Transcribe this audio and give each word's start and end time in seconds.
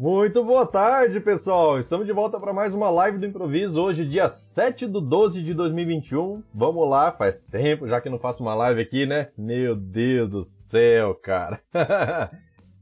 Muito 0.00 0.42
boa 0.42 0.64
tarde, 0.64 1.20
pessoal! 1.20 1.78
Estamos 1.78 2.06
de 2.06 2.12
volta 2.14 2.40
para 2.40 2.54
mais 2.54 2.72
uma 2.72 2.88
live 2.88 3.18
do 3.18 3.26
improviso, 3.26 3.82
hoje, 3.82 4.02
dia 4.06 4.30
7 4.30 4.86
do 4.86 4.98
12 4.98 5.42
de 5.42 5.52
2021. 5.52 6.42
Vamos 6.54 6.88
lá, 6.88 7.12
faz 7.12 7.38
tempo 7.38 7.86
já 7.86 8.00
que 8.00 8.08
não 8.08 8.18
faço 8.18 8.42
uma 8.42 8.54
live 8.54 8.80
aqui, 8.80 9.04
né? 9.04 9.28
Meu 9.36 9.76
Deus 9.76 10.30
do 10.30 10.42
céu, 10.42 11.14
cara! 11.14 11.60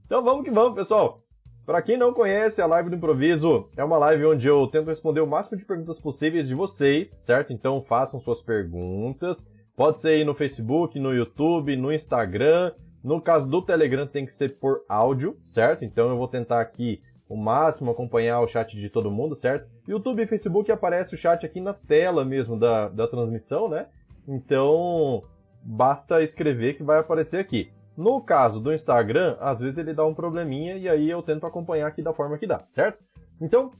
então 0.07 0.23
vamos 0.23 0.45
que 0.45 0.51
vamos, 0.53 0.77
pessoal! 0.77 1.25
Para 1.67 1.83
quem 1.83 1.97
não 1.97 2.15
conhece, 2.15 2.63
a 2.63 2.67
live 2.67 2.89
do 2.89 2.95
improviso 2.95 3.69
é 3.77 3.83
uma 3.83 3.99
live 3.99 4.27
onde 4.27 4.47
eu 4.47 4.65
tento 4.69 4.87
responder 4.87 5.21
o 5.21 5.27
máximo 5.27 5.59
de 5.59 5.65
perguntas 5.65 5.99
possíveis 5.99 6.47
de 6.47 6.55
vocês, 6.55 7.17
certo? 7.19 7.53
Então 7.53 7.83
façam 7.83 8.21
suas 8.21 8.41
perguntas. 8.41 9.45
Pode 9.75 9.99
ser 9.99 10.11
aí 10.11 10.25
no 10.25 10.37
Facebook, 10.37 11.01
no 11.01 11.13
YouTube, 11.13 11.75
no 11.75 11.93
Instagram. 11.93 12.71
No 13.03 13.21
caso 13.21 13.49
do 13.49 13.63
Telegram 13.63 14.07
tem 14.07 14.27
que 14.27 14.33
ser 14.33 14.59
por 14.59 14.85
áudio, 14.89 15.37
certo? 15.47 15.85
Então 15.85 16.11
eu 16.11 16.17
vou 16.17 16.29
tentar 16.29 16.61
aqui 16.61 17.01
o 17.29 17.37
máximo 17.37 17.91
acompanhar 17.91 18.41
o 18.41 18.49
chat 18.49 18.75
de 18.77 18.89
todo 18.89 19.11
mundo, 19.11 19.35
certo? 19.35 19.69
YouTube 19.87 20.23
e 20.23 20.27
Facebook 20.27 20.73
aparece 20.73 21.15
o 21.15 21.19
chat 21.19 21.45
aqui 21.45 21.61
na 21.61 21.75
tela 21.75 22.25
mesmo 22.25 22.59
da, 22.59 22.89
da 22.89 23.07
transmissão, 23.07 23.69
né? 23.69 23.87
Então 24.27 25.23
basta 25.63 26.23
escrever 26.23 26.77
que 26.77 26.83
vai 26.83 26.99
aparecer 26.99 27.39
aqui. 27.39 27.71
No 27.97 28.21
caso 28.21 28.61
do 28.61 28.73
Instagram, 28.73 29.37
às 29.41 29.61
vezes 29.61 29.77
ele 29.77 29.93
dá 29.93 30.07
um 30.07 30.15
probleminha 30.15 30.77
e 30.77 30.89
aí 30.89 31.11
eu 31.11 31.23
tento 31.23 31.45
acompanhar 31.45 31.89
aqui 31.89 32.01
da 32.01 32.15
forma 32.15 32.39
que 32.39 32.47
dá, 32.47 32.65
certo? 32.73 33.03
Então, 33.41 33.73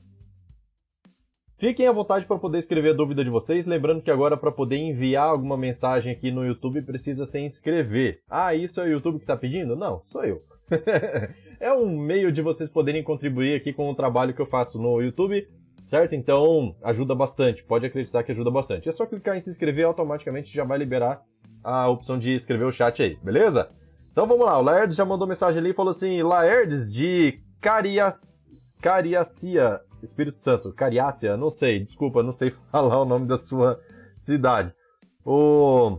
fiquem 1.57 1.87
à 1.87 1.93
vontade 1.93 2.27
para 2.27 2.37
poder 2.37 2.59
escrever 2.59 2.91
a 2.91 2.97
dúvida 2.97 3.23
de 3.23 3.31
vocês. 3.31 3.65
Lembrando 3.65 4.03
que 4.03 4.11
agora, 4.11 4.37
para 4.37 4.51
poder 4.51 4.77
enviar 4.77 5.29
alguma 5.29 5.57
mensagem 5.57 6.13
aqui 6.13 6.33
no 6.33 6.45
YouTube, 6.45 6.83
precisa 6.83 7.25
se 7.27 7.39
inscrever. 7.39 8.21
Ah, 8.29 8.55
isso 8.55 8.81
é 8.81 8.85
o 8.85 8.91
YouTube 8.91 9.19
que 9.19 9.25
está 9.25 9.37
pedindo? 9.37 9.77
Não, 9.77 10.03
sou 10.07 10.25
eu. 10.25 10.43
é 11.61 11.73
um 11.73 11.99
meio 11.99 12.31
de 12.31 12.43
vocês 12.43 12.71
poderem 12.71 13.03
contribuir 13.03 13.55
aqui 13.55 13.73
com 13.73 13.91
o 13.91 13.95
trabalho 13.95 14.35
que 14.35 14.41
eu 14.41 14.47
faço 14.47 14.79
no 14.79 15.01
YouTube, 15.01 15.49
certo? 15.87 16.15
Então, 16.15 16.77
ajuda 16.83 17.15
bastante, 17.15 17.65
pode 17.65 17.87
acreditar 17.87 18.23
que 18.23 18.33
ajuda 18.33 18.51
bastante. 18.51 18.89
É 18.89 18.93
só 18.93 19.07
clicar 19.07 19.37
em 19.37 19.41
se 19.41 19.51
inscrever 19.51 19.87
automaticamente 19.87 20.55
já 20.55 20.65
vai 20.65 20.79
liberar 20.79 21.23
a 21.63 21.89
opção 21.89 22.19
de 22.19 22.33
escrever 22.33 22.65
o 22.65 22.73
chat 22.73 23.03
aí, 23.03 23.17
beleza? 23.23 23.71
Então 24.13 24.27
vamos 24.27 24.47
lá, 24.47 24.59
o 24.59 24.63
Laerdes 24.63 24.97
já 24.97 25.05
mandou 25.05 25.29
mensagem 25.29 25.61
ali 25.61 25.71
e 25.71 25.75
falou 25.75 25.91
assim: 25.91 26.23
Laerdes 26.23 26.91
de 26.91 27.41
Cariacia, 27.61 28.29
Cariacia, 28.81 29.81
Espírito 30.03 30.39
Santo, 30.39 30.73
Cariácia, 30.73 31.37
não 31.37 31.51
sei, 31.51 31.81
desculpa, 31.81 32.23
não 32.23 32.33
sei 32.33 32.51
falar 32.71 33.01
o 33.01 33.05
nome 33.05 33.27
da 33.27 33.39
sua 33.39 33.81
cidade. 34.17 34.73
O 35.25 35.99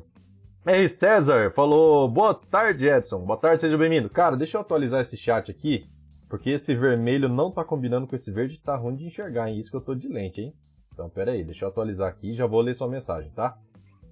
R. 0.70 0.88
César 0.88 1.52
falou: 1.52 2.08
Boa 2.08 2.36
tarde, 2.36 2.86
Edson. 2.86 3.26
Boa 3.26 3.40
tarde, 3.40 3.62
seja 3.62 3.76
bem-vindo. 3.76 4.08
Cara, 4.08 4.38
deixa 4.38 4.56
eu 4.56 4.62
atualizar 4.62 5.02
esse 5.02 5.18
chat 5.18 5.50
aqui, 5.50 5.90
porque 6.30 6.52
esse 6.52 6.76
vermelho 6.76 7.28
não 7.28 7.52
tá 7.52 7.66
combinando 7.66 8.06
com 8.06 8.16
esse 8.16 8.32
verde, 8.32 8.62
tá 8.62 8.76
ruim 8.76 8.96
de 8.96 9.08
enxergar, 9.08 9.50
hein? 9.50 9.60
Isso 9.60 9.72
que 9.72 9.78
eu 9.78 9.82
tô 9.82 9.96
de 9.96 10.08
lente, 10.08 10.42
hein? 10.42 10.54
Então, 10.94 11.10
pera 11.10 11.32
aí, 11.32 11.44
deixa 11.44 11.66
eu 11.66 11.70
atualizar 11.70 12.10
aqui 12.10 12.30
e 12.30 12.36
já 12.36 12.46
vou 12.46 12.62
ler 12.62 12.76
sua 12.76 12.88
mensagem, 12.88 13.32
tá? 13.32 13.58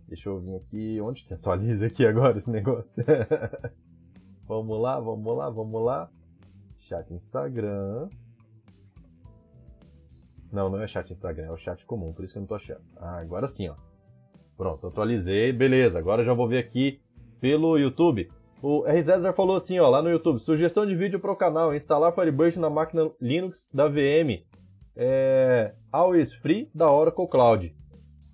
Deixa 0.08 0.30
eu 0.30 0.40
vir 0.40 0.56
aqui. 0.56 1.00
Onde 1.00 1.26
que 1.26 1.34
atualiza 1.36 1.86
aqui 1.86 2.04
agora 2.04 2.36
esse 2.40 2.50
negócio? 2.50 3.06
vamos 4.48 4.82
lá, 4.82 5.00
vamos 5.00 5.38
lá, 5.38 5.50
vamos 5.52 5.86
lá. 5.86 6.10
Chat 6.80 7.14
Instagram. 7.14 8.10
Não, 10.52 10.72
não 10.72 10.82
é 10.82 10.88
chat 10.88 11.12
Instagram, 11.14 11.46
é 11.46 11.52
o 11.52 11.58
chat 11.58 11.86
comum, 11.86 12.14
por 12.14 12.24
isso 12.24 12.34
que 12.34 12.40
eu 12.40 12.42
não 12.42 12.48
tô 12.48 12.56
achando. 12.56 12.82
Ah, 12.96 13.20
agora 13.20 13.48
sim, 13.48 13.70
ó. 13.70 13.76
Pronto, 14.58 14.88
atualizei, 14.88 15.54
beleza. 15.54 16.00
Agora 16.00 16.24
já 16.24 16.34
vou 16.34 16.48
ver 16.48 16.58
aqui 16.58 17.00
pelo 17.40 17.78
YouTube. 17.78 18.28
O 18.62 18.86
R. 18.88 19.34
Falou 19.34 19.56
assim, 19.56 19.78
ó, 19.78 19.88
lá 19.88 20.02
no 20.02 20.10
YouTube. 20.10 20.40
Sugestão 20.40 20.86
de 20.86 20.96
vídeo 20.96 21.20
para 21.20 21.32
o 21.32 21.36
canal. 21.36 21.76
Instalar 21.76 22.14
Firebird 22.14 22.60
na 22.60 22.70
máquina 22.70 23.12
Linux 23.22 23.70
da 23.72 23.88
VM. 23.88 24.44
É, 24.96 25.76
Always 25.92 26.34
Free 26.34 26.70
da 26.74 26.92
Oracle 26.92 27.28
Cloud. 27.28 27.76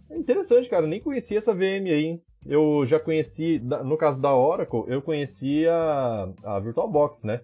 É 0.09 0.17
interessante, 0.17 0.69
cara. 0.69 0.87
Nem 0.87 1.01
conhecia 1.01 1.37
essa 1.37 1.53
VM 1.53 1.87
aí, 1.87 2.05
hein? 2.05 2.21
Eu 2.45 2.85
já 2.85 2.99
conheci, 2.99 3.59
no 3.59 3.97
caso 3.97 4.21
da 4.21 4.33
Oracle, 4.35 4.83
eu 4.87 5.01
conhecia 5.01 5.73
a 6.43 6.59
VirtualBox, 6.59 7.23
né? 7.23 7.41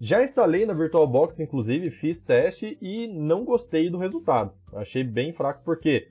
Já 0.00 0.22
instalei 0.22 0.64
na 0.64 0.72
VirtualBox, 0.72 1.40
inclusive, 1.40 1.90
fiz 1.90 2.22
teste 2.22 2.78
e 2.80 3.06
não 3.06 3.44
gostei 3.44 3.90
do 3.90 3.98
resultado. 3.98 4.52
Achei 4.72 5.04
bem 5.04 5.32
fraco, 5.32 5.62
por 5.64 5.78
quê? 5.78 6.08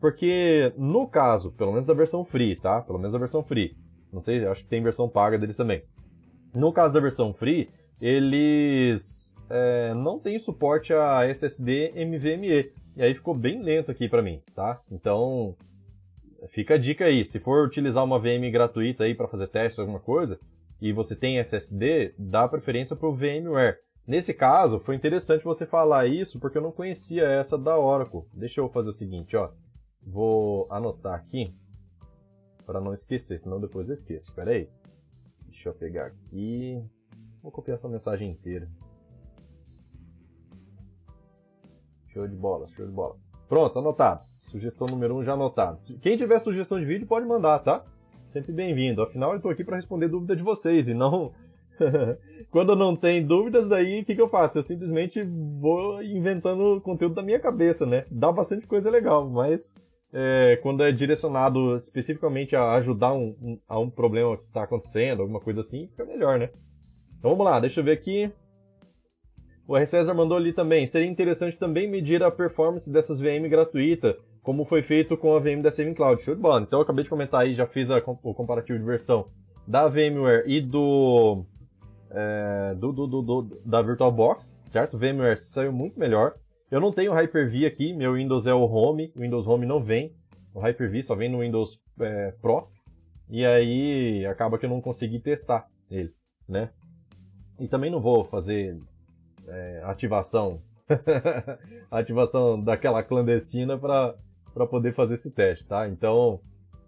Porque, 0.00 0.72
no 0.76 1.08
caso, 1.08 1.50
pelo 1.52 1.72
menos 1.72 1.86
da 1.86 1.94
versão 1.94 2.24
free, 2.24 2.56
tá? 2.56 2.80
Pelo 2.80 2.98
menos 2.98 3.12
da 3.12 3.18
versão 3.18 3.42
free. 3.42 3.76
Não 4.12 4.20
sei, 4.20 4.44
acho 4.46 4.62
que 4.62 4.68
tem 4.68 4.82
versão 4.82 5.08
paga 5.08 5.38
deles 5.38 5.56
também. 5.56 5.82
No 6.54 6.72
caso 6.72 6.94
da 6.94 7.00
versão 7.00 7.34
free, 7.34 7.68
eles 8.00 9.34
é, 9.50 9.92
não 9.94 10.18
têm 10.18 10.38
suporte 10.38 10.92
a 10.92 11.26
SSD 11.26 11.92
NVMe. 11.96 12.72
E 12.96 13.02
aí 13.02 13.14
ficou 13.14 13.36
bem 13.36 13.62
lento 13.62 13.90
aqui 13.90 14.08
para 14.08 14.22
mim, 14.22 14.40
tá? 14.54 14.80
Então, 14.90 15.54
fica 16.48 16.74
a 16.74 16.78
dica 16.78 17.04
aí. 17.04 17.24
Se 17.24 17.38
for 17.38 17.66
utilizar 17.66 18.04
uma 18.04 18.18
VM 18.18 18.50
gratuita 18.52 19.04
aí 19.04 19.14
para 19.14 19.28
fazer 19.28 19.48
testes, 19.48 19.78
alguma 19.78 20.00
coisa, 20.00 20.38
e 20.80 20.92
você 20.92 21.14
tem 21.16 21.38
SSD, 21.38 22.14
dá 22.18 22.46
preferência 22.48 22.96
para 22.96 23.08
o 23.08 23.14
VMware. 23.14 23.78
Nesse 24.06 24.32
caso, 24.32 24.80
foi 24.80 24.94
interessante 24.94 25.44
você 25.44 25.66
falar 25.66 26.06
isso, 26.06 26.40
porque 26.40 26.56
eu 26.56 26.62
não 26.62 26.72
conhecia 26.72 27.24
essa 27.24 27.58
da 27.58 27.78
Oracle. 27.78 28.22
Deixa 28.32 28.60
eu 28.60 28.68
fazer 28.68 28.88
o 28.88 28.94
seguinte, 28.94 29.36
ó. 29.36 29.50
Vou 30.10 30.66
anotar 30.70 31.14
aqui, 31.14 31.54
para 32.64 32.80
não 32.80 32.94
esquecer, 32.94 33.38
senão 33.38 33.60
depois 33.60 33.88
eu 33.88 33.94
esqueço. 33.94 34.30
Espera 34.30 34.52
aí. 34.52 34.68
Deixa 35.46 35.68
eu 35.68 35.74
pegar 35.74 36.06
aqui. 36.06 36.82
Vou 37.42 37.52
copiar 37.52 37.76
essa 37.76 37.88
mensagem 37.88 38.30
inteira. 38.30 38.68
Show 42.06 42.26
de 42.26 42.34
bola, 42.34 42.66
show 42.68 42.86
de 42.86 42.92
bola. 42.92 43.16
Pronto, 43.48 43.78
anotado. 43.78 44.26
Sugestão 44.50 44.86
número 44.86 45.14
1 45.16 45.18
um 45.18 45.24
já 45.24 45.34
anotado. 45.34 45.78
Quem 46.00 46.16
tiver 46.16 46.38
sugestão 46.38 46.80
de 46.80 46.86
vídeo 46.86 47.06
pode 47.06 47.26
mandar, 47.26 47.58
tá? 47.58 47.84
Sempre 48.28 48.52
bem-vindo. 48.52 49.02
Afinal, 49.02 49.32
eu 49.32 49.36
estou 49.36 49.50
aqui 49.50 49.62
para 49.62 49.76
responder 49.76 50.08
dúvida 50.08 50.34
de 50.34 50.42
vocês 50.42 50.88
e 50.88 50.94
não. 50.94 51.32
Quando 52.50 52.74
não 52.74 52.96
tem 52.96 53.24
dúvidas, 53.26 53.68
daí 53.68 54.00
o 54.00 54.04
que, 54.04 54.14
que 54.14 54.20
eu 54.20 54.28
faço? 54.28 54.58
Eu 54.58 54.62
simplesmente 54.62 55.22
vou 55.22 56.02
inventando 56.02 56.80
conteúdo 56.80 57.14
da 57.14 57.22
minha 57.22 57.38
cabeça, 57.38 57.84
né? 57.84 58.06
Dá 58.10 58.32
bastante 58.32 58.66
coisa 58.66 58.90
legal, 58.90 59.28
mas 59.28 59.74
é, 60.12 60.58
quando 60.62 60.82
é 60.82 60.90
direcionado 60.90 61.76
especificamente 61.76 62.56
a 62.56 62.72
ajudar 62.72 63.12
um, 63.12 63.36
um, 63.42 63.58
a 63.68 63.78
um 63.78 63.90
problema 63.90 64.36
que 64.36 64.44
está 64.44 64.62
acontecendo, 64.62 65.22
alguma 65.22 65.40
coisa 65.40 65.60
assim, 65.60 65.88
fica 65.88 66.04
melhor, 66.04 66.38
né? 66.38 66.50
Então 67.18 67.30
vamos 67.30 67.44
lá, 67.44 67.60
deixa 67.60 67.80
eu 67.80 67.84
ver 67.84 67.92
aqui. 67.92 68.32
O 69.66 69.76
R. 69.76 69.84
César 69.84 70.14
mandou 70.14 70.38
ali 70.38 70.52
também. 70.52 70.86
Seria 70.86 71.06
interessante 71.06 71.58
também 71.58 71.90
medir 71.90 72.22
a 72.22 72.30
performance 72.30 72.90
dessas 72.90 73.20
VM 73.20 73.46
gratuita, 73.50 74.16
como 74.42 74.64
foi 74.64 74.80
feito 74.80 75.14
com 75.14 75.36
a 75.36 75.38
VM 75.38 75.60
da 75.60 75.70
Saving 75.70 75.92
Cloud. 75.92 76.22
Show 76.22 76.34
de 76.34 76.40
bola. 76.40 76.62
Então 76.62 76.78
eu 76.78 76.82
acabei 76.84 77.04
de 77.04 77.10
comentar 77.10 77.42
aí, 77.42 77.52
já 77.52 77.66
fiz 77.66 77.90
a, 77.90 77.98
o 77.98 78.32
comparativo 78.32 78.78
de 78.78 78.84
versão 78.84 79.28
da 79.66 79.86
VMware 79.86 80.44
e 80.46 80.62
do, 80.62 81.44
é, 82.10 82.74
do, 82.76 82.92
do, 82.92 83.06
do, 83.06 83.60
da 83.62 83.82
VirtualBox, 83.82 84.56
certo? 84.64 84.96
VMware 84.96 85.36
saiu 85.36 85.70
muito 85.70 86.00
melhor. 86.00 86.34
Eu 86.70 86.80
não 86.80 86.92
tenho 86.92 87.12
Hyper-V 87.12 87.64
aqui, 87.64 87.94
meu 87.94 88.14
Windows 88.14 88.46
é 88.46 88.52
o 88.52 88.64
Home, 88.64 89.10
o 89.16 89.20
Windows 89.20 89.46
Home 89.46 89.64
não 89.64 89.82
vem. 89.82 90.12
O 90.52 90.60
Hyper-V 90.60 91.02
só 91.02 91.14
vem 91.14 91.30
no 91.30 91.40
Windows 91.40 91.80
é, 91.98 92.32
Pro. 92.42 92.68
E 93.30 93.44
aí 93.44 94.26
acaba 94.26 94.58
que 94.58 94.66
eu 94.66 94.70
não 94.70 94.80
consegui 94.80 95.18
testar 95.18 95.66
ele, 95.90 96.12
né? 96.46 96.70
E 97.58 97.66
também 97.66 97.90
não 97.90 98.00
vou 98.00 98.24
fazer 98.24 98.78
é, 99.46 99.82
ativação 99.84 100.62
ativação 101.90 102.62
daquela 102.62 103.02
clandestina 103.02 103.78
para 103.78 104.66
poder 104.66 104.94
fazer 104.94 105.14
esse 105.14 105.30
teste, 105.30 105.66
tá? 105.66 105.88
Então, 105.88 106.40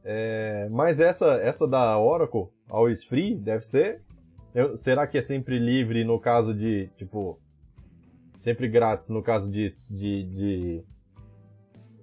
é, 0.04 0.68
mas 0.70 1.00
essa 1.00 1.34
essa 1.42 1.66
da 1.66 1.98
Oracle, 1.98 2.48
Always 2.68 3.04
Free, 3.04 3.34
deve 3.34 3.64
ser. 3.64 4.02
Eu, 4.54 4.76
será 4.76 5.06
que 5.06 5.16
é 5.16 5.22
sempre 5.22 5.58
livre 5.58 6.04
no 6.04 6.18
caso 6.18 6.52
de, 6.52 6.88
tipo, 6.96 7.38
sempre 8.40 8.68
grátis 8.68 9.08
no 9.08 9.22
caso 9.22 9.48
de, 9.48 9.68
de, 9.88 10.24
de 10.24 10.84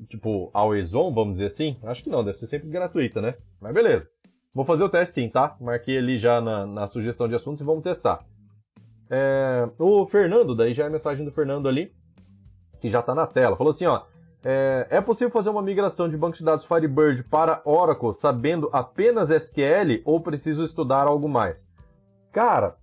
tipo, 0.07 0.49
Always 0.53 0.93
On, 0.93 1.13
vamos 1.13 1.33
dizer 1.33 1.47
assim? 1.47 1.77
Acho 1.83 2.03
que 2.03 2.09
não, 2.09 2.23
deve 2.23 2.37
ser 2.37 2.47
sempre 2.47 2.69
gratuita, 2.69 3.21
né? 3.21 3.35
Mas 3.59 3.73
beleza. 3.73 4.09
Vou 4.53 4.65
fazer 4.65 4.83
o 4.83 4.89
teste 4.89 5.13
sim, 5.13 5.29
tá? 5.29 5.55
Marquei 5.59 5.97
ali 5.97 6.17
já 6.17 6.41
na, 6.41 6.65
na 6.65 6.87
sugestão 6.87 7.27
de 7.27 7.35
assuntos 7.35 7.61
e 7.61 7.65
vamos 7.65 7.83
testar. 7.83 8.25
É, 9.09 9.69
o 9.77 10.05
Fernando, 10.07 10.55
daí 10.55 10.73
já 10.73 10.83
é 10.83 10.87
a 10.87 10.89
mensagem 10.89 11.23
do 11.23 11.31
Fernando 11.31 11.67
ali, 11.67 11.93
que 12.79 12.89
já 12.89 12.99
está 12.99 13.13
na 13.13 13.27
tela. 13.27 13.55
Falou 13.55 13.71
assim, 13.71 13.85
ó. 13.85 14.03
É, 14.43 14.87
é, 14.91 15.01
possível 15.01 15.31
fazer 15.31 15.49
uma 15.49 15.61
migração 15.61 16.07
de 16.07 16.15
banco 16.15 16.37
de 16.37 16.43
dados 16.43 16.63
Firebird 16.63 17.23
para 17.23 17.61
Oracle 17.65 18.13
sabendo 18.13 18.69
apenas 18.71 19.29
SQL 19.29 20.01
ou 20.05 20.21
preciso 20.21 20.63
estudar 20.63 21.07
algo 21.07 21.27
mais? 21.27 21.67
Cara, 22.31 22.77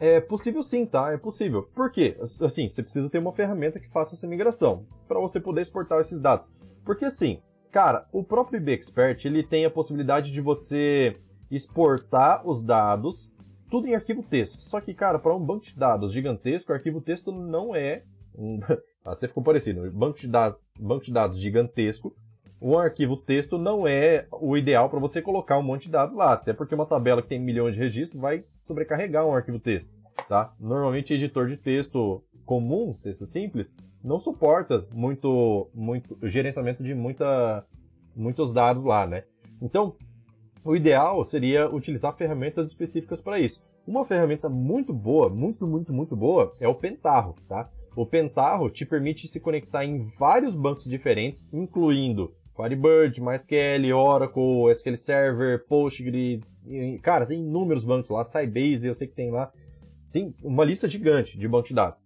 é 0.00 0.18
possível 0.18 0.62
sim, 0.62 0.86
tá? 0.86 1.12
É 1.12 1.18
possível. 1.18 1.68
Por 1.74 1.92
quê? 1.92 2.16
Assim, 2.40 2.68
você 2.68 2.82
precisa 2.82 3.10
ter 3.10 3.18
uma 3.18 3.32
ferramenta 3.32 3.78
que 3.78 3.90
faça 3.90 4.14
essa 4.14 4.26
migração 4.26 4.86
para 5.06 5.20
você 5.20 5.38
poder 5.38 5.60
exportar 5.60 6.00
esses 6.00 6.18
dados. 6.18 6.48
Porque 6.84 7.04
assim, 7.04 7.42
cara, 7.70 8.08
o 8.10 8.24
próprio 8.24 8.56
IBExpert 8.56 9.26
ele 9.26 9.42
tem 9.42 9.66
a 9.66 9.70
possibilidade 9.70 10.32
de 10.32 10.40
você 10.40 11.16
exportar 11.50 12.48
os 12.48 12.62
dados 12.62 13.30
tudo 13.70 13.86
em 13.86 13.94
arquivo 13.94 14.22
texto. 14.22 14.60
Só 14.62 14.80
que, 14.80 14.94
cara, 14.94 15.18
para 15.18 15.36
um 15.36 15.44
banco 15.44 15.66
de 15.66 15.76
dados 15.76 16.12
gigantesco, 16.14 16.72
arquivo 16.72 17.02
texto 17.02 17.30
não 17.30 17.76
é 17.76 18.02
até 19.04 19.28
ficou 19.28 19.44
parecido. 19.44 19.90
Banco 19.92 20.18
de 20.18 20.28
dados, 20.28 20.58
banco 20.78 21.04
de 21.04 21.12
dados 21.12 21.38
gigantesco, 21.38 22.16
um 22.60 22.78
arquivo 22.78 23.16
texto 23.16 23.58
não 23.58 23.86
é 23.86 24.26
o 24.32 24.56
ideal 24.56 24.88
para 24.88 24.98
você 24.98 25.20
colocar 25.20 25.58
um 25.58 25.62
monte 25.62 25.84
de 25.84 25.90
dados 25.90 26.14
lá, 26.14 26.32
até 26.32 26.52
porque 26.52 26.74
uma 26.74 26.86
tabela 26.86 27.22
que 27.22 27.28
tem 27.28 27.38
milhões 27.38 27.74
de 27.74 27.80
registros 27.80 28.20
vai 28.20 28.44
sobrecarregar 28.70 29.26
um 29.26 29.34
arquivo 29.34 29.58
texto, 29.58 29.92
tá? 30.28 30.54
Normalmente 30.60 31.12
editor 31.12 31.48
de 31.48 31.56
texto 31.56 32.22
comum, 32.46 32.96
texto 33.02 33.26
simples, 33.26 33.74
não 34.02 34.20
suporta 34.20 34.86
muito, 34.92 35.68
muito 35.74 36.16
gerenciamento 36.22 36.84
de 36.84 36.94
muita, 36.94 37.66
muitos 38.14 38.52
dados 38.52 38.84
lá, 38.84 39.08
né? 39.08 39.24
Então, 39.60 39.96
o 40.64 40.76
ideal 40.76 41.24
seria 41.24 41.68
utilizar 41.68 42.16
ferramentas 42.16 42.68
específicas 42.68 43.20
para 43.20 43.40
isso. 43.40 43.60
Uma 43.84 44.04
ferramenta 44.04 44.48
muito 44.48 44.92
boa, 44.92 45.28
muito, 45.28 45.66
muito, 45.66 45.92
muito 45.92 46.14
boa, 46.14 46.54
é 46.60 46.68
o 46.68 46.74
Pentaho, 46.74 47.34
tá? 47.48 47.68
O 47.96 48.06
Pentaho 48.06 48.70
te 48.70 48.86
permite 48.86 49.26
se 49.26 49.40
conectar 49.40 49.84
em 49.84 50.06
vários 50.16 50.54
bancos 50.54 50.84
diferentes, 50.84 51.48
incluindo 51.52 52.32
Firebird, 52.56 53.20
MySQL, 53.20 53.92
Oracle, 53.94 54.70
SQL 54.72 54.96
Server, 54.96 55.64
Postgre, 55.66 56.42
cara, 57.02 57.26
tem 57.26 57.40
inúmeros 57.40 57.84
bancos 57.84 58.10
lá, 58.10 58.24
Sybase, 58.24 58.88
eu 58.88 58.94
sei 58.94 59.06
que 59.06 59.14
tem 59.14 59.30
lá. 59.30 59.52
Tem 60.12 60.34
uma 60.42 60.64
lista 60.64 60.88
gigante 60.88 61.38
de 61.38 61.48
bancos 61.48 61.68
de 61.68 61.74
dados. 61.74 62.00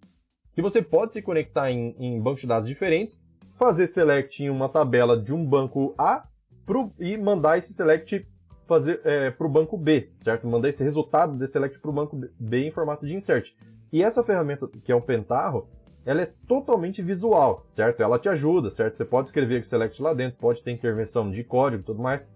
Que 0.53 0.63
você 0.63 0.83
pode 0.83 1.13
se 1.13 1.23
conectar 1.23 1.71
em, 1.71 1.97
em 1.99 2.21
bancos 2.21 2.43
de 2.43 2.47
dados 2.47 2.69
diferentes, 2.69 3.19
fazer 3.57 3.87
select 3.87 4.43
em 4.43 4.51
uma 4.51 4.69
tabela 4.69 5.21
de 5.21 5.33
um 5.33 5.45
banco 5.45 5.95
A 5.97 6.27
pro, 6.67 6.93
e 6.99 7.17
mandar 7.17 7.59
esse 7.59 7.73
select 7.73 8.27
fazer 8.67 9.01
é, 9.05 9.31
para 9.31 9.47
o 9.47 9.51
banco 9.51 9.77
B, 9.77 10.11
certo? 10.21 10.47
Mandar 10.47 10.69
esse 10.69 10.83
resultado 10.83 11.37
desse 11.37 11.55
select 11.55 11.79
para 11.79 11.91
o 11.91 11.95
banco 11.95 12.19
B 12.39 12.67
em 12.67 12.71
formato 12.71 13.07
de 13.07 13.15
insert. 13.15 13.51
E 13.93 14.03
essa 14.03 14.23
ferramenta, 14.23 14.69
que 14.83 14.91
é 14.91 14.95
o 14.95 15.01
Pentaho, 15.01 15.69
ela 16.05 16.23
é 16.23 16.33
totalmente 16.47 17.03
visual, 17.03 17.67
certo? 17.73 18.03
Ela 18.03 18.19
te 18.19 18.29
ajuda, 18.29 18.71
certo? 18.71 18.97
Você 18.97 19.05
pode 19.05 19.29
escrever 19.29 19.63
o 19.63 19.65
select 19.65 20.01
lá 20.03 20.13
dentro, 20.13 20.39
pode 20.39 20.63
ter 20.63 20.71
intervenção 20.71 21.31
de 21.31 21.43
código 21.43 21.83
e 21.83 21.87
tudo 21.87 22.03
mais. 22.03 22.29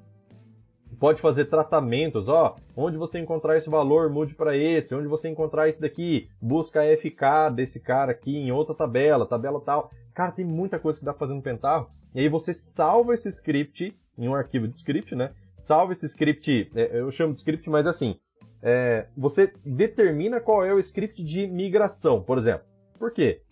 Pode 0.99 1.20
fazer 1.20 1.44
tratamentos, 1.44 2.29
ó, 2.29 2.56
onde 2.76 2.97
você 2.97 3.19
encontrar 3.19 3.56
esse 3.56 3.70
valor, 3.70 4.11
mude 4.11 4.35
para 4.35 4.56
esse, 4.56 4.94
onde 4.94 5.06
você 5.06 5.29
encontrar 5.29 5.69
esse 5.69 5.81
daqui, 5.81 6.29
busca 6.41 6.81
FK 6.97 7.55
desse 7.55 7.79
cara 7.79 8.11
aqui 8.11 8.37
em 8.37 8.50
outra 8.50 8.75
tabela, 8.75 9.26
tabela 9.26 9.61
tal. 9.61 9.91
Cara, 10.12 10.32
tem 10.32 10.44
muita 10.44 10.79
coisa 10.79 10.99
que 10.99 11.05
dá 11.05 11.12
pra 11.12 11.21
fazer 11.21 11.35
no 11.35 11.43
Pentaho. 11.43 11.87
E 12.14 12.21
aí 12.21 12.29
você 12.29 12.53
salva 12.53 13.14
esse 13.14 13.29
script 13.29 13.97
em 14.19 14.26
um 14.26 14.35
arquivo 14.35 14.67
de 14.67 14.75
script, 14.75 15.14
né? 15.14 15.32
salva 15.59 15.93
esse 15.93 16.06
script, 16.06 16.71
é, 16.75 17.00
eu 17.00 17.11
chamo 17.11 17.32
de 17.32 17.38
script, 17.38 17.69
mas 17.69 17.87
assim, 17.87 18.17
é, 18.62 19.06
você 19.17 19.53
determina 19.64 20.41
qual 20.41 20.64
é 20.64 20.73
o 20.73 20.79
script 20.79 21.23
de 21.23 21.47
migração, 21.47 22.23
por 22.23 22.38
exemplo. 22.38 22.67
Por 22.99 23.12
quê? 23.12 23.43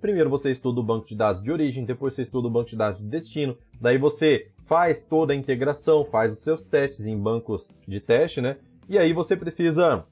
Primeiro 0.00 0.30
você 0.30 0.52
estuda 0.52 0.80
o 0.80 0.82
banco 0.82 1.06
de 1.06 1.16
dados 1.16 1.42
de 1.42 1.50
origem, 1.50 1.84
depois 1.84 2.14
você 2.14 2.22
estuda 2.22 2.46
o 2.46 2.50
banco 2.50 2.70
de 2.70 2.76
dados 2.76 3.00
de 3.00 3.06
destino, 3.06 3.56
daí 3.80 3.98
você 3.98 4.50
faz 4.66 5.00
toda 5.00 5.32
a 5.32 5.36
integração, 5.36 6.04
faz 6.04 6.34
os 6.34 6.40
seus 6.40 6.64
testes 6.64 7.04
em 7.04 7.18
bancos 7.18 7.68
de 7.86 8.00
teste, 8.00 8.40
né? 8.40 8.58
E 8.88 8.96
aí 8.96 9.12
você 9.12 9.36
precisa 9.36 10.06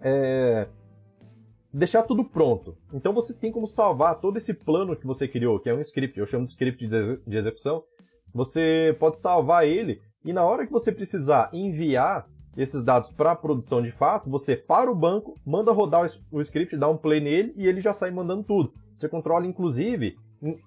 é, 0.00 0.66
deixar 1.72 2.04
tudo 2.04 2.24
pronto. 2.24 2.76
Então 2.92 3.12
você 3.12 3.34
tem 3.34 3.52
como 3.52 3.66
salvar 3.66 4.18
todo 4.20 4.38
esse 4.38 4.54
plano 4.54 4.96
que 4.96 5.06
você 5.06 5.28
criou, 5.28 5.60
que 5.60 5.68
é 5.68 5.74
um 5.74 5.80
script, 5.80 6.18
eu 6.18 6.26
chamo 6.26 6.44
de 6.44 6.50
script 6.50 6.86
de 6.86 7.36
execução. 7.36 7.82
Você 8.32 8.96
pode 8.98 9.18
salvar 9.18 9.66
ele 9.66 10.00
e 10.24 10.32
na 10.32 10.44
hora 10.44 10.66
que 10.66 10.72
você 10.72 10.90
precisar 10.90 11.50
enviar 11.52 12.26
esses 12.56 12.82
dados 12.82 13.10
para 13.12 13.34
produção 13.34 13.82
de 13.82 13.90
fato, 13.90 14.30
você 14.30 14.56
para 14.56 14.90
o 14.90 14.94
banco, 14.94 15.34
manda 15.44 15.72
rodar 15.72 16.08
o 16.30 16.40
script, 16.40 16.76
dá 16.76 16.88
um 16.88 16.96
play 16.96 17.20
nele 17.20 17.52
e 17.56 17.66
ele 17.66 17.80
já 17.80 17.92
sai 17.92 18.10
mandando 18.10 18.42
tudo. 18.42 18.72
Você 18.96 19.08
controla, 19.08 19.46
inclusive, 19.46 20.16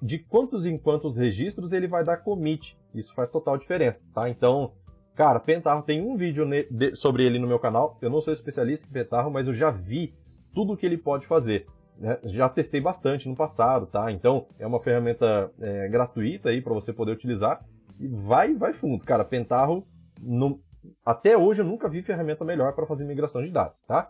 de 0.01 0.19
quantos 0.19 0.65
em 0.65 0.77
quantos 0.77 1.17
registros 1.17 1.71
ele 1.71 1.87
vai 1.87 2.03
dar 2.03 2.17
commit. 2.17 2.77
Isso 2.93 3.13
faz 3.13 3.29
total 3.29 3.57
diferença, 3.57 4.03
tá? 4.13 4.29
Então, 4.29 4.73
cara, 5.15 5.39
Pentarro 5.39 5.81
tem 5.81 6.01
um 6.01 6.15
vídeo 6.15 6.47
sobre 6.93 7.23
ele 7.25 7.39
no 7.39 7.47
meu 7.47 7.59
canal. 7.59 7.97
Eu 8.01 8.09
não 8.09 8.21
sou 8.21 8.33
especialista 8.33 8.87
em 8.87 8.91
Pentarro, 8.91 9.31
mas 9.31 9.47
eu 9.47 9.53
já 9.53 9.71
vi 9.71 10.13
tudo 10.53 10.73
o 10.73 10.77
que 10.77 10.85
ele 10.85 10.97
pode 10.97 11.25
fazer. 11.25 11.67
Né? 11.97 12.17
Já 12.25 12.47
testei 12.47 12.79
bastante 12.79 13.27
no 13.27 13.35
passado, 13.35 13.85
tá? 13.85 14.11
Então, 14.11 14.45
é 14.57 14.65
uma 14.65 14.79
ferramenta 14.79 15.51
é, 15.59 15.87
gratuita 15.87 16.49
aí 16.49 16.61
para 16.61 16.73
você 16.73 16.93
poder 16.93 17.11
utilizar 17.11 17.63
e 17.99 18.07
vai, 18.07 18.55
vai 18.55 18.73
fundo. 18.73 19.03
Cara, 19.03 19.25
Pentaho, 19.25 19.83
no... 20.21 20.59
até 21.05 21.37
hoje 21.37 21.61
eu 21.61 21.65
nunca 21.65 21.89
vi 21.89 22.01
ferramenta 22.01 22.45
melhor 22.45 22.73
para 22.73 22.85
fazer 22.85 23.03
migração 23.05 23.41
de 23.41 23.51
dados, 23.51 23.81
tá? 23.83 24.09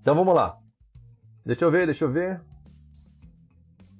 Então 0.00 0.14
vamos 0.14 0.34
lá. 0.34 0.58
Deixa 1.44 1.64
eu 1.64 1.70
ver, 1.70 1.86
deixa 1.86 2.04
eu 2.04 2.10
ver. 2.10 2.40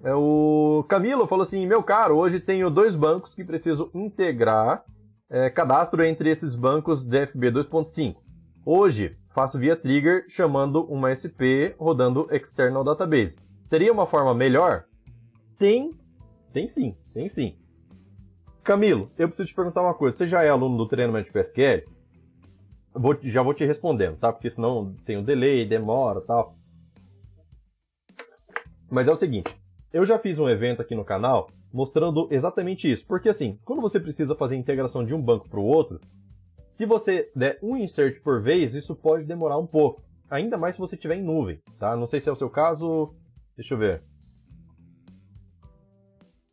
É 0.03 0.15
o 0.15 0.85
Camilo 0.89 1.27
falou 1.27 1.43
assim: 1.43 1.67
meu 1.67 1.83
caro, 1.83 2.17
hoje 2.17 2.39
tenho 2.41 2.71
dois 2.71 2.95
bancos 2.95 3.35
que 3.35 3.45
preciso 3.45 3.91
integrar 3.95 4.85
é, 5.29 5.51
cadastro 5.51 6.05
entre 6.05 6.31
esses 6.31 6.55
bancos 6.55 7.05
DFB 7.05 7.51
2.5. 7.51 8.17
Hoje 8.65 9.17
faço 9.35 9.59
via 9.59 9.77
trigger 9.77 10.25
chamando 10.29 10.85
uma 10.85 11.15
SP 11.15 11.75
rodando 11.79 12.29
external 12.31 12.85
database. 12.85 13.37
Teria 13.69 13.93
uma 13.93 14.07
forma 14.07 14.35
melhor? 14.35 14.85
Tem, 15.59 15.91
tem 16.53 16.69
sim, 16.69 16.97
tem 17.13 17.29
sim. 17.29 17.57
Camilo, 18.67 19.13
eu 19.17 19.29
preciso 19.29 19.49
te 19.49 19.55
perguntar 19.55 19.81
uma 19.81 19.95
coisa. 19.95 20.17
Você 20.17 20.27
já 20.27 20.43
é 20.43 20.49
aluno 20.49 20.77
do 20.77 20.89
treinamento 20.89 21.27
de 21.27 21.33
PSQL? 21.33 21.85
Vou, 22.93 23.17
já 23.23 23.41
vou 23.41 23.55
te 23.55 23.65
respondendo, 23.65 24.17
tá? 24.17 24.33
Porque 24.33 24.51
senão 24.51 24.93
tem 25.05 25.17
um 25.17 25.23
delay, 25.23 25.65
demora 25.65 26.21
tal. 26.21 26.57
Mas 28.91 29.07
é 29.07 29.13
o 29.13 29.17
seguinte, 29.17 29.55
eu 29.93 30.05
já 30.05 30.19
fiz 30.19 30.41
um 30.41 30.49
evento 30.49 30.83
aqui 30.83 30.97
no 30.97 31.05
canal 31.05 31.49
mostrando 31.73 32.27
exatamente 32.29 32.91
isso. 32.91 33.07
Porque 33.07 33.29
assim, 33.29 33.57
quando 33.65 33.81
você 33.81 34.01
precisa 34.01 34.35
fazer 34.35 34.57
integração 34.57 35.05
de 35.05 35.15
um 35.15 35.23
banco 35.23 35.49
para 35.49 35.61
o 35.61 35.65
outro, 35.65 36.01
se 36.69 36.85
você 36.85 37.31
der 37.37 37.61
um 37.63 37.77
insert 37.77 38.21
por 38.21 38.43
vez, 38.43 38.75
isso 38.75 38.97
pode 38.97 39.25
demorar 39.25 39.59
um 39.59 39.67
pouco. 39.67 40.03
Ainda 40.29 40.59
mais 40.59 40.75
se 40.75 40.81
você 40.81 40.97
estiver 40.97 41.15
em 41.15 41.23
nuvem, 41.23 41.61
tá? 41.79 41.95
Não 41.95 42.07
sei 42.07 42.19
se 42.19 42.29
é 42.29 42.33
o 42.33 42.37
seu 42.37 42.51
caso. 42.51 43.15
Deixa 43.57 43.75
eu 43.75 43.79
ver. 43.79 44.03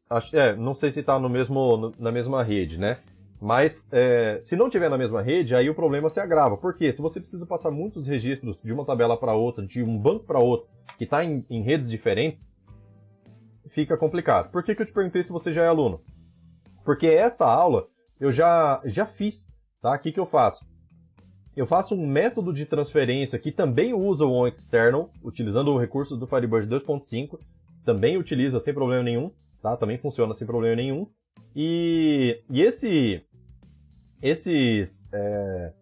Acho, 0.09 0.35
é, 0.35 0.55
não 0.55 0.75
sei 0.75 0.91
se 0.91 0.99
está 0.99 1.17
no 1.17 1.29
mesmo, 1.29 1.93
na 1.97 2.11
mesma 2.11 2.43
rede, 2.43 2.77
né? 2.77 2.99
Mas 3.41 3.85
é, 3.91 4.37
se 4.39 4.55
não 4.55 4.69
tiver 4.69 4.89
na 4.89 4.97
mesma 4.97 5.21
rede, 5.21 5.53
aí 5.53 5.69
o 5.69 5.75
problema 5.75 6.09
se 6.09 6.19
agrava. 6.19 6.55
Porque 6.55 6.91
se 6.93 7.01
você 7.01 7.19
precisa 7.19 7.45
passar 7.45 7.71
muitos 7.71 8.07
registros 8.07 8.61
de 8.61 8.71
uma 8.71 8.85
tabela 8.85 9.17
para 9.17 9.33
outra, 9.33 9.65
de 9.65 9.83
um 9.83 9.97
banco 9.97 10.25
para 10.25 10.39
outro, 10.39 10.69
que 10.97 11.03
está 11.03 11.25
em, 11.25 11.45
em, 11.49 11.61
redes 11.61 11.89
diferentes, 11.89 12.47
fica 13.67 13.97
complicado. 13.97 14.49
Por 14.49 14.63
que, 14.63 14.73
que 14.73 14.81
eu 14.81 14.85
te 14.85 14.93
perguntei 14.93 15.23
se 15.23 15.31
você 15.31 15.51
já 15.51 15.63
é 15.63 15.67
aluno? 15.67 15.99
Porque 16.85 17.07
essa 17.07 17.45
aula 17.45 17.87
eu 18.17 18.31
já, 18.31 18.81
já 18.85 19.05
fiz, 19.05 19.45
tá? 19.81 19.93
O 19.93 19.99
que, 19.99 20.13
que 20.13 20.19
eu 20.19 20.25
faço? 20.25 20.65
Eu 21.53 21.67
faço 21.67 21.95
um 21.95 22.07
método 22.07 22.53
de 22.53 22.65
transferência 22.65 23.37
que 23.37 23.51
também 23.51 23.93
usa 23.93 24.25
o 24.25 24.31
OnExternal, 24.31 25.09
utilizando 25.21 25.69
o 25.71 25.77
recurso 25.77 26.15
do 26.15 26.25
Firebird 26.25 26.67
2.5, 26.67 27.37
também 27.83 28.17
utiliza 28.17 28.57
sem 28.59 28.73
problema 28.73 29.03
nenhum 29.03 29.31
tá? 29.63 29.77
Também 29.77 29.97
funciona 29.97 30.33
sem 30.33 30.45
problema 30.45 30.75
nenhum. 30.75 31.07
E, 31.55 32.43
e 32.49 32.61
esse, 32.61 33.23
esses, 34.21 35.07
é, 35.11 35.73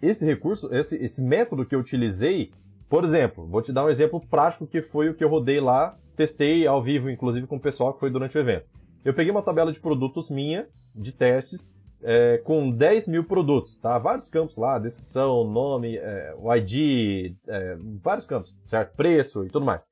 esse 0.00 0.24
recurso, 0.24 0.72
esse, 0.72 0.96
esse 0.96 1.20
método 1.20 1.66
que 1.66 1.74
eu 1.74 1.80
utilizei, 1.80 2.52
por 2.88 3.02
exemplo, 3.02 3.44
vou 3.46 3.60
te 3.60 3.72
dar 3.72 3.84
um 3.84 3.90
exemplo 3.90 4.20
prático 4.20 4.66
que 4.66 4.80
foi 4.80 5.10
o 5.10 5.14
que 5.14 5.24
eu 5.24 5.28
rodei 5.28 5.60
lá, 5.60 5.98
testei 6.14 6.66
ao 6.66 6.80
vivo, 6.80 7.10
inclusive 7.10 7.46
com 7.48 7.56
o 7.56 7.60
pessoal 7.60 7.92
que 7.92 8.00
foi 8.00 8.08
durante 8.08 8.38
o 8.38 8.40
evento. 8.40 8.66
Eu 9.04 9.12
peguei 9.12 9.32
uma 9.32 9.42
tabela 9.42 9.72
de 9.72 9.80
produtos 9.80 10.30
minha, 10.30 10.68
de 10.94 11.12
testes, 11.12 11.74
é, 12.02 12.38
com 12.38 12.70
10 12.70 13.08
mil 13.08 13.24
produtos, 13.24 13.78
tá? 13.78 13.98
Vários 13.98 14.28
campos 14.28 14.56
lá, 14.56 14.78
descrição, 14.78 15.44
nome, 15.44 15.96
é, 15.96 16.34
o 16.38 16.54
ID, 16.54 17.34
é, 17.48 17.76
vários 18.02 18.26
campos, 18.26 18.56
certo? 18.64 18.94
Preço 18.94 19.44
e 19.44 19.48
tudo 19.48 19.66
mais. 19.66 19.88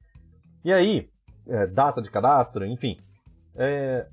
E 0.65 0.73
aí, 0.73 1.09
é, 1.47 1.67
data 1.67 2.01
de 2.01 2.11
cadastro, 2.11 2.65
enfim. 2.65 2.99
É, 3.55 4.07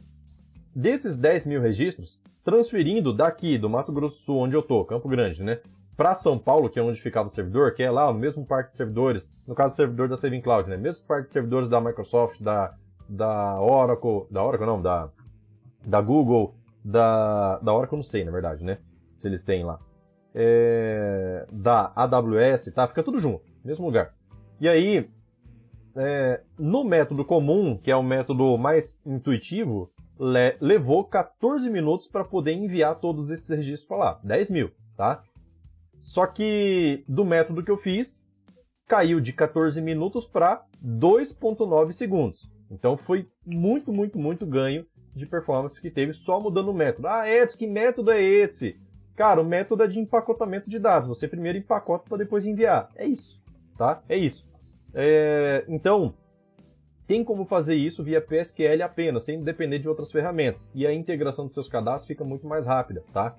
desses 0.76 1.18
10 1.18 1.46
mil 1.46 1.62
registros, 1.62 2.20
transferindo 2.44 3.14
daqui 3.14 3.58
do 3.58 3.70
Mato 3.70 3.92
Grosso 3.92 4.18
do 4.18 4.24
Sul, 4.24 4.38
onde 4.40 4.56
eu 4.56 4.62
tô, 4.62 4.84
Campo 4.86 5.08
Grande, 5.08 5.44
né? 5.44 5.60
Para 5.96 6.16
São 6.16 6.40
Paulo, 6.40 6.70
que 6.70 6.80
é 6.80 6.82
onde 6.82 7.02
ficava 7.02 7.28
o 7.28 7.32
servidor, 7.32 7.74
que 7.74 7.84
é 7.84 7.92
lá 7.92 8.10
o 8.10 8.14
mesmo 8.14 8.46
parque 8.46 8.72
de 8.72 8.78
servidores, 8.78 9.32
no 9.46 9.54
caso 9.54 9.74
o 9.74 9.76
servidor 9.76 10.08
da 10.08 10.18
Saving 10.18 10.42
Cloud, 10.42 10.70
né? 10.70 10.78
Mesmo 10.78 11.06
parque 11.06 11.28
de 11.28 11.34
servidores 11.34 11.70
da 11.70 11.80
Microsoft, 11.80 12.42
da, 12.42 12.74
da 13.08 13.62
Oracle, 13.62 14.26
da 14.32 14.44
Oracle 14.44 14.66
não, 14.66 14.82
da, 14.82 15.10
da 15.86 16.02
Google, 16.02 16.56
da, 16.84 17.60
da 17.60 17.74
Oracle 17.74 17.98
não 17.98 18.04
sei, 18.04 18.24
na 18.24 18.32
verdade, 18.32 18.64
né? 18.64 18.80
Se 19.18 19.28
eles 19.28 19.44
têm 19.44 19.64
lá. 19.64 19.80
É, 20.34 21.46
da 21.52 21.92
AWS, 21.96 22.72
tá? 22.74 22.88
Fica 22.88 23.04
tudo 23.04 23.20
junto, 23.20 23.44
mesmo 23.64 23.86
lugar. 23.86 24.14
E 24.60 24.68
aí, 24.68 25.10
é, 25.96 26.42
no 26.58 26.84
método 26.84 27.26
comum, 27.26 27.78
que 27.78 27.92
é 27.92 27.96
o 27.96 28.04
método 28.04 28.58
mais 28.58 29.00
intuitivo, 29.06 29.92
le 30.20 30.56
levou 30.62 31.04
14 31.04 31.70
minutos 31.70 32.08
para 32.08 32.24
poder 32.24 32.54
enviar 32.54 33.00
todos 33.00 33.30
esses 33.30 33.50
registros 33.50 33.88
para 33.88 33.98
lá. 33.98 34.20
10 34.24 34.50
mil, 34.50 34.72
tá? 34.96 35.24
Só 36.00 36.26
que 36.26 37.04
do 37.08 37.26
método 37.26 37.64
que 37.64 37.72
eu 37.72 37.78
fiz, 37.78 38.24
caiu 38.88 39.20
de 39.20 39.34
14 39.34 39.80
minutos 39.82 40.28
para 40.28 40.66
2.9 40.84 41.94
segundos. 41.94 42.52
Então 42.70 42.98
foi 42.98 43.28
muito, 43.46 43.92
muito, 43.92 44.18
muito 44.18 44.46
ganho 44.46 44.86
de 45.16 45.26
performance 45.26 45.80
que 45.80 45.92
teve 45.92 46.14
só 46.14 46.40
mudando 46.40 46.70
o 46.70 46.74
método. 46.74 47.08
Ah, 47.08 47.30
Edson, 47.30 47.58
que 47.58 47.68
método 47.68 48.12
é 48.12 48.22
esse? 48.22 48.80
Cara, 49.16 49.42
o 49.42 49.46
método 49.46 49.84
é 49.84 49.88
de 49.88 50.00
empacotamento 50.00 50.70
de 50.70 50.80
dados. 50.80 51.10
Você 51.10 51.28
primeiro 51.28 51.58
empacota 51.58 52.06
para 52.08 52.18
depois 52.18 52.46
enviar. 52.46 52.90
É 52.96 53.06
isso, 53.06 53.42
tá? 53.78 54.02
É 54.08 54.18
isso. 54.18 54.50
É... 54.94 55.66
Então, 55.68 56.14
tem 57.08 57.24
como 57.24 57.46
fazer 57.46 57.76
isso 57.76 58.04
via 58.04 58.22
PSQL 58.22 58.84
apenas, 58.84 59.24
sem 59.24 59.44
depender 59.44 59.80
de 59.80 59.90
outras 59.90 60.12
ferramentas. 60.12 60.70
E 60.74 60.88
a 60.88 60.94
integração 60.94 61.46
dos 61.46 61.54
seus 61.54 61.68
cadastros 61.68 62.08
fica 62.08 62.24
muito 62.24 62.48
mais 62.48 62.66
rápida, 62.66 63.04
tá? 63.12 63.36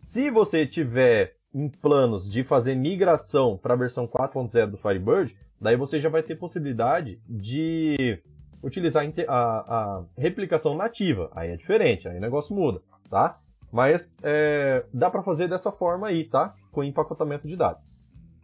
Se 0.00 0.30
você 0.30 0.66
tiver 0.66 1.36
em 1.52 1.68
planos 1.68 2.30
de 2.30 2.42
fazer 2.42 2.74
migração 2.74 3.58
para 3.58 3.74
a 3.74 3.76
versão 3.76 4.06
4.0 4.06 4.70
do 4.70 4.76
Firebird, 4.78 5.36
daí 5.60 5.76
você 5.76 6.00
já 6.00 6.08
vai 6.08 6.22
ter 6.22 6.36
possibilidade 6.36 7.20
de 7.28 8.22
utilizar 8.62 9.04
a, 9.28 9.34
a 9.34 10.04
replicação 10.16 10.74
nativa. 10.74 11.30
Aí 11.34 11.50
é 11.50 11.56
diferente, 11.56 12.08
aí 12.08 12.16
o 12.16 12.20
negócio 12.20 12.54
muda, 12.54 12.80
tá? 13.10 13.38
Mas 13.70 14.16
é, 14.22 14.84
dá 14.92 15.10
para 15.10 15.22
fazer 15.22 15.48
dessa 15.48 15.70
forma 15.70 16.08
aí, 16.08 16.24
tá? 16.24 16.54
Com 16.72 16.82
empacotamento 16.82 17.46
de 17.46 17.56
dados. 17.56 17.86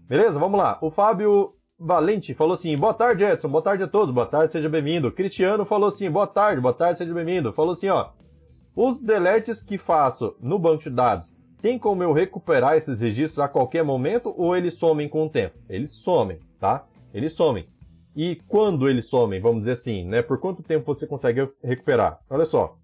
Beleza? 0.08 0.38
Vamos 0.38 0.58
lá. 0.58 0.78
O 0.80 0.90
Fábio 0.90 1.55
Valente 1.78 2.32
falou 2.32 2.54
assim: 2.54 2.76
boa 2.76 2.94
tarde, 2.94 3.22
Edson. 3.22 3.48
Boa 3.48 3.62
tarde 3.62 3.82
a 3.82 3.88
todos. 3.88 4.14
Boa 4.14 4.26
tarde, 4.26 4.50
seja 4.50 4.68
bem-vindo. 4.68 5.12
Cristiano 5.12 5.66
falou 5.66 5.88
assim: 5.88 6.10
boa 6.10 6.26
tarde, 6.26 6.60
boa 6.60 6.72
tarde, 6.72 6.98
seja 6.98 7.12
bem-vindo. 7.12 7.52
Falou 7.52 7.72
assim: 7.72 7.88
ó. 7.88 8.10
Os 8.74 8.98
deletes 8.98 9.62
que 9.62 9.76
faço 9.76 10.36
no 10.40 10.58
banco 10.58 10.82
de 10.82 10.90
dados, 10.90 11.34
tem 11.60 11.78
como 11.78 12.02
eu 12.02 12.12
recuperar 12.12 12.76
esses 12.76 13.00
registros 13.00 13.38
a 13.38 13.48
qualquer 13.48 13.82
momento 13.82 14.34
ou 14.36 14.56
eles 14.56 14.74
somem 14.74 15.08
com 15.08 15.26
o 15.26 15.30
tempo? 15.30 15.58
Eles 15.68 15.94
somem, 15.94 16.38
tá? 16.58 16.86
Eles 17.12 17.34
somem. 17.34 17.66
E 18.14 18.36
quando 18.48 18.88
eles 18.88 19.08
somem, 19.08 19.40
vamos 19.40 19.60
dizer 19.60 19.72
assim, 19.72 20.04
né? 20.04 20.22
Por 20.22 20.38
quanto 20.38 20.62
tempo 20.62 20.86
você 20.86 21.06
consegue 21.06 21.46
recuperar? 21.62 22.20
Olha 22.28 22.44
só. 22.46 22.76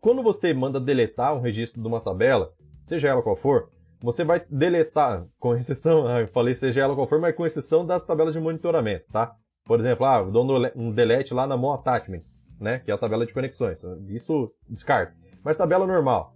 Quando 0.00 0.22
você 0.22 0.52
manda 0.54 0.80
deletar 0.80 1.34
um 1.34 1.40
registro 1.40 1.80
de 1.80 1.86
uma 1.86 2.00
tabela, 2.00 2.52
seja 2.84 3.08
ela 3.08 3.22
qual 3.22 3.36
for, 3.36 3.68
você 4.02 4.24
vai 4.24 4.44
deletar, 4.50 5.26
com 5.38 5.54
exceção, 5.54 6.08
eu 6.18 6.28
falei 6.28 6.54
seja 6.54 6.82
ela 6.82 6.94
qual 6.94 7.06
for, 7.06 7.20
mas 7.20 7.34
com 7.34 7.46
exceção 7.46 7.86
das 7.86 8.04
tabelas 8.04 8.34
de 8.34 8.40
monitoramento, 8.40 9.06
tá? 9.12 9.34
Por 9.64 9.78
exemplo, 9.78 10.04
ah, 10.04 10.18
eu 10.18 10.30
dou 10.30 10.44
um 10.74 10.90
delete 10.90 11.32
lá 11.32 11.46
na 11.46 11.56
Mo 11.56 11.72
Attachments, 11.72 12.40
né? 12.60 12.80
Que 12.80 12.90
é 12.90 12.94
a 12.94 12.98
tabela 12.98 13.24
de 13.24 13.32
conexões. 13.32 13.82
Isso 14.08 14.52
descarta. 14.68 15.14
Mas 15.44 15.56
tabela 15.56 15.86
normal. 15.86 16.34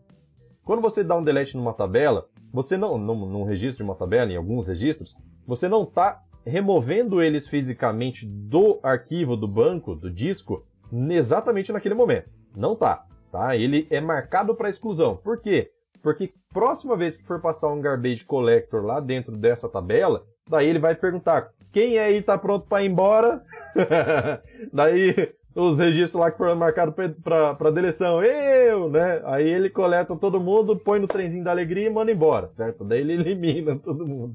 Quando 0.65 0.81
você 0.81 1.03
dá 1.03 1.17
um 1.17 1.25
delete 1.25 1.57
numa 1.57 1.73
tabela, 1.73 2.29
você 2.53 2.77
não, 2.77 2.97
num, 2.97 3.27
num 3.27 3.45
registro 3.45 3.79
de 3.79 3.91
uma 3.91 3.97
tabela, 3.97 4.31
em 4.33 4.37
alguns 4.37 4.67
registros, 4.67 5.17
você 5.47 5.69
não 5.69 5.83
está 5.83 6.23
removendo 6.45 7.21
eles 7.21 7.49
fisicamente 7.49 8.25
do 8.25 8.79
arquivo 8.83 9.37
do 9.37 9.49
banco, 9.49 9.95
do 9.95 10.11
disco, 10.11 10.65
exatamente 11.11 11.73
naquele 11.73 11.95
momento. 11.95 12.31
Não 12.57 12.77
tá, 12.77 13.05
tá? 13.33 13.57
Ele 13.57 13.87
é 13.91 14.01
marcado 14.01 14.55
para 14.55 14.71
exclusão. 14.71 15.17
Por 15.17 15.41
quê? 15.41 15.71
Porque 16.03 16.33
próxima 16.57 16.97
vez 16.97 17.19
que 17.19 17.25
for 17.27 17.39
passar 17.39 17.69
um 17.69 17.83
garbage 17.83 18.25
collector 18.25 18.83
lá 18.83 18.99
dentro 18.99 19.37
dessa 19.37 19.69
tabela, 19.69 20.25
daí 20.49 20.67
ele 20.67 20.79
vai 20.79 20.95
perguntar: 20.95 21.51
quem 21.71 21.99
aí 21.99 22.23
tá 22.23 22.39
pronto 22.39 22.67
para 22.67 22.83
ir 22.83 22.87
embora? 22.87 23.43
daí 24.73 25.35
os 25.55 25.79
registros 25.79 26.19
lá 26.19 26.31
que 26.31 26.39
foram 26.39 26.57
marcados 26.57 26.95
para 27.23 27.71
deleção, 27.71 28.25
eu, 28.25 28.89
né? 28.89 29.21
Aí 29.25 29.47
ele 29.47 29.69
coleta 29.69 30.17
todo 30.17 30.41
mundo, 30.41 30.79
põe 30.79 30.99
no 30.99 31.07
trenzinho 31.07 31.45
da 31.45 31.51
alegria 31.51 31.89
e 31.89 31.91
manda 31.91 32.11
embora, 32.11 32.49
certo? 32.49 32.85
Daí 32.85 33.01
ele 33.01 33.13
elimina 33.13 33.77
todo 33.85 34.07
mundo. 34.07 34.35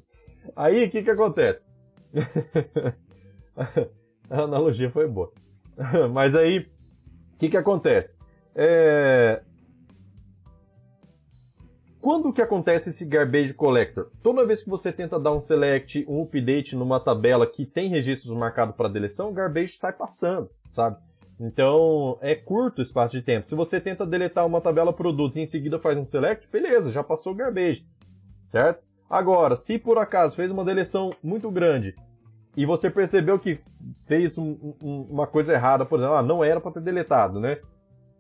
Aí 0.56 0.86
o 0.86 0.92
que 0.92 1.02
que 1.02 1.10
acontece? 1.10 1.66
a 4.30 4.42
analogia 4.44 4.92
foi 4.92 5.08
boa. 5.08 5.32
Mas 6.12 6.36
aí, 6.36 6.60
o 6.60 7.38
que, 7.40 7.50
que 7.50 7.58
acontece? 7.58 8.16
É... 8.54 9.42
Quando 12.02 12.34
que 12.34 12.42
acontece 12.42 12.90
esse 12.90 13.06
garbage 13.06 13.54
collector? 13.54 14.10
Toda 14.24 14.44
vez 14.44 14.64
que 14.64 14.70
você 14.70 14.92
tenta 14.92 15.20
dar 15.20 15.34
um 15.34 15.40
select, 15.40 16.04
um 16.10 16.24
update 16.24 16.76
numa 16.76 17.00
tabela 17.00 17.46
que 17.46 17.64
tem 17.64 17.90
registros 17.90 18.36
marcados 18.36 18.76
para 18.76 18.90
deleção, 18.90 19.30
o 19.30 19.34
garbage 19.34 19.78
sai 19.78 19.94
passando, 19.94 20.50
sabe? 20.66 20.98
Então, 21.40 22.18
é 22.20 22.34
curto 22.34 22.80
o 22.80 22.82
espaço 22.82 23.16
de 23.16 23.22
tempo. 23.22 23.46
Se 23.46 23.54
você 23.54 23.80
tenta 23.80 24.04
deletar 24.04 24.48
uma 24.48 24.60
tabela 24.60 24.92
produtos 24.92 25.38
e 25.38 25.42
em 25.42 25.46
seguida 25.46 25.78
faz 25.78 25.96
um 25.96 26.04
select, 26.04 26.48
beleza, 26.52 26.92
já 26.92 27.04
passou 27.04 27.34
o 27.34 27.36
garbage, 27.36 27.86
certo? 28.46 28.84
Agora, 29.08 29.56
se 29.56 29.78
por 29.78 30.00
acaso 30.00 30.36
fez 30.36 30.50
uma 30.50 30.66
deleção 30.66 31.14
muito 31.22 31.52
grande 31.52 31.96
e 32.58 32.66
você 32.66 32.90
percebeu 32.90 33.38
que 33.38 33.60
fez 34.08 34.40
um, 34.40 34.74
um, 34.82 35.02
uma 35.08 35.28
coisa 35.28 35.54
errada, 35.54 35.86
por 35.86 36.00
exemplo, 36.00 36.16
ah, 36.16 36.24
não 36.24 36.44
era 36.44 36.60
para 36.60 36.72
ter 36.72 36.82
deletado, 36.82 37.40
né? 37.40 37.60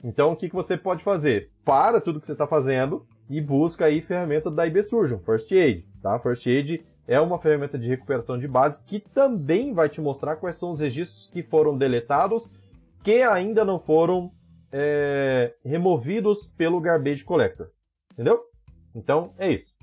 Então, 0.03 0.33
o 0.33 0.35
que, 0.35 0.49
que 0.49 0.55
você 0.55 0.77
pode 0.77 1.03
fazer? 1.03 1.49
Para 1.65 1.99
tudo 1.99 2.19
que 2.19 2.27
você 2.27 2.33
está 2.33 2.45
fazendo 2.45 3.07
e 3.31 3.39
busca 3.39 3.85
aí 3.85 4.01
ferramenta 4.01 4.51
da 4.51 4.67
IBSurgeon, 4.67 5.19
First 5.19 5.49
Aid, 5.53 5.87
tá? 6.01 6.19
First 6.19 6.45
Aid 6.45 6.85
é 7.07 7.17
uma 7.19 7.39
ferramenta 7.39 7.79
de 7.79 7.87
recuperação 7.87 8.37
de 8.37 8.45
base 8.45 8.83
que 8.83 8.99
também 8.99 9.73
vai 9.73 9.87
te 9.87 10.01
mostrar 10.01 10.35
quais 10.35 10.57
são 10.57 10.71
os 10.71 10.81
registros 10.81 11.27
que 11.27 11.41
foram 11.41 11.77
deletados 11.77 12.51
que 13.01 13.23
ainda 13.23 13.63
não 13.63 13.79
foram 13.79 14.33
é, 14.69 15.55
removidos 15.63 16.45
pelo 16.57 16.81
Garbage 16.81 17.23
Collector. 17.23 17.69
Entendeu? 18.11 18.41
Então, 18.93 19.33
é 19.37 19.49
isso. 19.49 19.73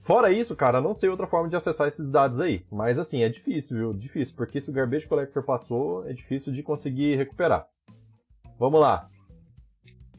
Fora 0.00 0.32
isso, 0.32 0.56
cara, 0.56 0.80
não 0.80 0.94
sei 0.94 1.10
outra 1.10 1.26
forma 1.26 1.48
de 1.48 1.56
acessar 1.56 1.88
esses 1.88 2.10
dados 2.10 2.40
aí. 2.40 2.64
Mas 2.72 2.98
assim, 2.98 3.22
é 3.22 3.28
difícil, 3.28 3.76
viu? 3.76 3.92
Difícil, 3.92 4.34
porque 4.34 4.62
se 4.62 4.70
o 4.70 4.72
Garbage 4.72 5.06
Collector 5.06 5.42
passou, 5.42 6.08
é 6.08 6.14
difícil 6.14 6.54
de 6.54 6.62
conseguir 6.62 7.16
recuperar. 7.16 7.68
Vamos 8.58 8.80
lá. 8.80 9.10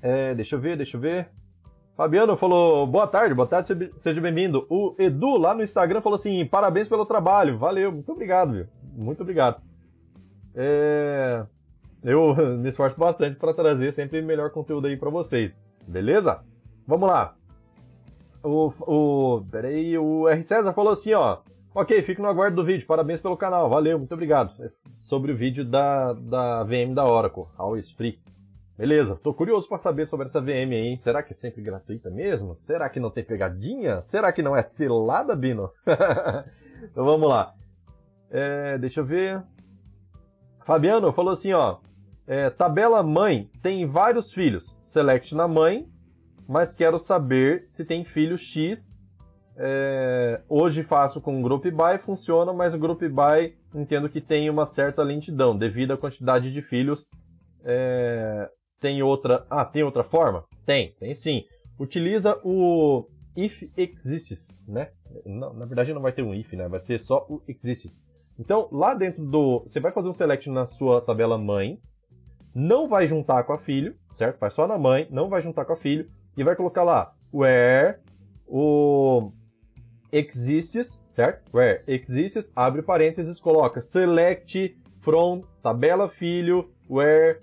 É, 0.04 0.36
deixa 0.36 0.56
eu 0.56 0.60
ver, 0.60 0.78
deixa 0.78 0.98
eu 0.98 1.02
ver. 1.02 1.32
Fabiano 1.98 2.38
falou, 2.38 2.86
boa 2.86 3.08
tarde, 3.08 3.34
boa 3.34 3.48
tarde, 3.48 3.92
seja 4.02 4.22
bem-vindo. 4.22 4.68
O 4.70 4.94
Edu 5.00 5.36
lá 5.36 5.56
no 5.56 5.64
Instagram 5.64 6.00
falou 6.00 6.14
assim, 6.14 6.46
parabéns 6.46 6.88
pelo 6.88 7.08
trabalho, 7.08 7.58
valeu, 7.58 7.92
muito 7.92 8.12
obrigado, 8.12 8.54
viu? 8.54 8.68
Muito 8.96 9.22
obrigado. 9.22 9.60
É... 10.54 11.44
Eu 12.04 12.36
me 12.56 12.70
esforço 12.70 12.96
bastante 13.00 13.38
para 13.38 13.52
trazer 13.52 13.92
sempre 13.94 14.22
melhor 14.22 14.52
conteúdo 14.52 14.86
aí 14.86 14.96
para 14.96 15.10
vocês, 15.10 15.76
beleza? 15.88 16.40
Vamos 16.86 17.10
lá. 17.10 17.36
O, 18.44 18.72
o, 18.82 19.46
peraí, 19.50 19.98
o 19.98 20.30
R. 20.30 20.44
César 20.44 20.74
falou 20.74 20.94
assim, 20.94 21.16
ó. 21.16 21.40
Ok, 21.74 22.00
fico 22.04 22.22
no 22.22 22.28
aguardo 22.28 22.58
do 22.58 22.64
vídeo. 22.64 22.86
Parabéns 22.86 23.20
pelo 23.20 23.36
canal. 23.36 23.70
Valeu, 23.70 23.98
muito 23.98 24.14
obrigado. 24.14 24.54
É 24.64 24.70
sobre 25.02 25.32
o 25.32 25.36
vídeo 25.36 25.66
da, 25.66 26.14
da 26.14 26.64
VM 26.64 26.94
da 26.94 27.06
Oracle, 27.06 27.46
Always 27.58 27.90
Free. 27.90 28.20
Beleza, 28.78 29.16
tô 29.16 29.34
curioso 29.34 29.68
para 29.68 29.78
saber 29.78 30.06
sobre 30.06 30.28
essa 30.28 30.40
VM 30.40 30.72
aí, 30.72 30.88
hein? 30.88 30.98
Será 30.98 31.24
que 31.24 31.34
é 31.34 31.36
sempre 31.36 31.62
gratuita 31.62 32.10
mesmo? 32.12 32.56
Será 32.56 32.88
que 32.90 33.00
não 33.00 33.10
tem 33.10 33.24
pegadinha? 33.24 34.02
Será 34.02 34.32
que 34.32 34.44
não 34.44 34.56
é 34.56 34.64
selada, 34.64 35.36
Bino? 35.36 35.72
então 36.84 37.04
vamos 37.04 37.28
lá. 37.28 37.54
É, 38.30 38.78
deixa 38.78 39.00
eu 39.00 39.06
ver. 39.06 39.44
Fabiano 40.64 41.12
falou 41.12 41.32
assim, 41.32 41.54
ó. 41.54 41.80
É, 42.28 42.50
tabela 42.50 43.02
mãe 43.02 43.50
tem 43.64 43.88
vários 43.88 44.32
filhos. 44.32 44.78
Select 44.84 45.34
na 45.34 45.48
mãe 45.48 45.90
mas 46.48 46.74
quero 46.74 46.98
saber 46.98 47.66
se 47.68 47.84
tem 47.84 48.06
filho 48.06 48.38
X. 48.38 48.96
É, 49.58 50.40
hoje 50.48 50.84
faço 50.84 51.20
com 51.20 51.40
o 51.40 51.44
Group 51.44 51.66
By, 51.66 51.98
funciona, 52.00 52.54
mas 52.54 52.74
o 52.74 52.80
Group 52.80 53.02
By 53.02 53.58
entendo 53.76 54.08
que 54.08 54.22
tem 54.22 54.50
uma 54.50 54.66
certa 54.66 55.04
lentidão 55.04 55.58
devido 55.58 55.92
à 55.92 55.98
quantidade 55.98 56.54
de 56.54 56.62
filhos. 56.62 57.06
É, 57.66 58.50
tem 58.80 59.02
outra. 59.02 59.46
Ah, 59.50 59.66
tem 59.66 59.84
outra 59.84 60.04
forma? 60.04 60.44
Tem, 60.66 60.94
tem 61.00 61.14
sim. 61.16 61.44
Utiliza 61.80 62.40
o 62.44 63.08
if 63.36 63.70
exists, 63.78 64.64
né? 64.68 64.90
Não, 65.26 65.54
na 65.54 65.66
verdade 65.66 65.94
não 65.94 66.02
vai 66.02 66.12
ter 66.12 66.24
um 66.24 66.34
if, 66.34 66.54
né? 66.54 66.68
Vai 66.68 66.80
ser 66.80 67.00
só 67.00 67.26
o 67.30 67.42
exists. 67.48 68.06
Então, 68.40 68.68
lá 68.72 68.94
dentro 68.94 69.24
do. 69.26 69.62
Você 69.62 69.80
vai 69.80 69.92
fazer 69.92 70.10
um 70.10 70.14
select 70.14 70.50
na 70.50 70.66
sua 70.66 71.02
tabela 71.02 71.38
mãe, 71.38 71.80
não 72.54 72.88
vai 72.88 73.08
juntar 73.08 73.44
com 73.44 73.54
a 73.54 73.58
filho, 73.58 73.96
certo? 74.14 74.40
Vai 74.40 74.52
só 74.52 74.68
na 74.68 74.78
mãe, 74.78 75.08
não 75.12 75.30
vai 75.30 75.42
juntar 75.42 75.66
com 75.66 75.74
a 75.74 75.78
filho 75.78 76.10
e 76.36 76.44
vai 76.44 76.56
colocar 76.56 76.84
lá 76.84 77.14
where 77.34 78.00
o 78.48 79.32
exists, 80.12 81.02
certo? 81.10 81.56
Where 81.56 81.84
exists, 81.88 82.52
abre 82.56 82.82
parênteses, 82.82 83.40
coloca 83.40 83.82
select 83.82 84.78
from 85.02 85.44
tabela 85.62 86.10
filho 86.10 86.70
where 86.90 87.42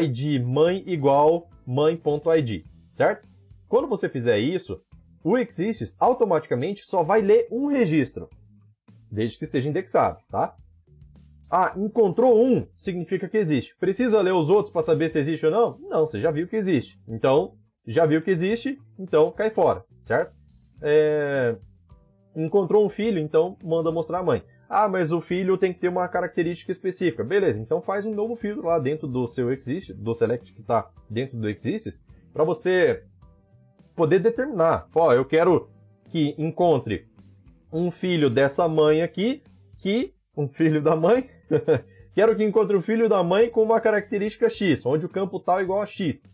id 0.00 0.42
mãe 0.44 0.82
igual 0.86 1.48
mãe.id, 1.66 2.64
certo? 2.92 3.28
Quando 3.68 3.88
você 3.88 4.08
fizer 4.08 4.38
isso, 4.38 4.80
o 5.22 5.38
exists 5.38 5.96
automaticamente 6.00 6.84
só 6.84 7.02
vai 7.02 7.20
ler 7.20 7.48
um 7.50 7.66
registro, 7.66 8.28
desde 9.10 9.38
que 9.38 9.46
seja 9.46 9.68
indexado, 9.68 10.18
tá? 10.28 10.54
Ah, 11.50 11.72
encontrou 11.76 12.44
um, 12.44 12.66
significa 12.74 13.28
que 13.28 13.36
existe. 13.36 13.76
Precisa 13.78 14.20
ler 14.20 14.32
os 14.32 14.50
outros 14.50 14.72
para 14.72 14.82
saber 14.82 15.08
se 15.08 15.18
existe 15.18 15.46
ou 15.46 15.52
não? 15.52 15.78
Não, 15.88 16.06
você 16.06 16.20
já 16.20 16.30
viu 16.30 16.48
que 16.48 16.56
existe. 16.56 16.98
Então, 17.06 17.54
já 17.86 18.06
viu 18.06 18.22
que 18.22 18.30
existe, 18.30 18.78
então 18.98 19.30
cai 19.30 19.50
fora, 19.50 19.84
certo? 20.02 20.34
é, 20.84 21.56
encontrou 22.36 22.84
um 22.84 22.90
filho, 22.90 23.18
então 23.18 23.56
manda 23.64 23.90
mostrar 23.90 24.18
a 24.18 24.22
mãe. 24.22 24.42
Ah, 24.68 24.88
mas 24.88 25.12
o 25.12 25.20
filho 25.20 25.58
tem 25.58 25.72
que 25.72 25.80
ter 25.80 25.88
uma 25.88 26.08
característica 26.08 26.72
específica. 26.72 27.22
Beleza, 27.22 27.60
então 27.60 27.82
faz 27.82 28.06
um 28.06 28.14
novo 28.14 28.34
filtro 28.34 28.66
lá 28.66 28.78
dentro 28.78 29.06
do 29.06 29.26
seu 29.28 29.52
Exist, 29.52 29.92
do 29.92 30.14
Select 30.14 30.52
que 30.52 30.60
está 30.60 30.90
dentro 31.08 31.36
do 31.36 31.48
Exists, 31.48 32.04
para 32.32 32.44
você 32.44 33.04
poder 33.94 34.18
determinar. 34.18 34.88
Ó, 34.94 35.12
eu 35.12 35.24
quero 35.24 35.68
que 36.06 36.34
encontre 36.38 37.06
um 37.72 37.90
filho 37.90 38.30
dessa 38.30 38.68
mãe 38.68 39.02
aqui, 39.02 39.42
que 39.78 40.14
um 40.36 40.48
filho 40.48 40.82
da 40.82 40.96
mãe, 40.96 41.28
quero 42.14 42.34
que 42.34 42.44
encontre 42.44 42.74
o 42.74 42.80
um 42.80 42.82
filho 42.82 43.08
da 43.08 43.22
mãe 43.22 43.50
com 43.50 43.62
uma 43.62 43.80
característica 43.80 44.48
X, 44.48 44.84
onde 44.86 45.06
o 45.06 45.08
campo 45.08 45.38
tal 45.38 45.60
é 45.60 45.62
igual 45.62 45.82
a 45.82 45.86
X. 45.86 46.26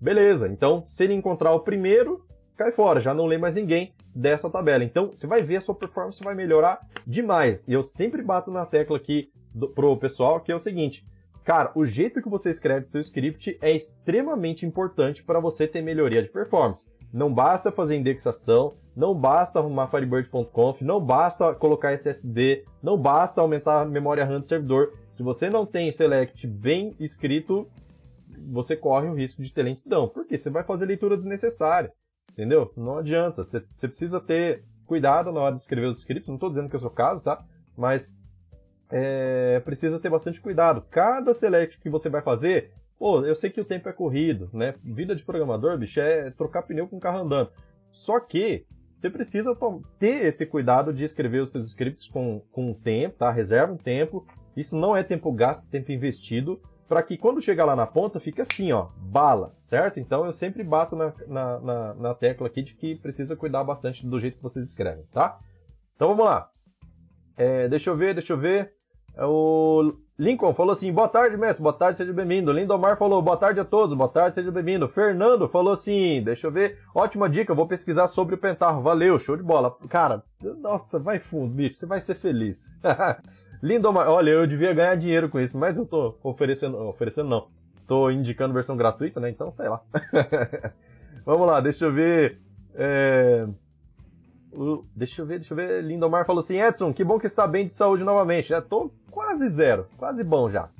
Beleza, 0.00 0.48
então 0.48 0.84
se 0.86 1.04
ele 1.04 1.14
encontrar 1.14 1.52
o 1.52 1.60
primeiro, 1.60 2.26
cai 2.56 2.72
fora, 2.72 3.00
já 3.00 3.14
não 3.14 3.26
lê 3.26 3.38
mais 3.38 3.54
ninguém 3.54 3.94
dessa 4.16 4.48
tabela. 4.48 4.82
Então, 4.82 5.10
você 5.10 5.26
vai 5.26 5.40
ver 5.42 5.56
a 5.56 5.60
sua 5.60 5.74
performance 5.74 6.20
vai 6.24 6.34
melhorar 6.34 6.80
demais. 7.06 7.68
E 7.68 7.72
eu 7.72 7.82
sempre 7.82 8.22
bato 8.22 8.50
na 8.50 8.64
tecla 8.64 8.96
aqui 8.96 9.30
do, 9.54 9.68
pro 9.68 9.96
pessoal 9.98 10.40
que 10.40 10.50
é 10.50 10.54
o 10.54 10.58
seguinte: 10.58 11.06
cara, 11.44 11.70
o 11.74 11.84
jeito 11.84 12.22
que 12.22 12.28
você 12.28 12.50
escreve 12.50 12.86
seu 12.86 13.00
script 13.02 13.58
é 13.60 13.76
extremamente 13.76 14.64
importante 14.64 15.22
para 15.22 15.38
você 15.38 15.68
ter 15.68 15.82
melhoria 15.82 16.22
de 16.22 16.30
performance. 16.30 16.86
Não 17.12 17.32
basta 17.32 17.70
fazer 17.70 17.96
indexação, 17.96 18.74
não 18.94 19.14
basta 19.14 19.58
arrumar 19.58 19.88
Firebird.conf, 19.88 20.82
não 20.82 21.00
basta 21.00 21.54
colocar 21.54 21.92
SSD, 21.92 22.64
não 22.82 22.98
basta 22.98 23.40
aumentar 23.40 23.82
a 23.82 23.86
memória 23.86 24.24
RAM 24.24 24.40
do 24.40 24.46
servidor. 24.46 24.92
Se 25.12 25.22
você 25.22 25.48
não 25.48 25.64
tem 25.64 25.90
select 25.90 26.46
bem 26.46 26.94
escrito, 26.98 27.68
você 28.50 28.76
corre 28.76 29.08
o 29.08 29.14
risco 29.14 29.40
de 29.42 29.52
ter 29.52 29.62
lentidão. 29.62 30.08
Porque 30.08 30.36
você 30.36 30.50
vai 30.50 30.64
fazer 30.64 30.86
leitura 30.86 31.16
desnecessária. 31.16 31.92
Entendeu? 32.36 32.70
Não 32.76 32.98
adianta. 32.98 33.42
Você, 33.44 33.88
precisa 33.88 34.20
ter 34.20 34.62
cuidado 34.84 35.32
na 35.32 35.40
hora 35.40 35.54
de 35.54 35.62
escrever 35.62 35.86
os 35.86 36.00
scripts. 36.00 36.28
Não 36.28 36.34
estou 36.34 36.50
dizendo 36.50 36.68
que 36.68 36.76
é 36.76 36.78
o 36.78 36.80
seu 36.80 36.90
caso, 36.90 37.24
tá? 37.24 37.42
Mas 37.74 38.14
é, 38.90 39.58
precisa 39.64 39.98
ter 39.98 40.10
bastante 40.10 40.38
cuidado. 40.38 40.84
Cada 40.90 41.32
select 41.32 41.80
que 41.80 41.88
você 41.88 42.10
vai 42.10 42.20
fazer, 42.20 42.72
pô, 42.98 43.24
eu 43.24 43.34
sei 43.34 43.48
que 43.48 43.60
o 43.60 43.64
tempo 43.64 43.88
é 43.88 43.92
corrido, 43.92 44.50
né? 44.52 44.74
Vida 44.84 45.16
de 45.16 45.24
programador, 45.24 45.78
bicho, 45.78 45.98
é 45.98 46.30
trocar 46.30 46.62
pneu 46.62 46.86
com 46.86 46.98
o 46.98 47.00
carro 47.00 47.20
andando. 47.20 47.50
Só 47.90 48.20
que 48.20 48.66
você 49.00 49.08
precisa 49.08 49.56
ter 49.98 50.26
esse 50.26 50.44
cuidado 50.44 50.92
de 50.92 51.04
escrever 51.04 51.40
os 51.40 51.50
seus 51.50 51.68
scripts 51.68 52.06
com, 52.06 52.42
com 52.52 52.74
tempo, 52.74 53.16
tá? 53.16 53.30
Reserva 53.30 53.72
um 53.72 53.78
tempo. 53.78 54.26
Isso 54.54 54.76
não 54.76 54.94
é 54.94 55.02
tempo 55.02 55.32
gasto, 55.32 55.66
tempo 55.70 55.90
investido 55.90 56.60
para 56.88 57.02
que 57.02 57.16
quando 57.16 57.42
chegar 57.42 57.64
lá 57.64 57.74
na 57.74 57.86
ponta 57.86 58.20
fique 58.20 58.40
assim, 58.40 58.72
ó, 58.72 58.88
bala, 58.96 59.54
certo? 59.60 59.98
Então 59.98 60.24
eu 60.24 60.32
sempre 60.32 60.62
bato 60.62 60.94
na, 60.94 61.12
na, 61.26 61.60
na, 61.60 61.94
na, 61.94 62.14
tecla 62.14 62.46
aqui 62.46 62.62
de 62.62 62.74
que 62.74 62.94
precisa 62.94 63.36
cuidar 63.36 63.64
bastante 63.64 64.06
do 64.06 64.18
jeito 64.20 64.36
que 64.36 64.42
vocês 64.42 64.66
escrevem, 64.66 65.04
tá? 65.12 65.38
Então 65.94 66.08
vamos 66.08 66.24
lá. 66.24 66.50
É, 67.36 67.68
deixa 67.68 67.90
eu 67.90 67.96
ver, 67.96 68.14
deixa 68.14 68.32
eu 68.32 68.38
ver. 68.38 68.72
É, 69.16 69.24
o 69.24 69.94
Lincoln 70.18 70.54
falou 70.54 70.72
assim: 70.72 70.92
boa 70.92 71.08
tarde, 71.08 71.36
mestre, 71.36 71.62
boa 71.62 71.72
tarde, 71.72 71.98
seja 71.98 72.12
bem-vindo. 72.12 72.52
Lindomar 72.52 72.96
falou: 72.96 73.20
boa 73.20 73.36
tarde 73.36 73.58
a 73.58 73.64
todos, 73.64 73.94
boa 73.94 74.08
tarde, 74.08 74.36
seja 74.36 74.50
bem-vindo. 74.50 74.88
Fernando 74.88 75.48
falou 75.48 75.72
assim: 75.72 76.22
deixa 76.22 76.46
eu 76.46 76.52
ver, 76.52 76.78
ótima 76.94 77.28
dica, 77.28 77.54
vou 77.54 77.66
pesquisar 77.66 78.08
sobre 78.08 78.36
o 78.36 78.38
Pentarro, 78.38 78.82
valeu, 78.82 79.18
show 79.18 79.36
de 79.36 79.42
bola. 79.42 79.76
Cara, 79.88 80.22
nossa, 80.40 80.98
vai 80.98 81.18
fundo, 81.18 81.52
bicho, 81.52 81.74
você 81.74 81.86
vai 81.86 82.00
ser 82.00 82.14
feliz. 82.14 82.66
Lindomar, 83.62 84.08
olha, 84.08 84.30
eu 84.30 84.46
devia 84.46 84.72
ganhar 84.72 84.94
dinheiro 84.96 85.28
com 85.28 85.40
isso, 85.40 85.58
mas 85.58 85.76
eu 85.76 85.86
tô 85.86 86.16
oferecendo, 86.22 86.78
oferecendo 86.88 87.28
não, 87.28 87.48
tô 87.86 88.10
indicando 88.10 88.54
versão 88.54 88.76
gratuita, 88.76 89.20
né? 89.20 89.30
Então, 89.30 89.50
sei 89.50 89.68
lá. 89.68 89.82
Vamos 91.24 91.46
lá, 91.46 91.60
deixa 91.60 91.86
eu 91.86 91.92
ver. 91.92 92.38
É... 92.74 93.46
Deixa 94.94 95.22
eu 95.22 95.26
ver, 95.26 95.38
deixa 95.38 95.52
eu 95.52 95.56
ver. 95.56 95.82
Lindomar 95.82 96.24
falou 96.24 96.40
assim: 96.40 96.60
Edson, 96.60 96.92
que 96.92 97.04
bom 97.04 97.18
que 97.18 97.26
está 97.26 97.46
bem 97.46 97.66
de 97.66 97.72
saúde 97.72 98.04
novamente. 98.04 98.48
Já 98.48 98.62
tô 98.62 98.90
quase 99.10 99.48
zero, 99.48 99.86
quase 99.96 100.24
bom 100.24 100.48
já. 100.48 100.70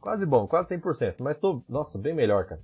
Quase 0.00 0.24
bom, 0.24 0.46
quase 0.46 0.76
100%. 0.76 1.16
Mas 1.18 1.36
tô, 1.36 1.62
nossa, 1.68 1.98
bem 1.98 2.14
melhor, 2.14 2.44
cara. 2.44 2.60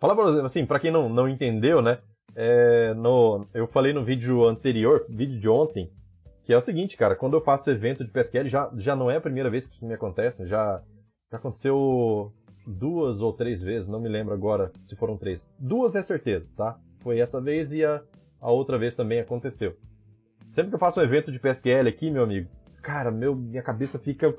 Fala 0.00 0.16
pra 0.16 0.46
assim, 0.46 0.64
pra 0.64 0.80
quem 0.80 0.90
não, 0.90 1.08
não 1.08 1.28
entendeu, 1.28 1.82
né? 1.82 1.98
É, 2.34 2.94
no, 2.94 3.46
eu 3.52 3.66
falei 3.66 3.92
no 3.92 4.04
vídeo 4.04 4.46
anterior, 4.46 5.04
vídeo 5.08 5.38
de 5.38 5.48
ontem, 5.48 5.90
que 6.44 6.52
é 6.52 6.56
o 6.56 6.60
seguinte, 6.60 6.96
cara, 6.96 7.16
quando 7.16 7.34
eu 7.34 7.40
faço 7.40 7.70
evento 7.70 8.04
de 8.04 8.10
PSQL, 8.10 8.48
já, 8.48 8.70
já 8.76 8.94
não 8.94 9.10
é 9.10 9.16
a 9.16 9.20
primeira 9.20 9.48
vez 9.48 9.66
que 9.66 9.74
isso 9.74 9.86
me 9.86 9.94
acontece, 9.94 10.46
já, 10.46 10.82
já 11.30 11.38
aconteceu 11.38 12.32
duas 12.66 13.22
ou 13.22 13.32
três 13.32 13.62
vezes, 13.62 13.88
não 13.88 14.00
me 14.00 14.08
lembro 14.08 14.34
agora 14.34 14.70
se 14.86 14.94
foram 14.94 15.16
três. 15.16 15.46
Duas 15.58 15.96
é 15.96 16.02
certeza, 16.02 16.46
tá? 16.54 16.78
Foi 17.00 17.18
essa 17.18 17.40
vez 17.40 17.72
e 17.72 17.82
a, 17.82 18.02
a 18.40 18.50
outra 18.50 18.78
vez 18.78 18.94
também 18.94 19.20
aconteceu. 19.20 19.74
Sempre 20.52 20.70
que 20.70 20.74
eu 20.74 20.80
faço 20.80 21.00
um 21.00 21.02
evento 21.02 21.32
de 21.32 21.40
PSQL 21.40 21.88
aqui, 21.88 22.10
meu 22.10 22.22
amigo, 22.22 22.48
cara, 22.82 23.10
meu, 23.10 23.34
minha 23.34 23.62
cabeça 23.62 23.98
fica 23.98 24.34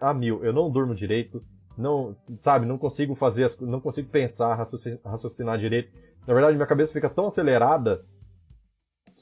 a 0.00 0.12
mil. 0.14 0.42
Eu 0.42 0.52
não 0.54 0.70
durmo 0.70 0.94
direito, 0.94 1.44
não, 1.76 2.14
sabe, 2.38 2.64
não 2.64 2.78
consigo 2.78 3.14
fazer, 3.14 3.44
as, 3.44 3.58
não 3.60 3.80
consigo 3.80 4.08
pensar, 4.08 4.54
raciocinar, 4.54 4.98
raciocinar 5.04 5.58
direito. 5.58 5.92
Na 6.26 6.32
verdade, 6.32 6.56
minha 6.56 6.66
cabeça 6.66 6.92
fica 6.92 7.10
tão 7.10 7.26
acelerada 7.26 8.04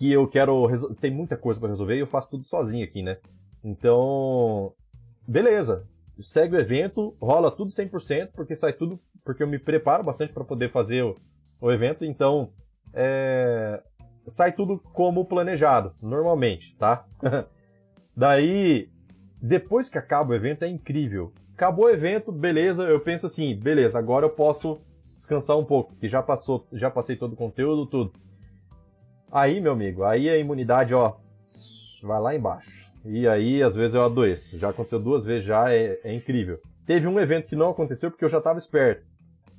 que 0.00 0.10
eu 0.10 0.26
quero. 0.26 0.66
Tem 0.98 1.10
muita 1.10 1.36
coisa 1.36 1.60
para 1.60 1.68
resolver 1.68 1.94
e 1.94 2.00
eu 2.00 2.06
faço 2.06 2.30
tudo 2.30 2.44
sozinho 2.46 2.82
aqui, 2.82 3.02
né? 3.02 3.18
Então. 3.62 4.72
Beleza. 5.28 5.86
Segue 6.22 6.56
o 6.56 6.60
evento, 6.60 7.14
rola 7.20 7.50
tudo 7.50 7.70
100%, 7.70 8.30
porque 8.34 8.56
sai 8.56 8.72
tudo. 8.72 8.98
Porque 9.22 9.42
eu 9.42 9.46
me 9.46 9.58
preparo 9.58 10.02
bastante 10.02 10.32
para 10.32 10.42
poder 10.42 10.70
fazer 10.70 11.04
o, 11.04 11.14
o 11.60 11.70
evento, 11.70 12.04
então. 12.04 12.50
É, 12.94 13.82
sai 14.26 14.52
tudo 14.52 14.78
como 14.78 15.24
planejado, 15.26 15.94
normalmente, 16.00 16.74
tá? 16.78 17.04
Daí, 18.16 18.90
depois 19.40 19.88
que 19.88 19.98
acaba 19.98 20.32
o 20.32 20.34
evento, 20.34 20.64
é 20.64 20.68
incrível. 20.68 21.32
Acabou 21.54 21.84
o 21.84 21.90
evento, 21.90 22.32
beleza, 22.32 22.82
eu 22.84 23.00
penso 23.00 23.26
assim, 23.26 23.54
beleza, 23.54 23.98
agora 23.98 24.26
eu 24.26 24.30
posso 24.30 24.80
descansar 25.14 25.56
um 25.56 25.64
pouco, 25.64 25.94
que 25.96 26.08
já 26.08 26.22
passou, 26.22 26.66
já 26.72 26.90
passei 26.90 27.16
todo 27.16 27.34
o 27.34 27.36
conteúdo, 27.36 27.86
tudo. 27.86 28.12
Aí, 29.32 29.60
meu 29.60 29.72
amigo, 29.72 30.02
aí 30.02 30.28
a 30.28 30.36
imunidade, 30.36 30.92
ó, 30.92 31.14
vai 32.02 32.20
lá 32.20 32.34
embaixo. 32.34 32.70
E 33.04 33.28
aí, 33.28 33.62
às 33.62 33.74
vezes 33.74 33.94
eu 33.94 34.02
adoeço. 34.02 34.58
Já 34.58 34.70
aconteceu 34.70 34.98
duas 34.98 35.24
vezes 35.24 35.44
já, 35.44 35.72
é, 35.72 35.98
é 36.02 36.12
incrível. 36.12 36.58
Teve 36.84 37.06
um 37.06 37.20
evento 37.20 37.46
que 37.46 37.56
não 37.56 37.70
aconteceu 37.70 38.10
porque 38.10 38.24
eu 38.24 38.28
já 38.28 38.38
estava 38.38 38.58
esperto. 38.58 39.06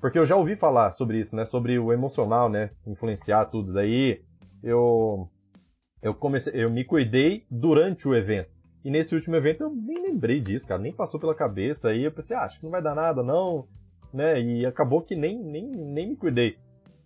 Porque 0.02 0.20
eu 0.20 0.26
já 0.26 0.36
ouvi 0.36 0.56
falar 0.56 0.92
sobre 0.92 1.20
isso, 1.20 1.36
né? 1.36 1.46
Sobre 1.46 1.80
o 1.80 1.94
emocional, 1.94 2.50
né? 2.50 2.72
Influenciar 2.86 3.46
tudo. 3.46 3.72
Daí 3.72 4.22
eu 4.62 5.30
eu 6.02 6.14
comecei, 6.14 6.54
eu 6.56 6.70
me 6.70 6.84
cuidei 6.84 7.46
durante 7.50 8.08
o 8.08 8.16
evento. 8.16 8.50
E 8.84 8.90
nesse 8.90 9.14
último 9.14 9.36
evento 9.36 9.62
eu 9.62 9.70
nem 9.70 10.02
lembrei 10.02 10.42
disso, 10.42 10.68
cara, 10.68 10.82
nem 10.82 10.92
passou 10.92 11.20
pela 11.20 11.36
cabeça. 11.36 11.90
Aí 11.90 12.04
eu 12.04 12.12
pensei, 12.12 12.36
ah, 12.36 12.42
acho 12.42 12.58
que 12.58 12.64
não 12.66 12.72
vai 12.72 12.82
dar 12.82 12.96
nada, 12.96 13.22
não, 13.22 13.68
né? 14.12 14.42
E 14.42 14.66
acabou 14.66 15.02
que 15.02 15.16
nem 15.16 15.42
nem, 15.42 15.66
nem 15.68 16.10
me 16.10 16.16
cuidei. 16.16 16.58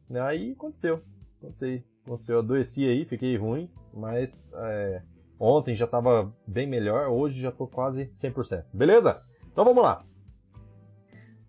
Aí 0.09 0.53
aconteceu, 0.53 1.01
aconteceu 1.37 1.83
aconteceu, 2.05 2.35
eu 2.35 2.39
adoeci 2.39 2.87
aí, 2.87 3.03
fiquei 3.05 3.35
ruim, 3.35 3.69
mas 3.93 4.51
é, 4.53 5.01
ontem 5.39 5.73
já 5.73 5.85
estava 5.85 6.31
bem 6.47 6.67
melhor, 6.67 7.09
hoje 7.09 7.41
já 7.41 7.49
estou 7.49 7.67
quase 7.67 8.05
100%. 8.13 8.65
Beleza? 8.73 9.21
Então 9.51 9.65
vamos 9.65 9.83
lá. 9.83 10.03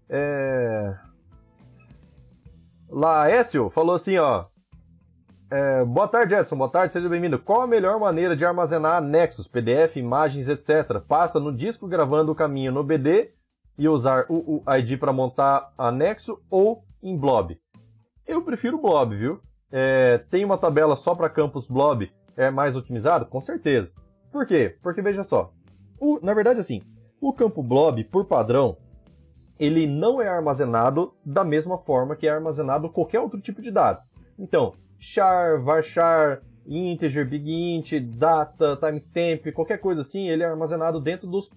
É... 0.08 0.96
Laécio 2.88 3.68
falou 3.70 3.94
assim, 3.94 4.16
ó. 4.16 4.46
É, 5.50 5.84
boa 5.84 6.08
tarde, 6.08 6.34
Edson. 6.34 6.56
Boa 6.56 6.70
tarde, 6.70 6.92
seja 6.92 7.08
bem-vindo. 7.08 7.38
Qual 7.38 7.60
a 7.60 7.66
melhor 7.66 8.00
maneira 8.00 8.36
de 8.36 8.44
armazenar 8.44 8.96
anexos, 8.96 9.46
PDF, 9.46 9.96
imagens, 9.96 10.48
etc? 10.48 11.00
Pasta 11.06 11.38
no 11.38 11.54
disco 11.54 11.86
gravando 11.86 12.32
o 12.32 12.34
caminho 12.34 12.72
no 12.72 12.82
BD 12.82 13.32
e 13.78 13.88
usar 13.88 14.26
o 14.28 14.62
UID 14.66 14.96
para 14.96 15.12
montar 15.12 15.72
anexo 15.76 16.40
ou 16.50 16.84
em 17.02 17.16
blob? 17.16 17.58
Eu 18.26 18.42
prefiro 18.42 18.80
blob, 18.80 19.16
viu? 19.16 19.40
É, 19.70 20.18
tem 20.30 20.44
uma 20.44 20.58
tabela 20.58 20.96
só 20.96 21.14
para 21.14 21.28
campos 21.28 21.68
blob 21.68 22.10
é 22.36 22.50
mais 22.50 22.76
otimizado? 22.76 23.26
Com 23.26 23.40
certeza. 23.40 23.90
Por 24.30 24.46
quê? 24.46 24.76
Porque 24.82 25.00
veja 25.00 25.24
só, 25.24 25.52
o, 25.98 26.20
na 26.22 26.34
verdade 26.34 26.60
assim, 26.60 26.82
o 27.20 27.32
campo 27.32 27.62
blob, 27.62 28.04
por 28.04 28.26
padrão, 28.26 28.76
ele 29.58 29.86
não 29.86 30.20
é 30.20 30.28
armazenado 30.28 31.14
da 31.24 31.42
mesma 31.42 31.78
forma 31.78 32.14
que 32.14 32.26
é 32.26 32.30
armazenado 32.30 32.90
qualquer 32.90 33.20
outro 33.20 33.40
tipo 33.40 33.62
de 33.62 33.70
dado. 33.70 34.02
Então, 34.38 34.74
char, 34.98 35.58
varchar, 35.60 36.42
integer, 36.66 37.26
bigint, 37.26 37.92
data, 38.00 38.76
timestamp, 38.76 39.52
qualquer 39.54 39.78
coisa 39.78 40.02
assim, 40.02 40.28
ele 40.28 40.42
é 40.42 40.46
armazenado 40.46 41.00
dentro 41.00 41.26
dos, 41.26 41.50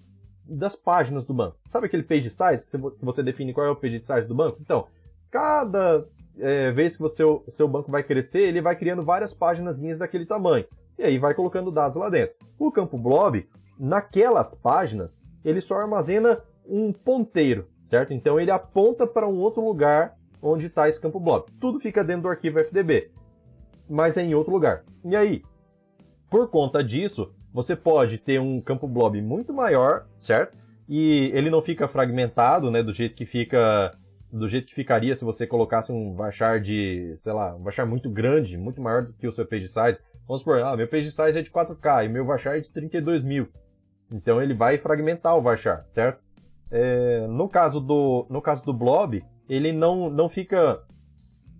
das 0.44 0.74
páginas 0.74 1.24
do 1.24 1.34
banco. 1.34 1.58
Sabe 1.66 1.86
aquele 1.86 2.02
page 2.02 2.30
size 2.30 2.66
que 2.66 3.04
você 3.04 3.22
define 3.22 3.52
qual 3.52 3.66
é 3.66 3.70
o 3.70 3.76
page 3.76 4.00
size 4.00 4.26
do 4.26 4.34
banco? 4.34 4.58
Então, 4.60 4.86
cada 5.30 6.06
é, 6.40 6.70
vez 6.72 6.96
que 6.96 7.02
o 7.02 7.08
seu, 7.08 7.68
banco 7.68 7.90
vai 7.90 8.02
crescer, 8.02 8.40
ele 8.40 8.60
vai 8.60 8.74
criando 8.76 9.04
várias 9.04 9.34
páginas 9.34 9.80
daquele 9.98 10.26
tamanho. 10.26 10.64
E 10.98 11.02
aí 11.02 11.18
vai 11.18 11.34
colocando 11.34 11.70
dados 11.70 11.96
lá 11.96 12.08
dentro. 12.08 12.34
O 12.58 12.70
campo 12.70 12.98
blob, 12.98 13.48
naquelas 13.78 14.54
páginas, 14.54 15.22
ele 15.44 15.60
só 15.60 15.76
armazena 15.76 16.42
um 16.66 16.92
ponteiro, 16.92 17.68
certo? 17.84 18.12
Então 18.12 18.38
ele 18.38 18.50
aponta 18.50 19.06
para 19.06 19.28
um 19.28 19.38
outro 19.38 19.64
lugar 19.64 20.16
onde 20.42 20.66
está 20.66 20.88
esse 20.88 21.00
campo 21.00 21.20
blob. 21.20 21.46
Tudo 21.60 21.80
fica 21.80 22.02
dentro 22.02 22.22
do 22.22 22.28
arquivo 22.28 22.58
FDB. 22.58 23.10
mas 23.88 24.16
é 24.16 24.22
em 24.22 24.34
outro 24.34 24.52
lugar. 24.52 24.84
E 25.04 25.16
aí, 25.16 25.42
por 26.30 26.48
conta 26.48 26.82
disso, 26.82 27.32
você 27.52 27.74
pode 27.74 28.18
ter 28.18 28.40
um 28.40 28.60
campo 28.60 28.86
blob 28.86 29.20
muito 29.20 29.52
maior, 29.52 30.06
certo? 30.18 30.56
E 30.88 31.30
ele 31.34 31.50
não 31.50 31.60
fica 31.60 31.88
fragmentado, 31.88 32.70
né, 32.70 32.82
do 32.82 32.92
jeito 32.92 33.16
que 33.16 33.26
fica 33.26 33.92
do 34.32 34.48
jeito 34.48 34.66
que 34.66 34.74
ficaria 34.74 35.14
se 35.14 35.24
você 35.24 35.46
colocasse 35.46 35.90
um 35.92 36.14
varchar 36.14 36.60
de, 36.60 37.14
sei 37.16 37.32
lá, 37.32 37.54
um 37.54 37.62
varchar 37.62 37.86
muito 37.86 38.08
grande, 38.08 38.56
muito 38.56 38.80
maior 38.80 39.06
do 39.06 39.12
que 39.12 39.26
o 39.26 39.32
seu 39.32 39.46
page 39.46 39.68
size. 39.68 39.98
Vamos 40.26 40.40
supor, 40.40 40.62
ah, 40.62 40.76
meu 40.76 40.86
page 40.86 41.10
size 41.10 41.38
é 41.38 41.42
de 41.42 41.50
4K 41.50 42.04
e 42.04 42.08
meu 42.08 42.24
varchar 42.24 42.56
é 42.56 42.60
de 42.60 42.70
32 42.70 43.24
mil. 43.24 43.48
Então 44.12 44.40
ele 44.40 44.54
vai 44.54 44.78
fragmentar 44.78 45.36
o 45.36 45.42
varchar, 45.42 45.84
certo? 45.88 46.22
É, 46.70 47.26
no, 47.26 47.48
caso 47.48 47.80
do, 47.80 48.26
no 48.30 48.40
caso 48.40 48.64
do 48.64 48.72
blob, 48.72 49.24
ele 49.48 49.72
não, 49.72 50.08
não 50.08 50.28
fica 50.28 50.80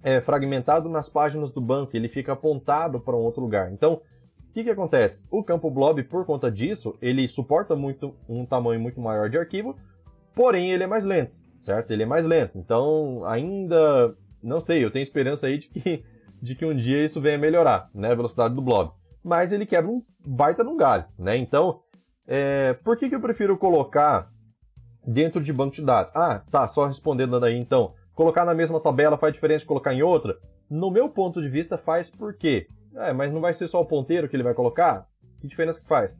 é, 0.02 0.20
fragmentado 0.20 0.88
nas 0.88 1.08
páginas 1.08 1.52
do 1.52 1.60
banco, 1.60 1.96
ele 1.96 2.08
fica 2.08 2.32
apontado 2.32 3.00
para 3.00 3.16
um 3.16 3.20
outro 3.20 3.42
lugar. 3.42 3.72
Então, 3.72 3.94
o 3.94 4.52
que, 4.52 4.64
que 4.64 4.70
acontece? 4.70 5.24
O 5.30 5.42
campo 5.42 5.70
blob, 5.70 6.02
por 6.04 6.24
conta 6.24 6.50
disso, 6.50 6.96
ele 7.00 7.28
suporta 7.28 7.76
muito 7.76 8.14
um 8.28 8.44
tamanho 8.44 8.80
muito 8.80 9.00
maior 9.00 9.28
de 9.28 9.38
arquivo, 9.38 9.76
porém 10.34 10.72
ele 10.72 10.84
é 10.84 10.86
mais 10.86 11.04
lento, 11.04 11.32
certo? 11.60 11.90
Ele 11.92 12.02
é 12.02 12.06
mais 12.06 12.26
lento. 12.26 12.58
Então, 12.58 13.24
ainda, 13.24 14.16
não 14.42 14.60
sei, 14.60 14.84
eu 14.84 14.90
tenho 14.90 15.02
esperança 15.02 15.46
aí 15.46 15.58
de 15.58 15.68
que, 15.68 16.04
de 16.42 16.54
que 16.54 16.64
um 16.64 16.74
dia 16.74 17.04
isso 17.04 17.20
venha 17.20 17.38
melhorar, 17.38 17.88
né, 17.94 18.10
a 18.10 18.14
velocidade 18.16 18.54
do 18.54 18.62
blob. 18.62 18.92
Mas 19.22 19.52
ele 19.52 19.66
quebra 19.66 19.90
um 19.90 20.02
baita 20.24 20.64
num 20.64 20.76
galho, 20.76 21.04
né? 21.18 21.36
Então, 21.36 21.82
é, 22.26 22.72
por 22.72 22.96
que, 22.96 23.08
que 23.08 23.14
eu 23.14 23.20
prefiro 23.20 23.56
colocar 23.56 24.30
dentro 25.06 25.42
de 25.42 25.52
banco 25.52 25.74
de 25.74 25.82
dados. 25.82 26.14
Ah, 26.14 26.42
tá, 26.50 26.68
só 26.68 26.86
respondendo 26.86 27.42
aí 27.44 27.56
então. 27.56 27.94
Colocar 28.14 28.44
na 28.44 28.54
mesma 28.54 28.80
tabela 28.80 29.16
faz 29.16 29.32
diferença 29.32 29.60
de 29.60 29.66
colocar 29.66 29.94
em 29.94 30.02
outra? 30.02 30.38
No 30.68 30.90
meu 30.90 31.08
ponto 31.08 31.40
de 31.40 31.48
vista 31.48 31.78
faz 31.78 32.10
por 32.10 32.34
quê? 32.34 32.66
É, 32.94 33.12
mas 33.12 33.32
não 33.32 33.40
vai 33.40 33.54
ser 33.54 33.66
só 33.66 33.80
o 33.80 33.86
ponteiro 33.86 34.28
que 34.28 34.36
ele 34.36 34.42
vai 34.42 34.54
colocar? 34.54 35.06
Que 35.40 35.48
diferença 35.48 35.80
que 35.80 35.88
faz? 35.88 36.18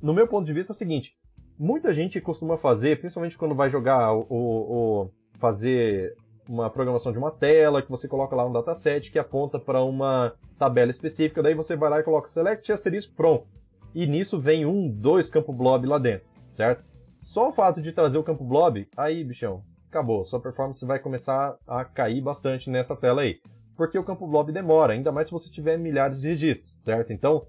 No 0.00 0.12
meu 0.12 0.26
ponto 0.26 0.46
de 0.46 0.52
vista 0.52 0.72
é 0.72 0.74
o 0.74 0.76
seguinte, 0.76 1.14
muita 1.62 1.94
gente 1.94 2.20
costuma 2.20 2.58
fazer, 2.58 2.98
principalmente 2.98 3.38
quando 3.38 3.54
vai 3.54 3.70
jogar 3.70 4.12
o, 4.12 4.26
o, 4.28 5.02
o 5.04 5.10
fazer 5.38 6.16
uma 6.48 6.68
programação 6.68 7.12
de 7.12 7.18
uma 7.18 7.30
tela, 7.30 7.80
que 7.80 7.88
você 7.88 8.08
coloca 8.08 8.34
lá 8.34 8.44
um 8.44 8.52
dataset 8.52 9.12
que 9.12 9.18
aponta 9.18 9.60
para 9.60 9.80
uma 9.80 10.34
tabela 10.58 10.90
específica, 10.90 11.40
daí 11.40 11.54
você 11.54 11.76
vai 11.76 11.88
lá 11.88 12.00
e 12.00 12.02
coloca 12.02 12.28
select 12.28 12.70
asterisco 12.72 13.14
pronto. 13.14 13.46
E 13.94 14.08
nisso 14.08 14.40
vem 14.40 14.66
um, 14.66 14.90
dois 14.90 15.30
campo 15.30 15.52
blob 15.52 15.86
lá 15.86 15.98
dentro, 15.98 16.26
certo? 16.50 16.84
Só 17.22 17.50
o 17.50 17.52
fato 17.52 17.80
de 17.80 17.92
trazer 17.92 18.18
o 18.18 18.24
campo 18.24 18.42
blob, 18.42 18.88
aí, 18.96 19.22
bichão, 19.22 19.62
acabou. 19.88 20.24
Sua 20.24 20.40
performance 20.40 20.84
vai 20.84 20.98
começar 20.98 21.56
a 21.64 21.84
cair 21.84 22.20
bastante 22.20 22.68
nessa 22.68 22.96
tela 22.96 23.22
aí. 23.22 23.40
Porque 23.76 23.96
o 23.96 24.04
campo 24.04 24.26
blob 24.26 24.50
demora, 24.50 24.94
ainda 24.94 25.12
mais 25.12 25.28
se 25.28 25.32
você 25.32 25.48
tiver 25.48 25.78
milhares 25.78 26.20
de 26.20 26.26
registros, 26.26 26.72
certo? 26.82 27.12
Então, 27.12 27.46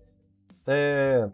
é, 0.68 1.28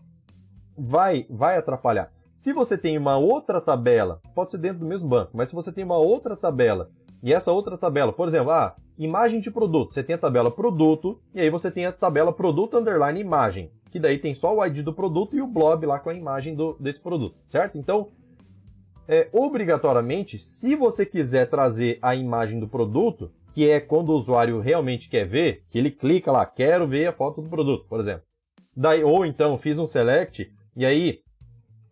vai, 0.77 1.25
vai 1.29 1.57
atrapalhar. 1.57 2.09
Se 2.39 2.53
você 2.53 2.77
tem 2.77 2.97
uma 2.97 3.17
outra 3.17 3.59
tabela, 3.59 4.21
pode 4.33 4.51
ser 4.51 4.59
dentro 4.59 4.79
do 4.79 4.85
mesmo 4.85 5.09
banco, 5.09 5.31
mas 5.33 5.49
se 5.49 5.55
você 5.55 5.73
tem 5.73 5.83
uma 5.83 5.97
outra 5.97 6.37
tabela, 6.37 6.89
e 7.21 7.33
essa 7.33 7.51
outra 7.51 7.77
tabela, 7.77 8.13
por 8.13 8.29
exemplo, 8.29 8.51
ah, 8.51 8.77
imagem 8.97 9.41
de 9.41 9.51
produto, 9.51 9.91
você 9.91 10.01
tem 10.01 10.15
a 10.15 10.17
tabela 10.17 10.49
produto, 10.49 11.19
e 11.35 11.41
aí 11.41 11.49
você 11.49 11.69
tem 11.69 11.85
a 11.85 11.91
tabela 11.91 12.31
produto 12.31 12.77
underline 12.77 13.19
imagem, 13.19 13.69
que 13.91 13.99
daí 13.99 14.17
tem 14.17 14.33
só 14.33 14.55
o 14.55 14.65
ID 14.65 14.79
do 14.85 14.93
produto 14.93 15.35
e 15.35 15.41
o 15.41 15.47
blob 15.47 15.85
lá 15.85 15.99
com 15.99 16.11
a 16.11 16.13
imagem 16.13 16.55
do, 16.55 16.77
desse 16.79 17.01
produto, 17.01 17.35
certo? 17.45 17.77
Então, 17.77 18.07
é, 19.05 19.27
obrigatoriamente, 19.33 20.39
se 20.39 20.77
você 20.77 21.05
quiser 21.05 21.49
trazer 21.49 21.99
a 22.01 22.15
imagem 22.15 22.57
do 22.57 22.69
produto, 22.69 23.33
que 23.53 23.69
é 23.69 23.81
quando 23.81 24.11
o 24.11 24.15
usuário 24.15 24.61
realmente 24.61 25.09
quer 25.09 25.27
ver, 25.27 25.65
que 25.69 25.77
ele 25.77 25.91
clica 25.91 26.31
lá, 26.31 26.45
quero 26.45 26.87
ver 26.87 27.07
a 27.07 27.11
foto 27.11 27.41
do 27.41 27.49
produto, 27.49 27.85
por 27.89 27.99
exemplo. 27.99 28.23
Daí, 28.73 29.03
ou 29.03 29.25
então, 29.25 29.57
fiz 29.57 29.77
um 29.77 29.85
select, 29.85 30.49
e 30.73 30.85
aí, 30.85 31.19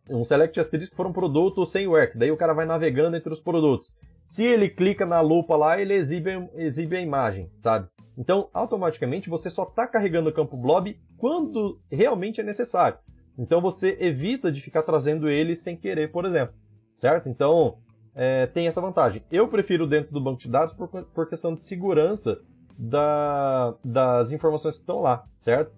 um 0.09 0.23
select 0.23 0.59
asterisco 0.59 0.95
for 0.95 1.07
um 1.07 1.13
produto 1.13 1.65
sem 1.65 1.87
work, 1.87 2.17
daí 2.17 2.31
o 2.31 2.37
cara 2.37 2.53
vai 2.53 2.65
navegando 2.65 3.15
entre 3.17 3.31
os 3.31 3.41
produtos. 3.41 3.93
Se 4.23 4.45
ele 4.45 4.69
clica 4.69 5.05
na 5.05 5.21
lupa 5.21 5.55
lá, 5.55 5.79
ele 5.79 5.93
exibe, 5.93 6.49
exibe 6.55 6.97
a 6.97 7.01
imagem, 7.01 7.49
sabe? 7.55 7.87
Então, 8.17 8.49
automaticamente, 8.53 9.29
você 9.29 9.49
só 9.49 9.63
está 9.63 9.87
carregando 9.87 10.29
o 10.29 10.33
campo 10.33 10.57
blob 10.57 10.99
quando 11.17 11.79
realmente 11.91 12.41
é 12.41 12.43
necessário. 12.43 12.97
Então, 13.37 13.61
você 13.61 13.95
evita 13.99 14.51
de 14.51 14.59
ficar 14.59 14.83
trazendo 14.83 15.29
ele 15.29 15.55
sem 15.55 15.77
querer, 15.77 16.11
por 16.11 16.25
exemplo 16.25 16.55
certo? 16.97 17.29
Então, 17.29 17.77
é, 18.13 18.47
tem 18.47 18.67
essa 18.67 18.81
vantagem. 18.81 19.23
Eu 19.31 19.47
prefiro 19.47 19.87
dentro 19.87 20.11
do 20.11 20.19
banco 20.19 20.41
de 20.41 20.49
dados 20.49 20.73
por, 20.73 20.87
por 20.87 21.29
questão 21.29 21.53
de 21.53 21.61
segurança 21.61 22.39
da, 22.77 23.75
das 23.83 24.31
informações 24.31 24.75
que 24.75 24.81
estão 24.81 24.99
lá, 24.99 25.23
certo? 25.35 25.71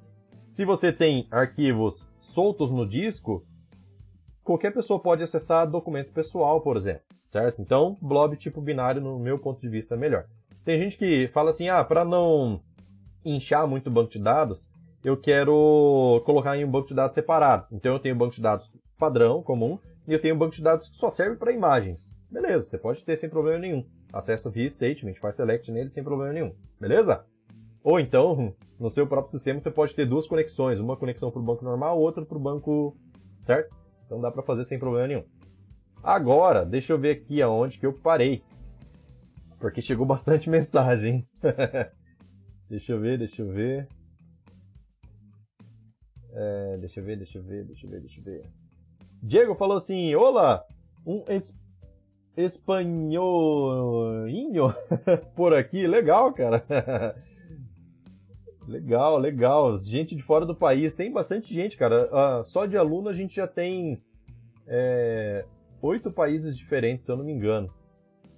Se 0.46 0.66
você 0.66 0.92
tem 0.92 1.28
arquivos 1.30 2.08
soltos 2.20 2.72
no 2.72 2.88
disco, 2.88 3.46
qualquer 4.50 4.74
pessoa 4.74 5.00
pode 5.00 5.22
acessar 5.22 5.70
documento 5.70 6.12
pessoal, 6.12 6.60
por 6.60 6.76
exemplo, 6.76 7.04
certo? 7.28 7.62
Então, 7.62 7.96
blob 8.02 8.36
tipo 8.36 8.60
binário, 8.60 9.00
no 9.00 9.20
meu 9.20 9.38
ponto 9.38 9.62
de 9.62 9.70
vista, 9.70 9.94
é 9.94 9.98
melhor. 9.98 10.26
Tem 10.66 10.80
gente 10.80 10.98
que 10.98 11.28
fala 11.28 11.52
assim, 11.52 11.70
ah, 11.70 11.84
para 11.84 12.04
não 12.04 12.60
inchar 13.24 13.68
muito 13.68 13.92
o 13.92 13.92
banco 13.92 14.12
de 14.12 14.18
dados, 14.18 14.68
eu 15.04 15.16
quero 15.16 16.24
colocar 16.26 16.58
em 16.58 16.66
um 16.66 16.72
banco 16.72 16.88
de 16.88 16.96
dados 16.96 17.14
separado. 17.14 17.68
Então, 17.72 17.94
eu 17.94 18.00
tenho 18.00 18.16
um 18.16 18.18
banco 18.18 18.34
de 18.34 18.42
dados 18.42 18.74
padrão, 18.98 19.44
comum, 19.44 19.78
e 20.08 20.14
eu 20.14 20.20
tenho 20.20 20.34
um 20.34 20.38
banco 20.40 20.56
de 20.56 20.64
dados 20.64 20.90
que 20.90 20.98
só 20.98 21.12
serve 21.12 21.36
para 21.36 21.52
imagens. 21.52 22.12
Beleza, 22.32 22.66
você 22.66 22.78
pode 22.80 23.06
ter 23.06 23.18
sem 23.18 23.30
problema 23.30 23.60
nenhum. 23.60 23.86
Acessa 24.12 24.50
via 24.50 24.68
statement, 24.68 25.14
faz 25.22 25.36
select 25.36 25.72
nele 25.72 25.92
sem 25.92 26.04
problema 26.04 26.34
nenhum. 26.34 26.56
Beleza? 26.82 27.24
Ou 27.84 28.00
então, 28.00 28.56
no 28.80 28.90
seu 28.90 29.06
próprio 29.06 29.32
sistema, 29.32 29.60
você 29.60 29.70
pode 29.70 29.94
ter 29.94 30.08
duas 30.08 30.26
conexões. 30.26 30.80
Uma 30.80 30.98
conexão 30.98 31.30
para 31.30 31.40
o 31.40 31.46
banco 31.46 31.64
normal, 31.64 32.00
outra 32.00 32.26
para 32.26 32.38
o 32.38 32.42
banco... 32.42 32.98
Certo? 33.38 33.79
Então 34.10 34.20
dá 34.20 34.32
para 34.32 34.42
fazer 34.42 34.66
sem 34.66 34.80
problema 34.80 35.08
nenhum. 35.08 35.24
Agora, 36.02 36.66
deixa 36.66 36.92
eu 36.94 36.98
ver 36.98 37.12
aqui 37.12 37.44
aonde 37.44 37.78
que 37.78 37.86
eu 37.86 37.94
parei. 37.94 38.42
Porque 39.60 39.84
chegou 39.84 40.04
bastante 40.04 40.50
mensagem. 40.50 41.28
deixa 42.68 42.94
eu 42.94 43.00
ver, 43.00 43.20
deixa 43.20 43.44
eu 43.44 43.50
ver. 43.50 43.88
É, 46.34 46.78
deixa 46.78 47.00
eu 47.00 47.04
ver, 47.04 47.18
deixa 47.18 47.38
eu 47.38 47.44
ver, 47.44 47.64
deixa 47.66 47.86
eu 47.86 47.92
ver, 47.92 48.00
deixa 48.00 48.20
eu 48.20 48.24
ver. 48.24 48.42
Diego 49.22 49.54
falou 49.54 49.78
assim: 49.78 50.16
Olá, 50.16 50.66
um 51.06 51.24
es 51.28 51.56
espanholinho 52.36 53.14
por 55.38 55.54
aqui. 55.54 55.86
Legal, 55.86 56.34
cara. 56.34 56.66
Legal, 58.70 59.18
legal. 59.18 59.80
Gente 59.80 60.16
de 60.16 60.22
fora 60.22 60.46
do 60.46 60.56
país. 60.56 60.94
Tem 60.94 61.12
bastante 61.12 61.54
gente, 61.54 61.76
cara. 61.76 62.10
Uh, 62.12 62.46
só 62.46 62.66
de 62.66 62.78
aluno 62.78 63.10
a 63.10 63.14
gente 63.14 63.36
já 63.36 63.48
tem 63.48 64.02
é, 64.68 65.44
oito 65.82 66.12
países 66.12 66.56
diferentes, 66.56 67.06
se 67.06 67.12
eu 67.12 67.18
não 67.18 67.26
me 67.26 67.34
engano. 67.34 67.74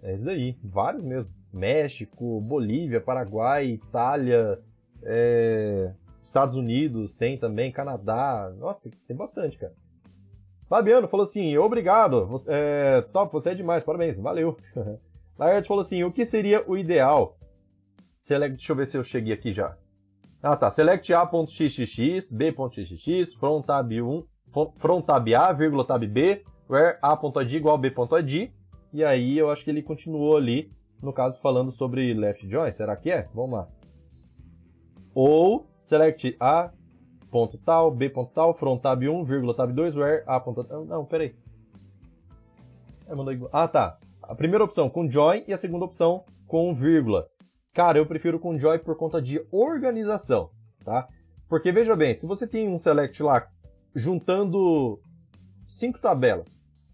É 0.02 0.16
isso 0.16 0.26
daí, 0.26 0.58
vários 0.64 1.04
mesmo. 1.04 1.30
México, 1.54 2.40
Bolívia, 2.40 3.02
Paraguai, 3.02 3.68
Itália, 3.68 4.60
é, 5.04 5.94
Estados 6.24 6.56
Unidos 6.56 7.14
tem 7.14 7.38
também, 7.38 7.72
Canadá. 7.72 8.52
Nossa, 8.58 8.82
tem, 8.82 8.94
tem 9.06 9.16
bastante, 9.16 9.58
cara. 9.58 9.74
Fabiano 10.70 11.10
falou 11.10 11.26
assim, 11.26 11.58
obrigado, 11.58 12.30
é, 12.48 13.02
top, 13.12 13.34
você 13.34 13.50
é 13.50 13.56
demais, 13.56 13.84
parabéns, 13.84 14.18
valeu. 14.18 14.56
Laerte 15.38 15.68
falou 15.68 15.82
assim, 15.82 16.02
o 16.04 16.12
que 16.14 16.26
seria 16.26 16.64
o 16.66 16.78
ideal? 16.78 17.38
Select, 18.18 18.56
deixa 18.56 18.72
eu 18.72 18.76
ver 18.78 18.88
se 18.88 18.98
eu 18.98 19.04
cheguei 19.04 19.34
aqui 19.34 19.52
já. 19.52 19.76
Ah 20.44 20.56
tá, 20.56 20.72
select 20.72 21.14
a.xxx, 21.14 22.32
b.xx, 22.32 23.34
frontab 23.36 23.92
1, 24.02 24.24
frontab 24.78 25.36
a, 25.36 25.54
vírgula 25.54 25.86
tab 25.86 26.04
b, 26.04 26.44
where 26.68 26.98
a.ad 27.00 27.56
igual 27.56 27.78
b.ad, 27.78 28.54
e 28.92 29.04
aí 29.04 29.38
eu 29.38 29.52
acho 29.52 29.64
que 29.64 29.70
ele 29.70 29.84
continuou 29.84 30.36
ali, 30.36 30.72
no 31.00 31.14
caso 31.14 31.40
falando 31.42 31.72
sobre 31.72 32.12
left 32.16 32.50
join, 32.50 32.72
será 32.72 32.96
que 32.96 33.12
é? 33.12 33.30
Vamos 33.36 33.60
lá. 33.60 33.68
Ou 35.14 35.68
select 35.84 36.36
a 36.40 36.72
ponto 37.30 37.58
tal, 37.60 37.92
b 37.92 38.10
ponto 38.10 38.32
tal, 38.34 38.54
from 38.56 38.80
tab 38.80 39.04
1, 39.04 39.24
vírgula 39.24 39.54
tab 39.54 39.72
2, 39.72 39.96
where 39.96 40.24
a. 40.26 40.44
Não, 40.88 41.06
peraí. 41.06 41.36
É, 43.08 43.14
ah, 43.52 43.68
tá. 43.68 44.00
A 44.24 44.34
primeira 44.34 44.64
opção 44.64 44.90
com 44.90 45.10
join 45.10 45.44
e 45.48 45.54
a 45.54 45.58
segunda 45.58 45.86
opção 45.86 46.24
com 46.48 46.74
vírgula. 46.74 47.28
Cara, 47.74 47.98
eu 47.98 48.06
prefiro 48.06 48.40
com 48.40 48.58
join 48.58 48.80
por 48.80 48.98
conta 48.98 49.22
de 49.22 49.46
organização, 49.52 50.50
tá? 50.84 51.08
Porque 51.48 51.72
veja 51.72 51.96
bem, 51.96 52.14
se 52.14 52.26
você 52.26 52.46
tem 52.46 52.68
um 52.68 52.78
select 52.78 53.22
lá 53.24 53.48
juntando 53.96 55.00
cinco 55.66 56.00
tabelas, 56.00 56.48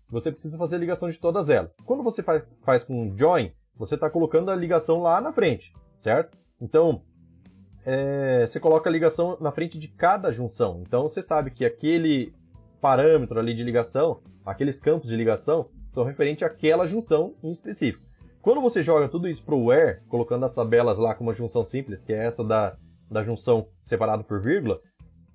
você 0.10 0.32
precisa 0.32 0.58
fazer 0.58 0.76
a 0.76 0.80
ligação 0.80 1.10
de 1.10 1.20
todas 1.20 1.50
elas. 1.50 1.76
Quando 1.84 2.04
você 2.04 2.22
faz, 2.22 2.44
faz 2.64 2.84
com 2.84 3.16
join, 3.18 3.52
você 3.76 3.96
está 3.96 4.10
colocando 4.10 4.52
a 4.52 4.56
ligação 4.56 5.02
lá 5.02 5.20
na 5.20 5.32
frente, 5.32 5.74
certo? 6.00 6.38
Então, 6.62 7.02
é, 7.86 8.46
você 8.46 8.60
coloca 8.60 8.90
a 8.90 8.92
ligação 8.92 9.38
na 9.40 9.52
frente 9.52 9.80
de 9.80 9.88
cada 9.88 10.32
junção. 10.32 10.84
Então 10.86 11.04
você 11.04 11.22
sabe 11.22 11.52
que 11.52 11.66
aquele 11.66 12.34
parâmetro 12.80 13.40
ali 13.40 13.56
de 13.56 13.64
ligação, 13.64 14.22
aqueles 14.46 14.80
campos 14.80 15.10
de 15.10 15.16
ligação, 15.16 15.70
são 15.92 16.04
referentes 16.04 16.44
àquela 16.44 16.86
junção 16.86 17.36
em 17.42 17.50
específico. 17.50 18.07
Quando 18.48 18.62
você 18.62 18.82
joga 18.82 19.10
tudo 19.10 19.28
isso 19.28 19.44
para 19.44 19.56
o 19.56 19.66
where, 19.66 20.00
colocando 20.08 20.46
as 20.46 20.56
tabelas 20.56 20.98
lá 20.98 21.14
com 21.14 21.22
uma 21.22 21.34
junção 21.34 21.66
simples, 21.66 22.02
que 22.02 22.14
é 22.14 22.28
essa 22.28 22.46
da, 22.46 22.78
da 23.12 23.22
junção 23.22 23.68
separado 23.82 24.24
por 24.24 24.40
vírgula, 24.40 24.80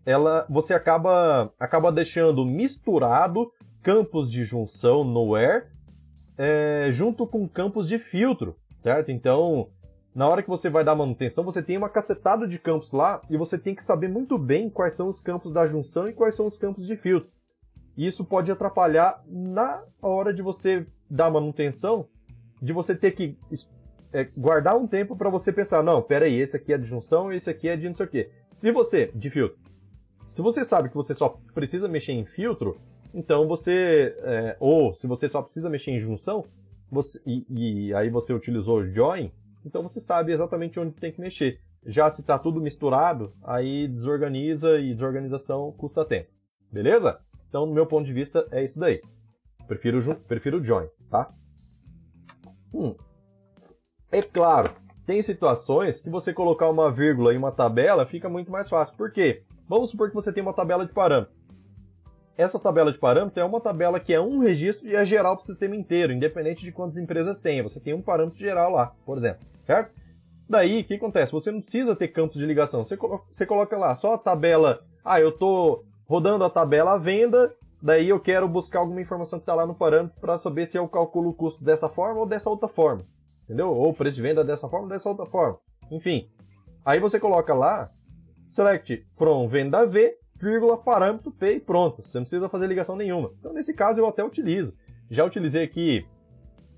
ela, 0.07 0.47
você 0.49 0.73
acaba, 0.73 1.53
acaba 1.61 1.93
deixando 1.93 2.43
misturado 2.43 3.53
campos 3.83 4.33
de 4.33 4.47
junção 4.47 5.05
no 5.05 5.33
where 5.33 5.67
é, 6.39 6.89
junto 6.91 7.27
com 7.27 7.47
campos 7.47 7.87
de 7.87 7.99
filtro, 7.99 8.57
certo? 8.77 9.11
Então, 9.11 9.69
na 10.15 10.27
hora 10.27 10.43
que 10.43 10.49
você 10.49 10.71
vai 10.71 10.83
dar 10.83 10.95
manutenção, 10.95 11.45
você 11.45 11.63
tem 11.63 11.77
uma 11.77 11.91
cacetada 11.91 12.49
de 12.49 12.59
campos 12.59 12.93
lá 12.93 13.21
e 13.29 13.37
você 13.37 13.59
tem 13.59 13.75
que 13.75 13.85
saber 13.85 14.09
muito 14.09 14.39
bem 14.39 14.71
quais 14.71 14.95
são 14.95 15.09
os 15.09 15.21
campos 15.21 15.53
da 15.53 15.67
junção 15.67 16.09
e 16.09 16.15
quais 16.15 16.35
são 16.35 16.47
os 16.47 16.57
campos 16.57 16.87
de 16.87 16.97
filtro. 16.97 17.29
Isso 17.95 18.25
pode 18.25 18.51
atrapalhar 18.51 19.23
na 19.29 19.83
hora 20.01 20.33
de 20.33 20.41
você 20.41 20.87
dar 21.11 21.31
manutenção, 21.31 22.09
de 22.63 22.73
você 22.73 22.95
ter 22.95 23.11
que 23.11 23.37
é, 24.13 24.25
guardar 24.37 24.77
um 24.77 24.87
tempo 24.87 25.17
para 25.17 25.29
você 25.29 25.53
pensar, 25.53 25.83
não, 25.83 26.01
peraí, 26.01 26.39
esse 26.39 26.57
aqui 26.57 26.73
é 26.73 26.79
de 26.79 26.87
junção, 26.87 27.33
esse 27.33 27.51
aqui 27.51 27.69
é 27.69 27.77
de 27.77 27.89
não 27.89 27.97
sei 27.97 28.07
o 28.07 28.09
quê. 28.09 28.31
Se 28.57 28.71
você, 28.71 29.11
de 29.15 29.29
filtro, 29.29 29.59
se 30.29 30.41
você 30.41 30.65
sabe 30.65 30.89
que 30.89 30.95
você 30.95 31.13
só 31.13 31.41
precisa 31.53 31.89
mexer 31.89 32.13
em 32.13 32.25
filtro, 32.25 32.81
então 33.13 33.49
você, 33.49 34.15
é, 34.21 34.57
ou 34.61 34.95
se 34.95 35.07
você 35.09 35.29
só 35.29 35.43
precisa 35.43 35.69
mexer 35.69 35.91
em 35.91 35.99
junção, 35.99 36.45
você, 36.91 37.21
e, 37.27 37.45
e, 37.89 37.95
aí 37.95 38.09
você 38.09 38.33
utilizou 38.33 38.79
o 38.79 38.87
join, 38.87 39.33
então 39.65 39.83
você 39.83 40.01
sabe 40.01 40.33
exatamente 40.33 40.79
onde 40.79 40.95
tem 40.95 41.11
que 41.11 41.21
mexer. 41.21 41.59
Já 41.85 42.11
se 42.11 42.21
está 42.21 42.39
tudo 42.39 42.61
misturado, 42.61 43.33
aí 43.43 43.89
desorganiza 43.89 44.79
e 44.79 44.95
desorganização 44.95 45.73
custa 45.73 46.05
tempo. 46.05 46.31
Beleza? 46.71 47.19
Então, 47.49 47.67
no 47.67 47.75
meu 47.75 47.87
ponto 47.87 48.07
de 48.07 48.13
vista, 48.13 48.47
é 48.53 48.63
isso 48.65 48.79
daí. 48.79 49.01
Prefiro, 49.67 50.17
prefiro 50.27 50.63
join, 50.63 50.87
tá? 51.11 51.33
Hum. 52.73 52.95
É 54.11 54.23
claro, 54.23 54.71
tem 55.07 55.21
situações 55.23 56.01
que 56.01 56.11
você 56.11 56.33
colocar 56.33 56.69
uma 56.69 56.91
vírgula 56.91 57.35
em 57.35 57.39
uma 57.39 57.51
tabela 57.51 58.07
fica 58.07 58.29
muito 58.29 58.51
mais 58.51 58.69
fácil. 58.69 58.97
Por 58.97 59.11
quê? 59.11 59.43
Vamos 59.69 59.91
supor 59.91 60.09
que 60.09 60.15
você 60.15 60.33
tem 60.33 60.43
uma 60.43 60.53
tabela 60.53 60.87
de 60.87 60.93
parâmetros. 60.93 61.37
Essa 62.37 62.59
tabela 62.59 62.93
de 62.93 62.99
parâmetros 62.99 63.37
é 63.37 63.45
uma 63.45 63.61
tabela 63.61 64.01
que 64.01 64.13
é 64.13 64.21
um 64.21 64.39
registro 64.39 64.87
e 64.87 64.95
é 64.95 65.05
geral 65.05 65.37
para 65.37 65.45
o 65.45 65.47
sistema 65.47 65.77
inteiro, 65.77 66.13
independente 66.13 66.65
de 66.65 66.73
quantas 66.73 66.97
empresas 66.97 67.39
tem. 67.39 67.63
Você 67.63 67.79
tem 67.79 67.95
um 67.95 68.03
parâmetro 68.03 68.39
geral 68.39 68.71
lá, 68.73 68.95
por 69.05 69.19
exemplo, 69.19 69.47
certo? 69.63 69.93
Daí, 70.49 70.81
o 70.81 70.85
que 70.85 70.95
acontece? 70.95 71.33
Você 71.33 71.51
não 71.51 71.61
precisa 71.61 71.97
ter 71.97 72.09
campos 72.09 72.39
de 72.39 72.45
ligação. 72.45 72.85
Você 72.85 73.47
coloca 73.47 73.77
lá 73.77 73.97
só 73.97 74.15
a 74.15 74.19
tabela. 74.19 74.85
Ah, 75.05 75.21
eu 75.21 75.31
estou 75.31 75.85
rodando 76.07 76.45
a 76.45 76.51
tabela 76.51 76.93
à 76.93 76.99
venda, 76.99 77.55
daí 77.83 78.09
eu 78.09 78.21
quero 78.21 78.49
buscar 78.49 78.79
alguma 78.79 79.01
informação 79.01 79.39
que 79.39 79.43
está 79.43 79.55
lá 79.55 79.67
no 79.67 79.75
parâmetro 79.75 80.19
para 80.21 80.39
saber 80.39 80.67
se 80.67 80.79
eu 80.79 80.89
calculo 80.89 81.31
o 81.31 81.35
custo 81.35 81.63
dessa 81.65 81.89
forma 81.89 82.21
ou 82.21 82.27
dessa 82.27 82.49
outra 82.49 82.69
forma. 82.69 83.03
Entendeu? 83.45 83.71
Ou 83.71 83.91
o 83.91 83.95
preço 83.95 84.17
de 84.17 84.23
venda 84.23 84.45
dessa 84.45 84.69
forma 84.69 84.85
ou 84.87 84.91
dessa 84.91 85.09
outra 85.09 85.27
forma. 85.27 85.59
Enfim. 85.91 86.31
Aí 86.85 87.01
você 87.01 87.19
coloca 87.19 87.53
lá, 87.53 87.91
select 88.47 89.05
from 89.17 89.49
venda 89.49 89.85
V, 89.85 90.17
vírgula, 90.41 90.77
parâmetro 90.77 91.31
P 91.33 91.55
e 91.55 91.61
pronto. 91.61 92.03
Você 92.03 92.19
não 92.19 92.25
precisa 92.25 92.49
fazer 92.49 92.67
ligação 92.67 92.97
nenhuma. 92.97 93.33
Então, 93.39 93.53
nesse 93.53 93.75
caso, 93.75 93.99
eu 93.99 94.07
até 94.07 94.25
utilizo. 94.25 94.75
Já 95.11 95.25
utilizei 95.25 95.65
aqui 95.65 96.07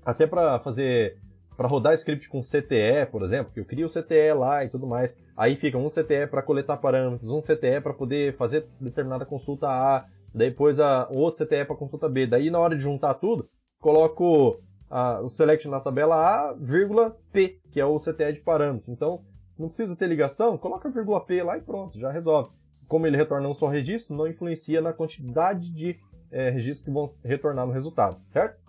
até 0.03 0.27
para 0.27 0.59
fazer 0.59 1.17
para 1.55 1.69
rodar 1.69 1.93
script 1.93 2.27
com 2.27 2.41
CTE, 2.41 3.09
por 3.09 3.23
exemplo, 3.23 3.53
que 3.53 3.61
eu 3.61 3.65
crio 3.65 3.87
o 3.87 3.89
CTE 3.89 4.33
lá 4.37 4.65
e 4.65 4.69
tudo 4.69 4.85
mais. 4.85 5.17
Aí 5.37 5.55
fica 5.55 5.77
um 5.77 5.87
CTE 5.87 6.27
para 6.29 6.41
coletar 6.41 6.77
parâmetros, 6.77 7.29
um 7.29 7.39
CTE 7.39 7.79
para 7.81 7.93
poder 7.93 8.35
fazer 8.35 8.67
determinada 8.79 9.25
consulta 9.25 9.67
A, 9.67 10.05
depois 10.35 10.79
a, 10.79 11.07
outro 11.09 11.45
CTE 11.45 11.65
para 11.65 11.75
consulta 11.75 12.09
B. 12.09 12.27
Daí 12.27 12.49
na 12.49 12.59
hora 12.59 12.75
de 12.75 12.83
juntar 12.83 13.13
tudo, 13.15 13.49
coloco 13.79 14.59
a, 14.89 15.21
o 15.21 15.29
select 15.29 15.67
na 15.67 15.79
tabela 15.79 16.15
A, 16.15 16.53
vírgula 16.53 17.17
P, 17.31 17.59
que 17.71 17.79
é 17.79 17.85
o 17.85 17.97
CTE 17.97 18.33
de 18.33 18.41
parâmetro. 18.41 18.91
Então, 18.91 19.23
não 19.57 19.69
precisa 19.69 19.95
ter 19.95 20.07
ligação, 20.07 20.57
coloca 20.57 20.89
vírgula 20.89 21.25
P 21.25 21.41
lá 21.41 21.57
e 21.57 21.61
pronto, 21.61 21.97
já 21.97 22.11
resolve. 22.11 22.51
Como 22.87 23.07
ele 23.07 23.15
retorna 23.15 23.47
um 23.47 23.53
só 23.53 23.67
registro, 23.67 24.15
não 24.15 24.27
influencia 24.27 24.81
na 24.81 24.91
quantidade 24.91 25.71
de 25.73 25.97
é, 26.29 26.49
registros 26.49 26.85
que 26.85 26.91
vão 26.91 27.09
retornar 27.23 27.65
no 27.65 27.71
resultado, 27.71 28.21
certo? 28.27 28.59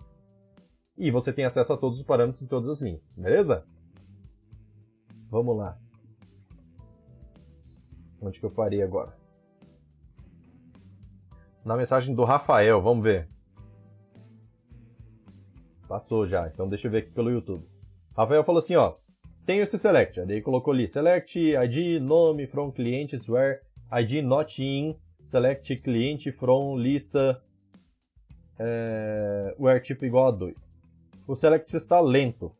E 0.97 1.11
você 1.11 1.33
tem 1.33 1.45
acesso 1.45 1.73
a 1.73 1.77
todos 1.77 1.99
os 1.99 2.05
parâmetros 2.05 2.41
em 2.41 2.47
todas 2.47 2.69
as 2.69 2.81
linhas, 2.81 3.11
beleza? 3.15 3.65
Vamos 5.29 5.55
lá. 5.57 5.77
Onde 8.21 8.39
que 8.39 8.45
eu 8.45 8.49
parei 8.49 8.81
agora? 8.81 9.26
Na 11.67 11.75
mensagem 11.75 12.15
do 12.15 12.23
Rafael, 12.23 12.81
vamos 12.81 13.03
ver. 13.03 13.27
Passou 15.85 16.25
já, 16.25 16.47
então 16.47 16.65
deixa 16.69 16.87
eu 16.87 16.91
ver 16.91 16.99
aqui 16.99 17.11
pelo 17.11 17.29
YouTube. 17.29 17.67
Rafael 18.15 18.41
falou 18.45 18.59
assim, 18.59 18.77
ó. 18.77 18.95
Tem 19.45 19.59
esse 19.59 19.77
select, 19.77 20.17
aí 20.17 20.41
colocou 20.41 20.73
ali 20.73 20.87
select 20.87 21.37
ID 21.37 22.01
nome 22.01 22.47
from 22.47 22.71
clientes 22.71 23.27
where 23.27 23.59
ID 23.91 24.23
not 24.23 24.63
in 24.63 24.95
select 25.25 25.75
cliente 25.81 26.31
from 26.31 26.77
lista 26.77 27.43
é, 28.57 29.53
where 29.59 29.81
tipo 29.81 30.05
igual 30.05 30.29
a 30.29 30.31
2 30.31 30.79
o 31.27 31.35
select 31.35 31.75
está 31.75 31.99
lento. 31.99 32.55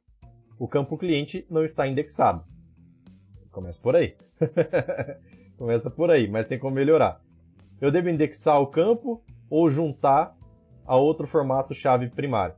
O 0.60 0.68
campo 0.68 0.98
cliente 0.98 1.48
não 1.50 1.64
está 1.64 1.88
indexado. 1.88 2.44
Começa 3.52 3.80
por 3.82 3.96
aí. 3.96 4.18
Começa 5.58 5.90
por 5.90 6.12
aí, 6.12 6.28
mas 6.28 6.46
tem 6.46 6.60
como 6.60 6.76
melhorar. 6.76 7.26
Eu 7.80 7.92
devo 7.92 8.10
indexar 8.10 8.60
o 8.62 8.68
campo 8.68 9.24
ou 9.50 9.70
juntar 9.70 10.36
a 10.86 10.96
outro 10.96 11.28
formato 11.28 11.74
chave 11.74 12.10
primário. 12.10 12.56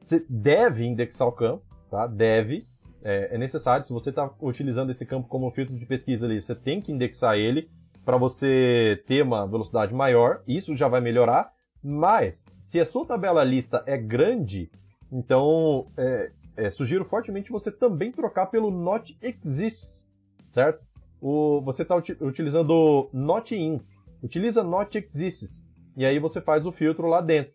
Você 0.00 0.24
deve 0.28 0.84
indexar 0.84 1.26
o 1.26 1.32
campo, 1.32 1.64
tá? 1.90 2.06
Deve. 2.06 2.66
É, 3.02 3.34
é 3.34 3.38
necessário. 3.38 3.84
Se 3.84 3.92
você 3.92 4.10
está 4.10 4.30
utilizando 4.40 4.90
esse 4.90 5.04
campo 5.04 5.28
como 5.28 5.50
filtro 5.50 5.76
de 5.76 5.86
pesquisa 5.86 6.26
ali, 6.26 6.40
você 6.40 6.54
tem 6.54 6.80
que 6.80 6.92
indexar 6.92 7.36
ele 7.36 7.70
para 8.04 8.16
você 8.16 9.02
ter 9.06 9.22
uma 9.22 9.46
velocidade 9.46 9.94
maior. 9.94 10.42
Isso 10.46 10.76
já 10.76 10.88
vai 10.88 11.00
melhorar. 11.00 11.52
Mas, 11.82 12.44
se 12.60 12.80
a 12.80 12.86
sua 12.86 13.04
tabela 13.04 13.44
lista 13.44 13.82
é 13.86 13.96
grande, 13.96 14.70
então, 15.12 15.86
é, 15.96 16.30
é, 16.56 16.70
sugiro 16.70 17.04
fortemente 17.04 17.50
você 17.50 17.70
também 17.70 18.10
trocar 18.10 18.46
pelo 18.46 18.70
Not 18.70 19.16
Exists, 19.22 20.06
certo? 20.46 20.82
O, 21.20 21.60
você 21.62 21.82
está 21.82 21.94
uti 21.94 22.16
utilizando 22.20 23.08
Not 23.12 23.54
In. 23.54 23.80
Utiliza 24.24 24.64
Not 24.64 24.96
Exists. 24.96 25.62
E 25.94 26.04
aí 26.04 26.18
você 26.18 26.40
faz 26.40 26.64
o 26.64 26.72
filtro 26.72 27.06
lá 27.06 27.20
dentro. 27.20 27.52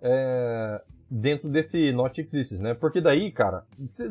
É, 0.00 0.82
dentro 1.10 1.50
desse 1.50 1.92
Not 1.92 2.18
Exists, 2.18 2.60
né? 2.60 2.72
Porque 2.72 2.98
daí, 2.98 3.30
cara, 3.30 3.66
você 3.78 4.10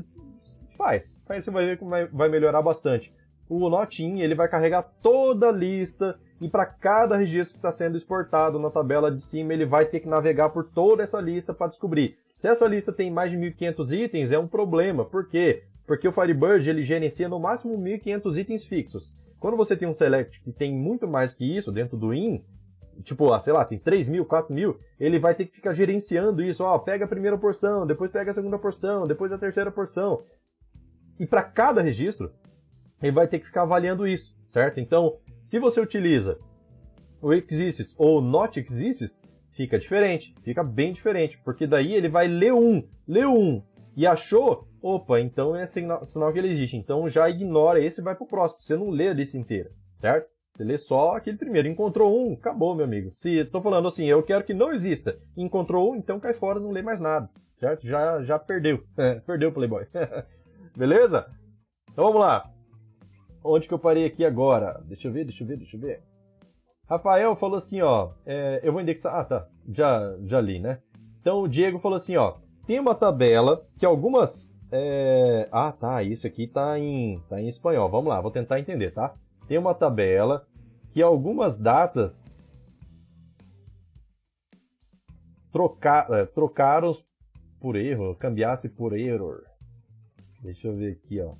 faz. 0.77 1.11
Aí 1.27 1.41
você 1.41 1.49
vai 1.49 1.65
ver 1.65 1.79
como 1.79 1.89
vai, 1.89 2.05
vai 2.05 2.29
melhorar 2.29 2.61
bastante. 2.61 3.11
O 3.49 3.67
Not 3.67 4.01
In, 4.01 4.19
ele 4.19 4.35
vai 4.35 4.47
carregar 4.47 4.83
toda 5.01 5.49
a 5.49 5.51
lista 5.51 6.19
e 6.39 6.47
para 6.47 6.67
cada 6.67 7.17
registro 7.17 7.53
que 7.53 7.57
está 7.57 7.71
sendo 7.71 7.97
exportado 7.97 8.59
na 8.59 8.69
tabela 8.69 9.11
de 9.11 9.21
cima, 9.21 9.53
ele 9.53 9.65
vai 9.65 9.85
ter 9.85 10.01
que 10.01 10.07
navegar 10.07 10.49
por 10.49 10.65
toda 10.65 11.01
essa 11.01 11.19
lista 11.19 11.53
para 11.53 11.67
descobrir. 11.67 12.17
Se 12.37 12.47
essa 12.47 12.67
lista 12.67 12.93
tem 12.93 13.11
mais 13.11 13.31
de 13.31 13.37
1.500 13.37 14.05
itens, 14.05 14.31
é 14.31 14.37
um 14.37 14.47
problema. 14.47 15.03
Por 15.03 15.27
quê? 15.27 15.63
Porque 15.91 16.07
o 16.07 16.11
Firebird 16.13 16.69
ele 16.69 16.83
gerencia 16.83 17.27
no 17.27 17.37
máximo 17.37 17.77
1.500 17.77 18.37
itens 18.37 18.63
fixos. 18.63 19.13
Quando 19.37 19.57
você 19.57 19.75
tem 19.75 19.85
um 19.85 19.93
select 19.93 20.41
que 20.41 20.49
tem 20.49 20.73
muito 20.73 21.05
mais 21.05 21.33
que 21.33 21.43
isso 21.43 21.69
dentro 21.69 21.97
do 21.97 22.13
in, 22.13 22.41
tipo, 23.03 23.29
ah, 23.33 23.41
sei 23.41 23.51
lá, 23.51 23.65
tem 23.65 23.77
3 23.77 24.07
mil, 24.07 24.23
4 24.23 24.55
mil, 24.55 24.79
ele 24.97 25.19
vai 25.19 25.35
ter 25.35 25.47
que 25.47 25.55
ficar 25.57 25.73
gerenciando 25.73 26.41
isso. 26.41 26.63
Ó, 26.63 26.79
pega 26.79 27.03
a 27.03 27.07
primeira 27.09 27.37
porção, 27.37 27.85
depois 27.85 28.09
pega 28.09 28.31
a 28.31 28.33
segunda 28.33 28.57
porção, 28.57 29.05
depois 29.05 29.33
a 29.33 29.37
terceira 29.37 29.69
porção. 29.69 30.23
E 31.19 31.27
para 31.27 31.43
cada 31.43 31.81
registro, 31.81 32.31
ele 33.03 33.11
vai 33.11 33.27
ter 33.27 33.39
que 33.39 33.47
ficar 33.47 33.63
avaliando 33.63 34.07
isso, 34.07 34.33
certo? 34.47 34.79
Então, 34.79 35.17
se 35.43 35.59
você 35.59 35.81
utiliza 35.81 36.39
o 37.21 37.33
exists 37.33 37.93
ou 37.97 38.21
not 38.21 38.57
exists, 38.57 39.21
fica 39.57 39.77
diferente, 39.77 40.33
fica 40.41 40.63
bem 40.63 40.93
diferente, 40.93 41.37
porque 41.43 41.67
daí 41.67 41.93
ele 41.93 42.07
vai 42.07 42.29
ler 42.29 42.53
um, 42.53 42.81
leu 43.05 43.33
um 43.33 43.61
e 43.95 44.07
achou, 44.07 44.67
opa, 44.81 45.19
então 45.19 45.55
é 45.55 45.65
sinal, 45.65 46.05
sinal 46.05 46.31
que 46.31 46.39
ele 46.39 46.49
existe. 46.49 46.77
Então 46.77 47.07
já 47.09 47.29
ignora 47.29 47.79
esse 47.79 48.01
e 48.01 48.03
vai 48.03 48.15
pro 48.15 48.25
próximo. 48.25 48.61
Você 48.61 48.75
não 48.75 48.89
lê 48.89 49.09
a 49.09 49.13
lista 49.13 49.37
inteira, 49.37 49.71
certo? 49.95 50.29
Você 50.53 50.63
lê 50.63 50.77
só 50.77 51.15
aquele 51.15 51.37
primeiro. 51.37 51.67
Encontrou 51.67 52.15
um, 52.15 52.33
acabou, 52.33 52.75
meu 52.75 52.85
amigo. 52.85 53.11
Se 53.13 53.37
estou 53.37 53.61
falando 53.61 53.87
assim, 53.87 54.05
eu 54.05 54.21
quero 54.23 54.43
que 54.43 54.53
não 54.53 54.73
exista. 54.73 55.17
Encontrou 55.35 55.91
um, 55.91 55.95
então 55.95 56.19
cai 56.19 56.33
fora, 56.33 56.59
não 56.59 56.71
lê 56.71 56.81
mais 56.81 56.99
nada, 56.99 57.29
certo? 57.57 57.85
Já, 57.85 58.21
já 58.23 58.37
perdeu. 58.37 58.83
É, 58.97 59.15
perdeu 59.25 59.49
o 59.49 59.53
Playboy. 59.53 59.85
Beleza? 60.75 61.27
Então 61.91 62.05
vamos 62.05 62.21
lá. 62.21 62.49
Onde 63.43 63.67
que 63.67 63.73
eu 63.73 63.79
parei 63.79 64.05
aqui 64.05 64.23
agora? 64.23 64.81
Deixa 64.85 65.07
eu 65.07 65.11
ver, 65.11 65.25
deixa 65.25 65.43
eu 65.43 65.47
ver, 65.47 65.57
deixa 65.57 65.75
eu 65.75 65.81
ver. 65.81 66.01
Rafael 66.87 67.35
falou 67.35 67.57
assim, 67.57 67.81
ó, 67.81 68.11
é, 68.25 68.59
eu 68.63 68.71
vou 68.71 68.81
indexar. 68.81 69.15
Ah, 69.15 69.23
tá, 69.23 69.47
já, 69.73 70.15
já 70.25 70.41
li, 70.41 70.59
né? 70.59 70.79
Então 71.21 71.41
o 71.41 71.47
Diego 71.47 71.79
falou 71.79 71.95
assim, 71.95 72.17
ó, 72.17 72.35
tem 72.71 72.79
uma 72.79 72.95
tabela 72.95 73.67
que 73.77 73.85
algumas. 73.85 74.49
É... 74.71 75.49
Ah, 75.51 75.73
tá, 75.73 76.01
isso 76.03 76.25
aqui 76.25 76.47
tá 76.47 76.79
em, 76.79 77.21
tá 77.27 77.41
em 77.41 77.49
espanhol. 77.49 77.89
Vamos 77.89 78.07
lá, 78.07 78.21
vou 78.21 78.31
tentar 78.31 78.61
entender, 78.61 78.91
tá? 78.91 79.13
Tem 79.45 79.57
uma 79.57 79.75
tabela 79.75 80.47
que 80.89 81.01
algumas 81.01 81.57
datas 81.57 82.33
trocar, 85.51 86.09
é, 86.13 86.25
trocaram 86.25 86.91
por 87.59 87.75
erro, 87.75 88.15
cambiasse 88.15 88.69
por 88.69 88.97
error. 88.97 89.43
Deixa 90.41 90.69
eu 90.69 90.77
ver 90.77 90.93
aqui, 90.93 91.19
ó. 91.19 91.33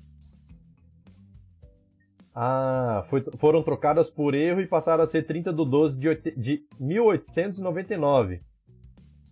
Ah, 2.34 3.04
foi, 3.06 3.24
foram 3.38 3.62
trocadas 3.62 4.10
por 4.10 4.34
erro 4.34 4.60
e 4.60 4.66
passaram 4.66 5.02
a 5.02 5.06
ser 5.06 5.22
30 5.22 5.50
de 5.50 5.64
12 5.64 5.98
de, 5.98 6.14
de 6.36 6.66
1899. 6.78 8.42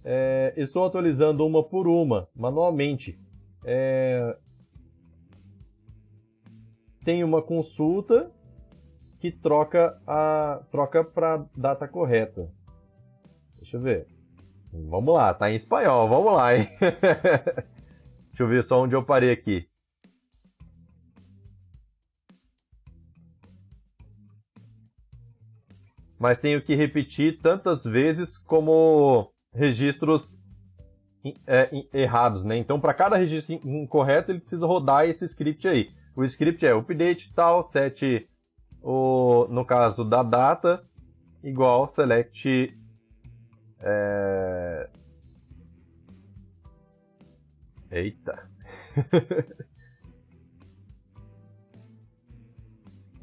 É, 0.04 0.54
estou 0.56 0.84
atualizando 0.84 1.46
uma 1.46 1.62
por 1.62 1.86
uma, 1.86 2.28
manualmente. 2.34 3.18
É, 3.64 4.36
tem 7.04 7.22
uma 7.22 7.42
consulta 7.42 8.30
que 9.18 9.30
troca 9.30 10.00
a 10.06 10.62
troca 10.70 11.04
para 11.04 11.44
data 11.56 11.86
correta. 11.86 12.50
Deixa 13.56 13.76
eu 13.76 13.80
ver. 13.80 14.06
Vamos 14.72 15.14
lá, 15.14 15.34
tá 15.34 15.50
em 15.50 15.56
espanhol, 15.56 16.08
vamos 16.08 16.32
lá, 16.32 16.56
hein? 16.56 16.68
Deixa 18.30 18.42
eu 18.42 18.48
ver 18.48 18.62
só 18.64 18.80
onde 18.80 18.94
eu 18.94 19.04
parei 19.04 19.32
aqui. 19.32 19.68
Mas 26.18 26.38
tenho 26.38 26.62
que 26.62 26.74
repetir 26.74 27.40
tantas 27.40 27.82
vezes 27.82 28.38
como 28.38 29.32
registros 29.52 30.38
é, 31.46 31.70
errados, 31.92 32.44
né? 32.44 32.56
Então, 32.56 32.80
para 32.80 32.94
cada 32.94 33.16
registro 33.16 33.54
incorreto, 33.64 34.30
ele 34.30 34.40
precisa 34.40 34.66
rodar 34.66 35.06
esse 35.06 35.24
script 35.24 35.66
aí. 35.68 35.90
O 36.16 36.24
script 36.24 36.64
é 36.64 36.72
update 36.72 37.32
tal, 37.34 37.62
set 37.62 38.28
o, 38.82 39.46
no 39.50 39.64
caso 39.64 40.04
da 40.04 40.22
data, 40.22 40.82
igual 41.42 41.86
select 41.86 42.74
é... 43.80 44.90
Eita. 47.90 48.48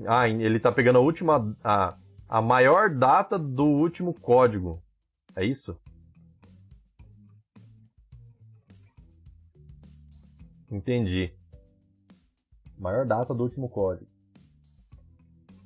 ah, 0.08 0.28
ele 0.28 0.58
está 0.58 0.72
pegando 0.72 0.98
a 0.98 1.02
última 1.02 1.56
a, 1.63 1.96
a 2.28 2.42
maior 2.42 2.90
data 2.90 3.40
do 3.40 3.63
último 3.63 4.13
código. 4.13 4.84
É 5.36 5.46
isso? 5.46 5.80
Entendi. 10.70 11.34
Maior 12.78 13.06
data 13.06 13.34
do 13.34 13.44
último 13.44 13.70
código. 13.70 14.10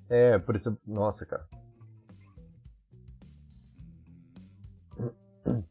É, 0.09 0.37
por 0.37 0.55
isso. 0.55 0.77
Nossa, 0.85 1.25
cara. 1.25 1.47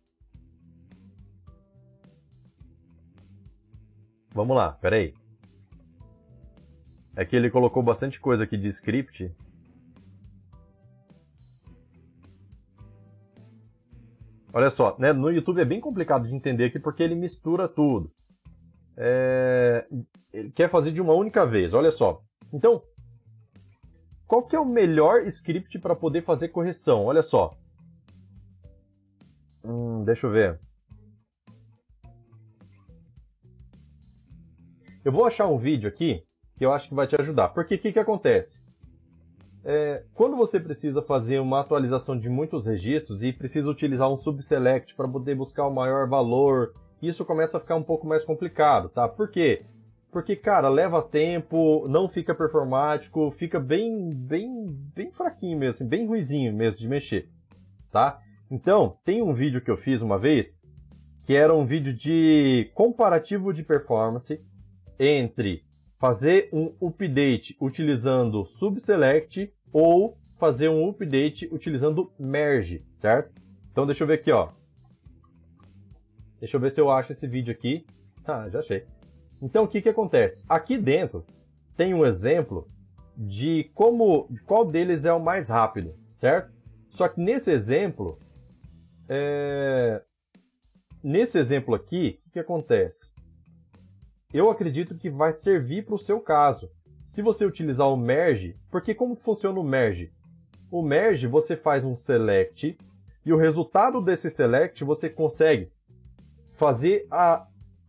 Vamos 4.35 4.57
lá, 4.57 4.73
peraí. 4.73 5.15
É 7.15 7.25
que 7.25 7.37
ele 7.37 7.51
colocou 7.51 7.83
bastante 7.83 8.21
coisa 8.21 8.45
aqui 8.45 8.57
de 8.57 8.69
script. 8.69 9.35
Olha 14.53 14.69
só, 14.69 14.97
né, 14.99 15.13
no 15.13 15.31
YouTube 15.31 15.61
é 15.61 15.65
bem 15.65 15.81
complicado 15.81 16.27
de 16.27 16.35
entender 16.35 16.65
aqui 16.65 16.81
porque 16.81 17.03
ele 17.03 17.15
mistura 17.15 17.69
tudo. 17.69 18.13
É... 19.03 19.87
Ele 20.31 20.51
quer 20.51 20.69
fazer 20.69 20.93
de 20.93 21.01
uma 21.01 21.15
única 21.15 21.47
vez, 21.47 21.73
olha 21.73 21.91
só. 21.91 22.23
Então, 22.53 22.83
qual 24.27 24.43
que 24.43 24.55
é 24.55 24.61
o 24.61 24.65
melhor 24.65 25.27
script 25.27 25.79
para 25.79 25.97
poder 25.97 26.23
fazer 26.23 26.49
correção? 26.49 27.07
Olha 27.07 27.23
só. 27.23 27.57
Hum, 29.65 30.05
deixa 30.05 30.27
eu 30.27 30.31
ver. 30.31 30.61
Eu 35.03 35.11
vou 35.11 35.25
achar 35.25 35.47
um 35.47 35.57
vídeo 35.57 35.89
aqui 35.89 36.23
que 36.59 36.65
eu 36.65 36.73
acho 36.73 36.91
que 36.91 36.95
vai 36.95 37.07
te 37.07 37.17
ajudar. 37.19 37.49
Porque 37.49 37.77
o 37.77 37.79
que, 37.79 37.93
que 37.93 37.99
acontece? 37.99 38.61
É, 39.65 40.05
quando 40.15 40.37
você 40.37 40.61
precisa 40.61 41.01
fazer 41.01 41.39
uma 41.39 41.61
atualização 41.61 42.19
de 42.19 42.29
muitos 42.29 42.67
registros 42.67 43.23
e 43.23 43.33
precisa 43.33 43.71
utilizar 43.71 44.13
um 44.13 44.19
subselect 44.19 44.95
para 44.95 45.09
poder 45.09 45.35
buscar 45.35 45.67
o 45.67 45.75
maior 45.75 46.07
valor, 46.07 46.75
isso 47.09 47.25
começa 47.25 47.57
a 47.57 47.61
ficar 47.61 47.77
um 47.77 47.83
pouco 47.83 48.07
mais 48.07 48.25
complicado, 48.25 48.89
tá? 48.89 49.09
Por 49.09 49.31
quê? 49.31 49.63
Porque, 50.11 50.35
cara, 50.35 50.69
leva 50.69 51.03
tempo, 51.03 51.87
não 51.89 52.09
fica 52.09 52.35
performático, 52.35 53.31
fica 53.31 53.61
bem, 53.61 54.11
bem, 54.13 54.67
bem 54.95 55.11
fraquinho 55.13 55.59
mesmo, 55.59 55.77
assim, 55.77 55.89
bem 55.89 56.07
ruizinho 56.07 56.53
mesmo 56.53 56.81
de 56.81 56.89
mexer, 56.89 57.29
tá? 57.93 58.21
Então, 58.51 58.97
tem 59.05 59.23
um 59.23 59.33
vídeo 59.33 59.61
que 59.61 59.71
eu 59.71 59.77
fiz 59.77 60.03
uma 60.03 60.19
vez, 60.19 60.61
que 61.25 61.35
era 61.35 61.55
um 61.55 61.65
vídeo 61.65 61.95
de 61.95 62.71
comparativo 62.75 63.53
de 63.53 63.63
performance 63.63 64.41
entre 64.99 65.65
fazer 65.99 66.49
um 66.53 66.75
update 66.85 67.57
utilizando 67.61 68.45
subselect 68.47 69.53
ou 69.73 70.19
fazer 70.39 70.69
um 70.69 70.89
update 70.89 71.49
utilizando 71.53 72.11
merge, 72.19 72.85
certo? 72.91 73.41
Então 73.71 73.87
deixa 73.87 74.03
eu 74.03 74.09
ver 74.09 74.15
aqui, 74.15 74.33
ó. 74.33 74.49
Deixa 76.41 76.57
eu 76.57 76.61
ver 76.61 76.71
se 76.71 76.81
eu 76.81 76.91
acho 76.91 77.13
esse 77.13 77.27
vídeo 77.27 77.53
aqui. 77.53 77.87
Ah, 78.25 78.49
já 78.49 78.61
achei. 78.61 78.87
Então, 79.43 79.65
o 79.65 79.69
que, 79.69 79.83
que 79.83 79.89
acontece? 79.89 80.43
Aqui 80.49 80.79
dentro 80.79 81.25
tem 81.77 81.93
um 81.93 82.05
exemplo 82.05 82.67
de 83.17 83.71
como, 83.75 84.29
qual 84.47 84.65
deles 84.65 85.05
é 85.05 85.13
o 85.13 85.21
mais 85.21 85.49
rápido, 85.51 85.95
certo? 86.09 86.53
Só 86.89 87.09
que 87.09 87.21
nesse 87.21 87.51
exemplo, 87.51 88.19
é... 89.09 90.03
nesse 91.03 91.39
exemplo 91.39 91.75
aqui, 91.75 92.21
o 92.27 92.31
que 92.31 92.39
acontece? 92.39 93.07
Eu 94.33 94.51
acredito 94.51 94.97
que 94.97 95.11
vai 95.11 95.33
servir 95.33 95.85
para 95.85 95.95
o 95.95 95.99
seu 95.99 96.21
caso. 96.21 96.71
Se 97.05 97.21
você 97.21 97.45
utilizar 97.45 97.89
o 97.89 97.97
merge, 97.97 98.57
porque 98.71 98.95
como 98.95 99.17
funciona 99.17 99.59
o 99.59 99.65
merge? 99.65 100.13
O 100.71 100.83
merge 100.83 101.27
você 101.27 101.57
faz 101.57 101.85
um 101.85 101.97
select 101.97 102.79
e 103.27 103.33
o 103.33 103.37
resultado 103.37 104.01
desse 104.01 104.31
select 104.31 104.83
você 104.85 105.11
consegue 105.11 105.71
fazer 106.61 107.07
a 107.11 107.47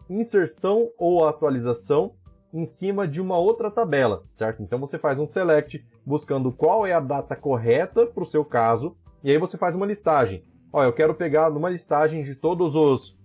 inserção 0.09 0.91
ou 0.97 1.27
atualização 1.27 2.13
em 2.53 2.65
cima 2.65 3.05
de 3.05 3.19
uma 3.19 3.37
outra 3.37 3.69
tabela, 3.69 4.23
certo? 4.33 4.63
Então 4.63 4.79
você 4.79 4.97
faz 4.97 5.19
um 5.19 5.27
select 5.27 5.85
buscando 6.05 6.53
qual 6.53 6.87
é 6.87 6.93
a 6.93 7.01
data 7.01 7.35
correta 7.35 8.05
para 8.05 8.23
o 8.23 8.25
seu 8.25 8.45
caso, 8.45 8.95
e 9.21 9.29
aí 9.29 9.37
você 9.37 9.57
faz 9.57 9.75
uma 9.75 9.85
listagem. 9.85 10.45
Ó, 10.71 10.81
eu 10.85 10.93
quero 10.93 11.13
pegar 11.13 11.49
numa 11.49 11.69
listagem 11.69 12.23
de 12.23 12.33
todos 12.33 12.73
os, 12.73 13.19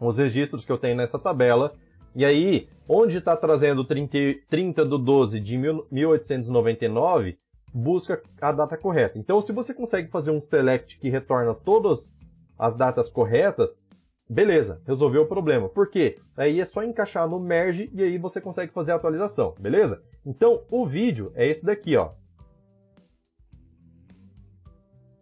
os 0.00 0.16
registros 0.16 0.64
que 0.64 0.72
eu 0.72 0.78
tenho 0.78 0.96
nessa 0.96 1.18
tabela, 1.18 1.74
e 2.16 2.24
aí, 2.24 2.66
onde 2.88 3.18
está 3.18 3.36
trazendo 3.36 3.84
30, 3.84 4.16
30 4.48 4.86
do 4.86 4.96
12 4.96 5.38
de 5.38 5.58
1899, 5.58 7.38
busca 7.74 8.22
a 8.40 8.52
data 8.52 8.78
correta. 8.78 9.18
Então, 9.18 9.42
se 9.42 9.52
você 9.52 9.74
consegue 9.74 10.08
fazer 10.08 10.30
um 10.30 10.40
select 10.40 10.98
que 10.98 11.10
retorna 11.10 11.52
todas 11.52 12.10
as 12.58 12.74
datas 12.74 13.10
corretas, 13.10 13.86
Beleza, 14.28 14.82
resolveu 14.86 15.22
o 15.22 15.26
problema. 15.26 15.70
Por 15.70 15.88
quê? 15.88 16.16
Aí 16.36 16.60
é 16.60 16.64
só 16.66 16.84
encaixar 16.84 17.26
no 17.26 17.40
merge 17.40 17.90
e 17.94 18.02
aí 18.02 18.18
você 18.18 18.40
consegue 18.42 18.72
fazer 18.72 18.92
a 18.92 18.96
atualização, 18.96 19.54
beleza? 19.58 20.02
Então, 20.24 20.64
o 20.70 20.86
vídeo 20.86 21.32
é 21.34 21.46
esse 21.46 21.64
daqui, 21.64 21.96
ó. 21.96 22.10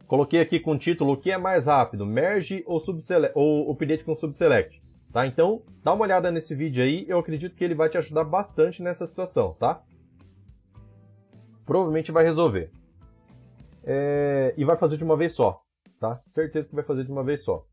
Coloquei 0.08 0.40
aqui 0.40 0.58
com 0.58 0.72
o 0.72 0.78
título 0.78 1.12
o 1.12 1.16
que 1.16 1.30
é 1.30 1.38
mais 1.38 1.66
rápido, 1.66 2.04
merge 2.04 2.64
ou, 2.66 2.82
ou 3.34 3.70
update 3.70 4.04
com 4.04 4.14
subselect. 4.14 4.82
Tá? 5.12 5.24
Então, 5.24 5.62
dá 5.84 5.94
uma 5.94 6.04
olhada 6.04 6.30
nesse 6.32 6.54
vídeo 6.54 6.82
aí, 6.82 7.06
eu 7.08 7.18
acredito 7.18 7.54
que 7.54 7.62
ele 7.62 7.74
vai 7.76 7.88
te 7.88 7.96
ajudar 7.96 8.24
bastante 8.24 8.82
nessa 8.82 9.06
situação, 9.06 9.54
tá? 9.54 9.82
Provavelmente 11.64 12.12
vai 12.12 12.24
resolver. 12.24 12.70
É... 13.84 14.52
E 14.56 14.64
vai 14.64 14.76
fazer 14.76 14.96
de 14.96 15.04
uma 15.04 15.16
vez 15.16 15.32
só, 15.32 15.62
tá? 16.00 16.20
Certeza 16.26 16.68
que 16.68 16.74
vai 16.74 16.84
fazer 16.84 17.04
de 17.04 17.12
uma 17.12 17.22
vez 17.22 17.42
só 17.42 17.64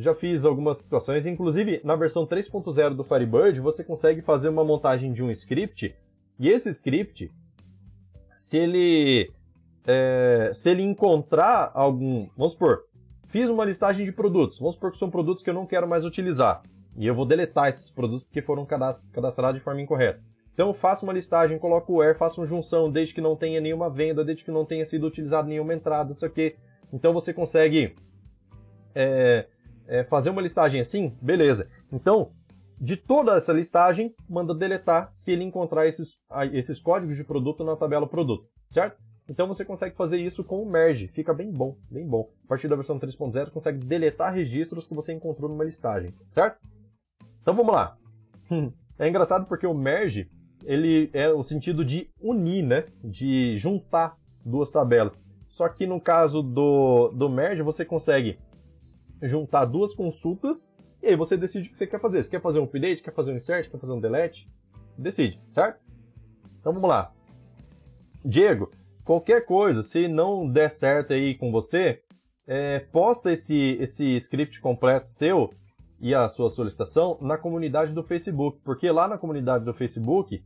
já 0.00 0.14
fiz 0.14 0.44
algumas 0.44 0.78
situações, 0.78 1.26
inclusive 1.26 1.80
na 1.84 1.94
versão 1.94 2.26
3.0 2.26 2.94
do 2.94 3.04
Firebird 3.04 3.60
você 3.60 3.84
consegue 3.84 4.22
fazer 4.22 4.48
uma 4.48 4.64
montagem 4.64 5.12
de 5.12 5.22
um 5.22 5.30
script 5.30 5.94
e 6.38 6.48
esse 6.48 6.70
script, 6.70 7.30
se 8.36 8.58
ele 8.58 9.30
é, 9.86 10.50
se 10.54 10.70
ele 10.70 10.82
encontrar 10.82 11.70
algum, 11.74 12.28
vamos 12.36 12.52
supor, 12.52 12.84
fiz 13.26 13.50
uma 13.50 13.64
listagem 13.64 14.06
de 14.06 14.12
produtos, 14.12 14.58
vamos 14.58 14.74
supor 14.74 14.90
que 14.92 14.98
são 14.98 15.10
produtos 15.10 15.42
que 15.42 15.50
eu 15.50 15.54
não 15.54 15.66
quero 15.66 15.86
mais 15.86 16.04
utilizar 16.04 16.62
e 16.96 17.06
eu 17.06 17.14
vou 17.14 17.26
deletar 17.26 17.68
esses 17.68 17.90
produtos 17.90 18.24
porque 18.24 18.42
foram 18.42 18.66
cadastrados 18.66 19.58
de 19.58 19.64
forma 19.64 19.80
incorreta. 19.80 20.20
Então 20.52 20.74
faço 20.74 21.04
uma 21.04 21.12
listagem, 21.12 21.58
coloco 21.58 21.92
o 21.92 21.96
where, 21.96 22.18
faço 22.18 22.40
uma 22.40 22.46
junção 22.46 22.90
desde 22.90 23.14
que 23.14 23.20
não 23.20 23.36
tenha 23.36 23.60
nenhuma 23.60 23.88
venda, 23.88 24.24
desde 24.24 24.44
que 24.44 24.50
não 24.50 24.64
tenha 24.64 24.84
sido 24.84 25.06
utilizado 25.06 25.48
nenhuma 25.48 25.74
entrada, 25.74 26.12
isso 26.12 26.24
aqui. 26.26 26.56
Então 26.92 27.12
você 27.12 27.32
consegue 27.32 27.94
é, 28.94 29.46
é, 29.90 30.04
fazer 30.04 30.30
uma 30.30 30.40
listagem 30.40 30.80
assim, 30.80 31.16
beleza. 31.20 31.68
Então, 31.92 32.30
de 32.80 32.96
toda 32.96 33.36
essa 33.36 33.52
listagem, 33.52 34.14
manda 34.28 34.54
deletar 34.54 35.12
se 35.12 35.32
ele 35.32 35.42
encontrar 35.42 35.86
esses, 35.86 36.16
esses 36.52 36.80
códigos 36.80 37.16
de 37.16 37.24
produto 37.24 37.64
na 37.64 37.76
tabela 37.76 38.08
produto, 38.08 38.48
certo? 38.70 38.96
Então 39.28 39.46
você 39.46 39.64
consegue 39.64 39.96
fazer 39.96 40.18
isso 40.18 40.42
com 40.42 40.62
o 40.62 40.70
merge, 40.70 41.08
fica 41.08 41.34
bem 41.34 41.52
bom, 41.52 41.76
bem 41.90 42.06
bom. 42.06 42.30
A 42.44 42.48
partir 42.48 42.68
da 42.68 42.76
versão 42.76 42.98
3.0 42.98 43.50
consegue 43.50 43.84
deletar 43.84 44.32
registros 44.32 44.86
que 44.86 44.94
você 44.94 45.12
encontrou 45.12 45.50
numa 45.50 45.64
listagem, 45.64 46.14
certo? 46.30 46.58
Então 47.42 47.54
vamos 47.54 47.74
lá. 47.74 47.96
É 49.00 49.08
engraçado 49.08 49.46
porque 49.46 49.66
o 49.66 49.72
merge, 49.72 50.30
ele 50.62 51.08
é 51.14 51.26
o 51.32 51.42
sentido 51.42 51.82
de 51.82 52.10
unir, 52.20 52.62
né? 52.62 52.84
De 53.02 53.56
juntar 53.56 54.14
duas 54.44 54.70
tabelas. 54.70 55.18
Só 55.48 55.66
que 55.70 55.86
no 55.86 55.98
caso 55.98 56.42
do, 56.42 57.08
do 57.08 57.30
merge, 57.30 57.62
você 57.62 57.82
consegue 57.82 58.38
juntar 59.22 59.64
duas 59.64 59.94
consultas 59.94 60.72
e 61.02 61.08
aí 61.08 61.16
você 61.16 61.36
decide 61.36 61.68
o 61.68 61.72
que 61.72 61.78
você 61.78 61.86
quer 61.86 62.00
fazer. 62.00 62.22
Você 62.22 62.30
quer 62.30 62.42
fazer 62.42 62.60
um 62.60 62.64
update, 62.64 63.02
quer 63.02 63.14
fazer 63.14 63.32
um 63.32 63.36
insert, 63.36 63.70
quer 63.70 63.78
fazer 63.78 63.92
um 63.92 64.00
delete? 64.00 64.48
Decide, 64.98 65.40
certo? 65.50 65.80
Então 66.60 66.72
vamos 66.72 66.88
lá. 66.88 67.12
Diego, 68.22 68.70
qualquer 69.02 69.46
coisa, 69.46 69.82
se 69.82 70.06
não 70.06 70.46
der 70.46 70.70
certo 70.70 71.14
aí 71.14 71.34
com 71.34 71.50
você, 71.50 72.02
é, 72.46 72.80
posta 72.80 73.32
esse, 73.32 73.78
esse 73.80 74.16
script 74.16 74.60
completo 74.60 75.08
seu 75.08 75.50
e 75.98 76.14
a 76.14 76.28
sua 76.28 76.50
solicitação 76.50 77.16
na 77.20 77.38
comunidade 77.38 77.92
do 77.92 78.02
Facebook, 78.02 78.60
porque 78.62 78.90
lá 78.90 79.08
na 79.08 79.16
comunidade 79.16 79.64
do 79.64 79.72
Facebook 79.72 80.42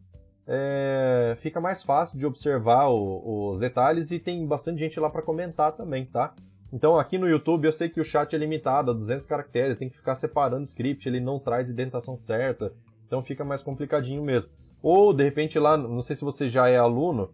é, 0.46 1.36
fica 1.40 1.60
mais 1.60 1.82
fácil 1.82 2.18
de 2.18 2.26
observar 2.26 2.88
o, 2.88 3.54
os 3.54 3.60
detalhes 3.60 4.12
e 4.12 4.20
tem 4.20 4.46
bastante 4.46 4.78
gente 4.78 5.00
lá 5.00 5.10
para 5.10 5.22
comentar 5.22 5.72
também, 5.72 6.06
tá? 6.06 6.34
Então 6.74 6.98
aqui 6.98 7.16
no 7.16 7.28
YouTube 7.28 7.66
eu 7.66 7.72
sei 7.72 7.88
que 7.88 8.00
o 8.00 8.04
chat 8.04 8.34
é 8.34 8.38
limitado 8.38 8.90
a 8.90 8.94
200 8.94 9.24
caracteres, 9.26 9.78
tem 9.78 9.88
que 9.88 9.96
ficar 9.96 10.16
separando 10.16 10.64
script, 10.64 11.08
ele 11.08 11.20
não 11.20 11.38
traz 11.38 11.70
indentação 11.70 12.16
certa, 12.16 12.72
então 13.06 13.22
fica 13.22 13.44
mais 13.44 13.62
complicadinho 13.62 14.24
mesmo. 14.24 14.50
Ou 14.82 15.14
de 15.14 15.22
repente 15.22 15.56
lá, 15.56 15.76
não 15.76 16.02
sei 16.02 16.16
se 16.16 16.24
você 16.24 16.48
já 16.48 16.68
é 16.68 16.76
aluno, 16.76 17.30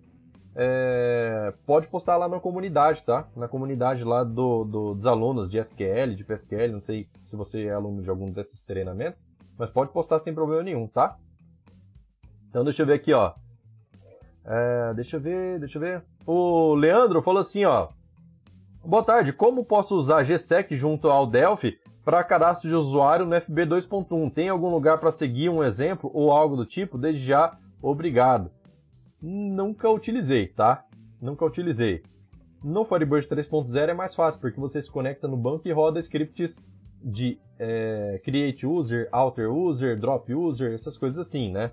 é, 0.54 1.54
pode 1.64 1.86
postar 1.88 2.18
lá 2.18 2.28
na 2.28 2.38
comunidade, 2.38 3.02
tá? 3.02 3.26
Na 3.34 3.48
comunidade 3.48 4.04
lá 4.04 4.22
do, 4.22 4.62
do, 4.62 4.94
dos 4.94 5.06
alunos 5.06 5.48
de 5.48 5.56
SQL, 5.58 6.14
de 6.14 6.22
PSQL, 6.22 6.72
não 6.72 6.82
sei 6.82 7.08
se 7.18 7.34
você 7.34 7.64
é 7.64 7.72
aluno 7.72 8.02
de 8.02 8.10
algum 8.10 8.30
desses 8.30 8.60
treinamentos, 8.62 9.24
mas 9.56 9.70
pode 9.70 9.90
postar 9.90 10.18
sem 10.18 10.34
problema 10.34 10.62
nenhum, 10.62 10.86
tá? 10.86 11.16
Então 12.50 12.62
deixa 12.62 12.82
eu 12.82 12.86
ver 12.86 12.92
aqui, 12.92 13.14
ó. 13.14 13.32
É, 14.44 14.92
deixa 14.92 15.16
eu 15.16 15.20
ver, 15.20 15.58
deixa 15.58 15.78
eu 15.78 15.80
ver. 15.80 16.04
O 16.26 16.74
Leandro 16.74 17.22
falou 17.22 17.40
assim, 17.40 17.64
ó. 17.64 17.88
Boa 18.82 19.04
tarde, 19.04 19.30
como 19.30 19.62
posso 19.62 19.94
usar 19.94 20.24
GSEC 20.24 20.74
junto 20.74 21.10
ao 21.10 21.26
Delphi 21.26 21.78
para 22.02 22.24
cadastro 22.24 22.66
de 22.66 22.74
usuário 22.74 23.26
no 23.26 23.38
FB 23.38 23.66
2.1? 23.66 24.32
Tem 24.32 24.48
algum 24.48 24.70
lugar 24.70 24.98
para 24.98 25.12
seguir 25.12 25.50
um 25.50 25.62
exemplo 25.62 26.10
ou 26.14 26.32
algo 26.32 26.56
do 26.56 26.64
tipo? 26.64 26.96
Desde 26.96 27.22
já, 27.22 27.58
obrigado. 27.82 28.50
Nunca 29.20 29.88
utilizei, 29.90 30.48
tá? 30.48 30.86
Nunca 31.20 31.44
utilizei. 31.44 32.02
No 32.64 32.86
Firebird 32.86 33.28
3.0 33.28 33.90
é 33.90 33.92
mais 33.92 34.14
fácil, 34.14 34.40
porque 34.40 34.58
você 34.58 34.80
se 34.80 34.90
conecta 34.90 35.28
no 35.28 35.36
banco 35.36 35.68
e 35.68 35.72
roda 35.72 36.00
scripts 36.00 36.66
de 37.02 37.38
é, 37.58 38.18
create 38.24 38.66
user, 38.66 39.10
alter 39.12 39.52
user, 39.52 40.00
drop 40.00 40.32
user, 40.34 40.72
essas 40.72 40.96
coisas 40.96 41.18
assim, 41.18 41.52
né? 41.52 41.70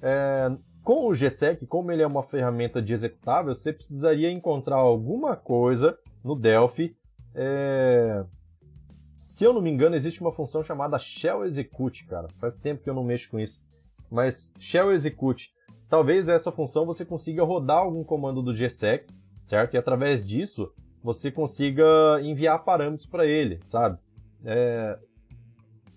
É, 0.00 0.50
com 0.82 1.06
o 1.06 1.12
GSEC, 1.12 1.66
como 1.66 1.92
ele 1.92 2.02
é 2.02 2.06
uma 2.06 2.22
ferramenta 2.22 2.80
de 2.80 2.94
executável, 2.94 3.54
você 3.54 3.74
precisaria 3.74 4.30
encontrar 4.30 4.76
alguma 4.76 5.36
coisa 5.36 5.98
no 6.22 6.34
Delphi. 6.34 6.96
É... 7.34 8.24
Se 9.22 9.44
eu 9.44 9.52
não 9.52 9.60
me 9.60 9.70
engano, 9.70 9.94
existe 9.94 10.20
uma 10.20 10.32
função 10.32 10.62
chamada 10.62 10.98
Shell 10.98 11.44
Execute, 11.44 12.06
cara. 12.06 12.28
Faz 12.38 12.56
tempo 12.56 12.82
que 12.82 12.90
eu 12.90 12.94
não 12.94 13.04
mexo 13.04 13.30
com 13.30 13.38
isso. 13.38 13.60
Mas 14.10 14.50
Shell 14.58 14.92
Execute, 14.92 15.50
talvez 15.88 16.28
essa 16.28 16.50
função 16.50 16.84
você 16.84 17.04
consiga 17.04 17.44
rodar 17.44 17.78
algum 17.78 18.02
comando 18.02 18.42
do 18.42 18.52
GSEC, 18.52 19.06
certo? 19.42 19.74
E 19.74 19.78
através 19.78 20.26
disso 20.26 20.72
você 21.02 21.30
consiga 21.30 21.84
enviar 22.22 22.64
parâmetros 22.64 23.08
para 23.08 23.24
ele, 23.26 23.60
sabe? 23.62 23.98
É, 24.44 24.98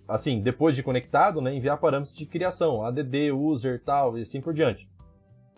assim, 0.08 0.42
depois 0.42 0.76
de 0.76 0.84
conectado, 0.84 1.42
né, 1.42 1.54
enviar 1.56 1.80
parâmetros 1.80 2.16
de 2.16 2.26
criação, 2.26 2.86
add, 2.86 3.32
user, 3.32 3.82
tal, 3.84 4.18
e 4.18 4.22
assim 4.22 4.42
por 4.42 4.54
diante. 4.54 4.90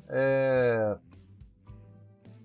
É... 0.08 0.98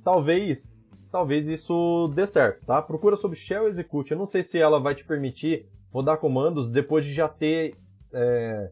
Talvez, 0.03 0.80
talvez 1.11 1.49
isso 1.49 2.09
dê 2.15 2.27
certo, 2.27 2.65
tá? 2.65 2.81
Procura 2.81 3.17
sobre 3.17 3.37
Shell 3.37 3.69
Execute. 3.69 4.13
Eu 4.13 4.19
não 4.19 4.27
sei 4.27 4.43
se 4.43 4.59
ela 4.59 4.81
vai 4.81 4.95
te 4.95 5.05
permitir 5.05 5.69
rodar 5.93 6.19
comandos 6.19 6.69
depois 6.69 7.05
de 7.05 7.13
já 7.13 7.29
ter 7.29 7.77
é... 8.13 8.71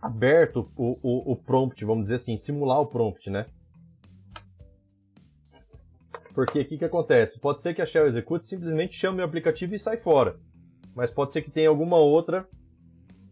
aberto 0.00 0.70
o, 0.76 0.98
o, 1.02 1.32
o 1.32 1.36
prompt, 1.36 1.84
vamos 1.84 2.04
dizer 2.04 2.16
assim, 2.16 2.36
simular 2.36 2.80
o 2.80 2.86
prompt, 2.86 3.30
né? 3.30 3.46
Porque 6.34 6.60
o 6.60 6.64
que, 6.64 6.78
que 6.78 6.84
acontece? 6.84 7.38
Pode 7.38 7.60
ser 7.60 7.74
que 7.74 7.82
a 7.82 7.86
Shell 7.86 8.06
Execute 8.06 8.46
simplesmente 8.46 8.94
chame 8.94 9.20
o 9.20 9.24
aplicativo 9.24 9.74
e 9.74 9.78
sai 9.78 9.98
fora 9.98 10.38
mas 10.94 11.10
pode 11.10 11.32
ser 11.32 11.42
que 11.42 11.50
tenha 11.50 11.68
alguma 11.68 11.96
outra 11.96 12.46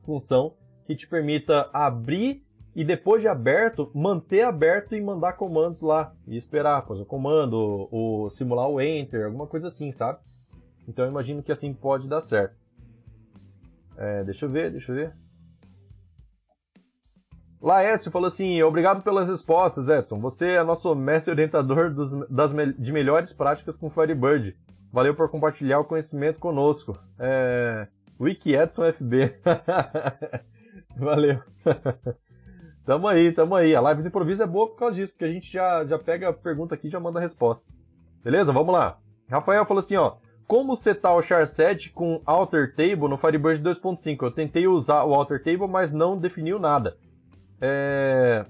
função 0.05 0.57
que 0.87 0.97
te 0.97 1.07
permita 1.07 1.69
abrir 1.73 2.43
e 2.75 2.85
depois 2.85 3.21
de 3.21 3.29
aberto, 3.29 3.91
manter 3.95 4.43
aberto 4.43 4.95
e 4.95 5.01
mandar 5.01 5.33
comandos 5.33 5.81
lá 5.81 6.15
e 6.27 6.37
esperar, 6.37 6.87
fazer 6.87 7.03
o 7.03 7.07
comando, 7.07 7.89
ou 7.91 8.31
simular 8.31 8.69
o 8.69 8.81
enter, 8.81 9.27
alguma 9.27 9.47
coisa 9.47 9.69
assim, 9.69 9.91
sabe? 9.91 10.19
Então 10.87 11.05
eu 11.05 11.11
imagino 11.11 11.43
que 11.43 11.53
assim 11.53 11.73
pode 11.75 12.09
dar 12.09 12.21
certo. 12.21 12.55
É, 13.97 14.25
deixa 14.25 14.47
eu 14.47 14.51
ver, 14.51 14.71
deixa 14.71 14.93
eu 14.93 14.97
ver. 14.97 15.15
Laércio 17.61 18.11
falou 18.11 18.29
assim: 18.29 18.63
obrigado 18.63 19.03
pelas 19.03 19.29
respostas, 19.29 19.89
Edson. 19.89 20.19
Você 20.21 20.53
é 20.53 20.63
nosso 20.63 20.95
mestre 20.95 21.33
orientador 21.33 21.93
dos, 21.93 22.13
das, 22.29 22.53
de 22.79 22.93
melhores 22.93 23.33
práticas 23.33 23.77
com 23.77 23.91
Firebird. 23.91 24.57
Valeu 24.93 25.15
por 25.15 25.29
compartilhar 25.29 25.79
o 25.79 25.85
conhecimento 25.85 26.39
conosco. 26.39 26.99
É... 27.19 27.87
Wiki 28.19 28.55
Edson 28.55 28.91
FB. 28.93 29.35
Valeu. 30.97 31.43
tamo 32.85 33.09
aí, 33.09 33.33
tamo 33.33 33.55
aí. 33.55 33.75
A 33.75 33.81
live 33.81 34.03
de 34.03 34.09
improviso 34.09 34.43
é 34.43 34.47
boa 34.47 34.69
por 34.69 34.77
causa 34.77 34.97
disso, 34.97 35.13
porque 35.13 35.25
a 35.25 35.33
gente 35.33 35.53
já, 35.53 35.85
já 35.85 35.99
pega 35.99 36.29
a 36.29 36.33
pergunta 36.33 36.75
aqui 36.75 36.89
e 36.89 36.91
já 36.91 37.01
manda 37.01 37.19
a 37.19 37.23
resposta. 37.23 37.65
Beleza? 38.23 38.53
Vamos 38.53 38.73
lá. 38.73 38.99
Rafael 39.29 39.65
falou 39.65 39.81
assim, 39.81 39.97
ó. 39.97 40.17
Como 40.47 40.75
setar 40.75 41.15
o 41.15 41.21
char7 41.21 41.93
com 41.93 42.21
alter 42.27 42.75
table 42.75 43.09
no 43.09 43.17
Firebird 43.17 43.63
2.5? 43.63 44.19
Eu 44.23 44.31
tentei 44.33 44.67
usar 44.67 45.05
o 45.05 45.15
alter 45.15 45.43
table, 45.43 45.69
mas 45.69 45.93
não 45.93 46.19
definiu 46.19 46.59
nada. 46.59 46.97
É... 47.61 48.45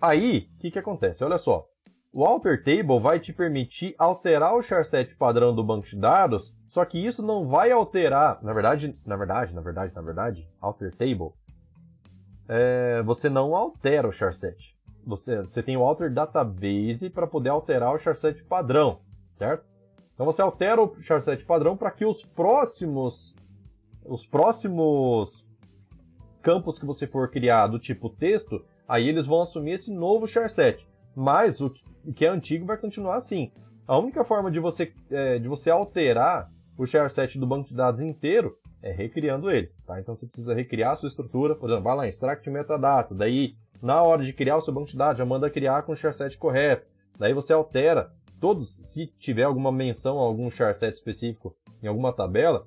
Aí, 0.00 0.48
o 0.56 0.58
que, 0.60 0.70
que 0.70 0.78
acontece? 0.78 1.22
Olha 1.24 1.38
só. 1.38 1.68
O 2.12 2.24
Alter 2.24 2.64
Table 2.64 2.98
vai 3.00 3.20
te 3.20 3.32
permitir 3.32 3.94
alterar 3.98 4.54
o 4.54 4.62
charset 4.62 5.14
padrão 5.16 5.54
do 5.54 5.62
banco 5.62 5.86
de 5.86 5.96
dados, 5.96 6.56
só 6.68 6.84
que 6.84 6.98
isso 6.98 7.22
não 7.22 7.46
vai 7.46 7.70
alterar, 7.70 8.42
na 8.42 8.52
verdade, 8.52 8.98
na 9.04 9.16
verdade, 9.16 9.54
na 9.54 9.60
verdade, 9.60 9.94
na 9.94 10.00
verdade, 10.00 10.48
Alter 10.60 10.94
Table, 10.96 11.32
é, 12.48 13.02
você 13.02 13.28
não 13.28 13.54
altera 13.54 14.08
o 14.08 14.12
charset. 14.12 14.76
Você, 15.06 15.42
você 15.42 15.62
tem 15.62 15.76
o 15.76 15.82
Alter 15.82 16.12
Database 16.12 17.10
para 17.10 17.26
poder 17.26 17.50
alterar 17.50 17.94
o 17.94 17.98
charset 17.98 18.42
padrão, 18.44 19.00
certo? 19.30 19.64
Então 20.14 20.26
você 20.26 20.42
altera 20.42 20.82
o 20.82 21.00
charset 21.02 21.44
padrão 21.44 21.76
para 21.76 21.90
que 21.90 22.04
os 22.04 22.24
próximos 22.24 23.34
os 24.04 24.26
próximos 24.26 25.44
campos 26.40 26.78
que 26.78 26.86
você 26.86 27.06
for 27.06 27.30
criar 27.30 27.66
do 27.66 27.78
tipo 27.78 28.08
texto, 28.08 28.64
aí 28.86 29.06
eles 29.06 29.26
vão 29.26 29.42
assumir 29.42 29.72
esse 29.72 29.92
novo 29.92 30.26
charset. 30.26 30.86
Mas 31.14 31.60
o 31.60 31.70
que 32.14 32.24
é 32.24 32.28
antigo 32.28 32.64
vai 32.64 32.78
continuar 32.78 33.16
assim. 33.16 33.52
A 33.86 33.98
única 33.98 34.24
forma 34.24 34.50
de 34.50 34.58
você, 34.58 34.92
é, 35.10 35.38
de 35.38 35.48
você 35.48 35.70
alterar 35.70 36.50
o 36.76 36.86
share 36.86 37.10
set 37.10 37.38
do 37.38 37.46
banco 37.46 37.68
de 37.68 37.74
dados 37.74 38.00
inteiro 38.00 38.56
é 38.82 38.92
recriando 38.92 39.50
ele, 39.50 39.70
tá? 39.86 40.00
Então 40.00 40.14
você 40.14 40.26
precisa 40.26 40.54
recriar 40.54 40.92
a 40.92 40.96
sua 40.96 41.08
estrutura, 41.08 41.54
por 41.54 41.68
exemplo, 41.68 41.84
vai 41.84 41.96
lá, 41.96 42.08
extract 42.08 42.48
metadata, 42.50 43.14
daí 43.14 43.56
na 43.82 44.02
hora 44.02 44.24
de 44.24 44.32
criar 44.32 44.56
o 44.56 44.60
seu 44.60 44.72
banco 44.72 44.88
de 44.88 44.96
dados 44.96 45.18
já 45.18 45.24
manda 45.24 45.50
criar 45.50 45.82
com 45.82 45.92
o 45.92 45.96
share 45.96 46.16
set 46.16 46.36
correto, 46.36 46.86
daí 47.18 47.32
você 47.32 47.52
altera 47.52 48.12
todos, 48.40 48.76
se 48.92 49.06
tiver 49.18 49.44
alguma 49.44 49.72
menção 49.72 50.18
a 50.18 50.22
algum 50.22 50.50
share 50.50 50.76
set 50.76 50.94
específico 50.94 51.56
em 51.82 51.86
alguma 51.86 52.12
tabela, 52.12 52.66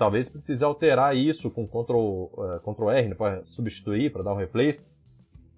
talvez 0.00 0.30
precise 0.30 0.64
alterar 0.64 1.14
isso 1.14 1.50
com 1.50 1.68
Ctrl, 1.68 1.98
uh, 1.98 2.60
Ctrl 2.64 2.90
R 2.90 3.08
né, 3.08 3.14
para 3.14 3.44
substituir, 3.44 4.10
para 4.10 4.22
dar 4.22 4.32
um 4.32 4.38
replace. 4.38 4.86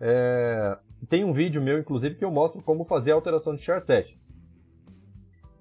É, 0.00 0.76
tem 1.08 1.22
um 1.22 1.32
vídeo 1.32 1.62
meu, 1.62 1.78
inclusive, 1.78 2.16
que 2.16 2.24
eu 2.24 2.30
mostro 2.32 2.60
como 2.60 2.84
fazer 2.84 3.12
a 3.12 3.14
alteração 3.14 3.54
de 3.54 3.62
charset. 3.62 4.18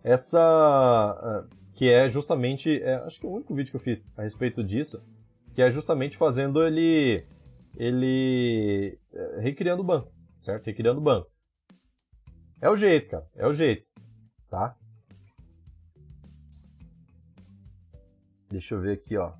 Essa. 0.04 0.40
Ah, 0.42 1.44
que 1.82 1.90
é 1.90 2.08
justamente. 2.12 2.80
É, 2.84 2.94
acho 2.98 3.20
que 3.20 3.26
é 3.26 3.30
o 3.30 3.34
único 3.34 3.56
vídeo 3.56 3.72
que 3.72 3.76
eu 3.76 3.82
fiz 3.82 4.08
a 4.16 4.22
respeito 4.22 4.64
disso. 4.64 5.04
Que 5.56 5.64
é 5.64 5.72
justamente 5.72 6.16
fazendo 6.16 6.62
ele. 6.62 7.26
Ele. 7.76 9.00
É, 9.12 9.40
recriando 9.40 9.82
o 9.82 9.84
banco. 9.84 10.14
Certo? 10.44 10.64
Recriando 10.64 11.00
o 11.00 11.04
banco. 11.04 11.28
É 12.62 12.70
o 12.70 12.78
jeito, 12.78 13.10
cara. 13.10 13.28
É 13.36 13.48
o 13.48 13.54
jeito. 13.56 13.84
Tá? 14.48 14.78
Deixa 18.48 18.76
eu 18.76 18.82
ver 18.82 19.00
aqui, 19.00 19.18
ó. 19.18 19.34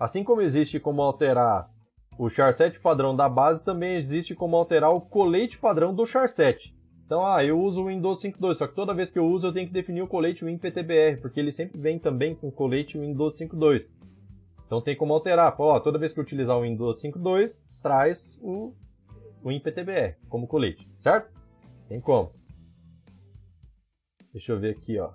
Assim 0.00 0.24
como 0.24 0.42
existe 0.42 0.80
como 0.80 1.00
alterar 1.00 1.70
o 2.18 2.28
charset 2.28 2.80
padrão 2.80 3.14
da 3.14 3.28
base 3.28 3.62
também 3.62 3.94
existe 3.94 4.34
como 4.34 4.56
alterar 4.56 4.90
o 4.90 5.00
colete 5.00 5.58
padrão 5.58 5.94
do 5.94 6.04
charset. 6.04 6.73
Então, 7.04 7.24
ah, 7.26 7.44
eu 7.44 7.60
uso 7.60 7.82
o 7.82 7.86
Windows 7.88 8.22
5.2, 8.22 8.54
só 8.54 8.66
que 8.66 8.74
toda 8.74 8.94
vez 8.94 9.10
que 9.10 9.18
eu 9.18 9.26
uso 9.26 9.46
eu 9.46 9.52
tenho 9.52 9.66
que 9.66 9.72
definir 9.72 10.02
o 10.02 10.08
colete 10.08 10.44
WinPTBR, 10.44 11.20
porque 11.20 11.38
ele 11.38 11.52
sempre 11.52 11.78
vem 11.78 11.98
também 11.98 12.34
com 12.34 12.48
o 12.48 12.52
colete 12.52 12.98
Windows 12.98 13.38
5.2. 13.38 13.90
Então 14.64 14.80
tem 14.80 14.96
como 14.96 15.12
alterar. 15.12 15.54
Ó, 15.58 15.78
toda 15.80 15.98
vez 15.98 16.14
que 16.14 16.20
eu 16.20 16.24
utilizar 16.24 16.56
o 16.56 16.62
Windows 16.62 17.02
5.2, 17.02 17.62
traz 17.82 18.38
o, 18.40 18.74
o 19.42 19.52
InPTBR 19.52 20.16
como 20.28 20.46
colete, 20.46 20.88
certo? 20.98 21.30
Tem 21.88 22.00
como. 22.00 22.32
Deixa 24.32 24.52
eu 24.52 24.58
ver 24.58 24.76
aqui, 24.76 24.98
ó. 24.98 25.12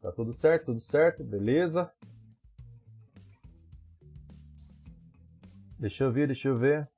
Tá 0.00 0.10
tudo 0.12 0.32
certo, 0.32 0.66
tudo 0.66 0.80
certo, 0.80 1.22
beleza. 1.24 1.90
Deixa 5.78 6.04
eu 6.04 6.12
ver, 6.12 6.26
deixa 6.26 6.48
eu 6.48 6.58
ver. 6.58 6.88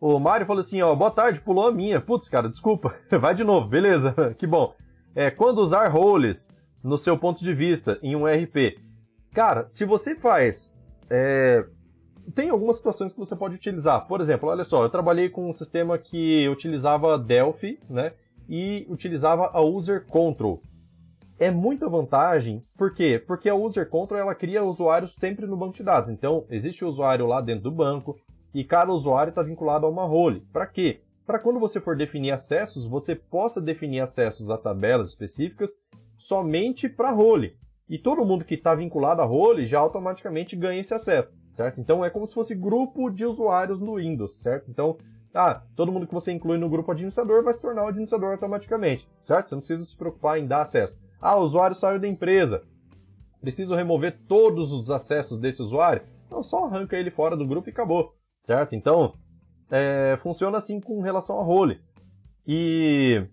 O 0.00 0.18
Mário 0.18 0.46
falou 0.46 0.60
assim, 0.60 0.82
ó, 0.82 0.94
boa 0.94 1.10
tarde, 1.10 1.40
pulou 1.40 1.68
a 1.68 1.72
minha. 1.72 2.00
Putz, 2.00 2.28
cara, 2.28 2.48
desculpa. 2.48 2.94
Vai 3.18 3.34
de 3.34 3.44
novo, 3.44 3.66
beleza. 3.66 4.14
que 4.36 4.46
bom. 4.46 4.74
É, 5.14 5.30
quando 5.30 5.58
usar 5.58 5.88
roles 5.88 6.50
no 6.84 6.98
seu 6.98 7.16
ponto 7.16 7.42
de 7.42 7.54
vista 7.54 7.98
em 8.02 8.14
um 8.14 8.26
RP? 8.26 8.78
Cara, 9.32 9.66
se 9.66 9.84
você 9.84 10.14
faz... 10.14 10.70
É, 11.08 11.64
tem 12.34 12.50
algumas 12.50 12.76
situações 12.76 13.12
que 13.12 13.18
você 13.18 13.36
pode 13.36 13.54
utilizar. 13.54 14.06
Por 14.06 14.20
exemplo, 14.20 14.48
olha 14.48 14.64
só, 14.64 14.82
eu 14.82 14.90
trabalhei 14.90 15.28
com 15.28 15.48
um 15.48 15.52
sistema 15.52 15.96
que 15.96 16.48
utilizava 16.48 17.18
Delphi, 17.18 17.78
né? 17.88 18.12
E 18.48 18.86
utilizava 18.88 19.50
a 19.52 19.60
User 19.60 20.04
Control. 20.06 20.60
É 21.38 21.50
muita 21.50 21.88
vantagem, 21.88 22.64
por 22.76 22.94
quê? 22.94 23.22
Porque 23.24 23.48
a 23.48 23.54
User 23.54 23.88
Control 23.88 24.18
ela 24.18 24.34
cria 24.34 24.64
usuários 24.64 25.14
sempre 25.18 25.46
no 25.46 25.56
banco 25.56 25.74
de 25.74 25.82
dados. 25.82 26.08
Então, 26.08 26.46
existe 26.48 26.84
o 26.84 26.88
usuário 26.88 27.26
lá 27.26 27.40
dentro 27.40 27.64
do 27.64 27.70
banco, 27.70 28.18
e 28.54 28.64
cada 28.64 28.92
usuário 28.92 29.30
está 29.30 29.42
vinculado 29.42 29.86
a 29.86 29.88
uma 29.88 30.04
role. 30.04 30.40
Para 30.52 30.66
quê? 30.66 31.00
Para 31.26 31.38
quando 31.38 31.58
você 31.58 31.80
for 31.80 31.96
definir 31.96 32.30
acessos, 32.30 32.86
você 32.86 33.14
possa 33.14 33.60
definir 33.60 34.00
acessos 34.00 34.48
a 34.48 34.56
tabelas 34.56 35.08
específicas 35.08 35.76
somente 36.16 36.88
para 36.88 37.10
role. 37.10 37.56
E 37.88 37.98
todo 37.98 38.24
mundo 38.24 38.44
que 38.44 38.54
está 38.54 38.74
vinculado 38.74 39.22
a 39.22 39.24
role 39.24 39.64
já 39.64 39.78
automaticamente 39.78 40.56
ganha 40.56 40.80
esse 40.80 40.92
acesso, 40.92 41.36
certo? 41.52 41.80
Então 41.80 42.04
é 42.04 42.10
como 42.10 42.26
se 42.26 42.34
fosse 42.34 42.54
grupo 42.54 43.10
de 43.10 43.24
usuários 43.24 43.80
no 43.80 43.94
Windows, 43.94 44.40
certo? 44.40 44.68
Então, 44.68 44.96
ah, 45.32 45.62
todo 45.76 45.92
mundo 45.92 46.06
que 46.06 46.14
você 46.14 46.32
inclui 46.32 46.58
no 46.58 46.68
grupo 46.68 46.90
administrador 46.90 47.44
vai 47.44 47.54
se 47.54 47.60
tornar 47.60 47.84
um 47.84 47.88
administrador 47.88 48.32
automaticamente, 48.32 49.08
certo? 49.20 49.48
Você 49.48 49.54
não 49.54 49.62
precisa 49.62 49.84
se 49.84 49.96
preocupar 49.96 50.38
em 50.38 50.46
dar 50.46 50.62
acesso. 50.62 50.98
Ah, 51.20 51.36
o 51.36 51.44
usuário 51.44 51.76
saiu 51.76 52.00
da 52.00 52.08
empresa. 52.08 52.64
Preciso 53.40 53.76
remover 53.76 54.18
todos 54.26 54.72
os 54.72 54.90
acessos 54.90 55.38
desse 55.38 55.62
usuário? 55.62 56.02
Então 56.26 56.42
só 56.42 56.64
arranca 56.64 56.96
ele 56.96 57.10
fora 57.10 57.36
do 57.36 57.46
grupo 57.46 57.68
e 57.68 57.70
acabou 57.70 58.15
certo? 58.46 58.76
Então, 58.76 59.12
é, 59.70 60.16
funciona 60.22 60.56
assim 60.56 60.80
com 60.80 61.00
relação 61.00 61.40
a 61.40 61.42
role. 61.42 61.80
E... 62.46 63.26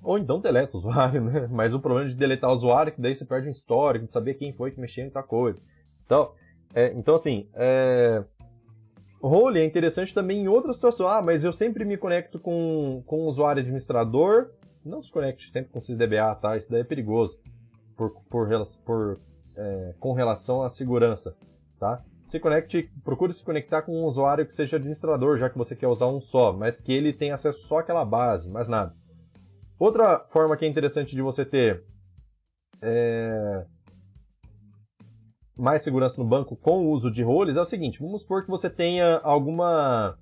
Ou 0.00 0.18
então 0.18 0.38
deleta 0.38 0.76
o 0.76 0.78
usuário, 0.78 1.20
né? 1.24 1.48
Mas 1.50 1.74
o 1.74 1.80
problema 1.80 2.08
de 2.08 2.14
deletar 2.14 2.48
o 2.48 2.54
usuário 2.54 2.90
é 2.90 2.92
que 2.92 3.00
daí 3.00 3.14
você 3.14 3.24
perde 3.24 3.48
um 3.48 3.50
histórico, 3.50 4.06
de 4.06 4.12
saber 4.12 4.34
quem 4.34 4.52
foi 4.52 4.70
que 4.70 4.80
mexeu 4.80 5.04
em 5.04 5.10
tal 5.10 5.24
coisa. 5.24 5.60
Então, 6.06 6.32
é, 6.72 6.92
então 6.92 7.16
assim, 7.16 7.48
é... 7.54 8.22
Role 9.20 9.58
é 9.58 9.64
interessante 9.64 10.14
também 10.14 10.42
em 10.42 10.48
outras 10.48 10.76
situações. 10.76 11.10
Ah, 11.10 11.22
mas 11.22 11.42
eu 11.42 11.52
sempre 11.52 11.84
me 11.84 11.96
conecto 11.96 12.38
com, 12.38 13.02
com 13.06 13.22
o 13.22 13.26
usuário 13.26 13.62
administrador. 13.62 14.50
Não 14.84 15.02
se 15.02 15.10
conecte 15.10 15.50
sempre 15.50 15.72
com 15.72 15.78
o 15.78 15.82
SysDBA, 15.82 16.34
tá? 16.36 16.56
Isso 16.56 16.70
daí 16.70 16.82
é 16.82 16.84
perigoso. 16.84 17.40
Por, 17.96 18.10
por, 18.28 18.48
por 18.84 19.20
é, 19.56 19.94
com 19.98 20.12
relação 20.12 20.62
à 20.62 20.68
segurança, 20.68 21.34
tá? 21.80 22.04
Se 22.26 22.40
conecte, 22.40 22.90
procure 23.04 23.32
se 23.32 23.42
conectar 23.42 23.82
com 23.82 23.92
um 23.92 24.04
usuário 24.04 24.46
que 24.46 24.54
seja 24.54 24.76
administrador, 24.76 25.38
já 25.38 25.50
que 25.50 25.58
você 25.58 25.76
quer 25.76 25.88
usar 25.88 26.06
um 26.06 26.20
só, 26.20 26.52
mas 26.52 26.80
que 26.80 26.92
ele 26.92 27.12
tenha 27.12 27.34
acesso 27.34 27.66
só 27.66 27.78
àquela 27.78 28.04
base, 28.04 28.48
mais 28.48 28.68
nada. 28.68 28.94
Outra 29.78 30.20
forma 30.30 30.56
que 30.56 30.64
é 30.64 30.68
interessante 30.68 31.14
de 31.14 31.22
você 31.22 31.44
ter 31.44 31.84
é... 32.80 33.66
mais 35.56 35.82
segurança 35.82 36.20
no 36.22 36.28
banco 36.28 36.56
com 36.56 36.86
o 36.86 36.90
uso 36.90 37.10
de 37.10 37.22
roles 37.22 37.56
é 37.56 37.60
o 37.60 37.66
seguinte: 37.66 38.00
vamos 38.00 38.22
supor 38.22 38.44
que 38.44 38.50
você 38.50 38.70
tenha 38.70 39.18
alguma 39.18 40.18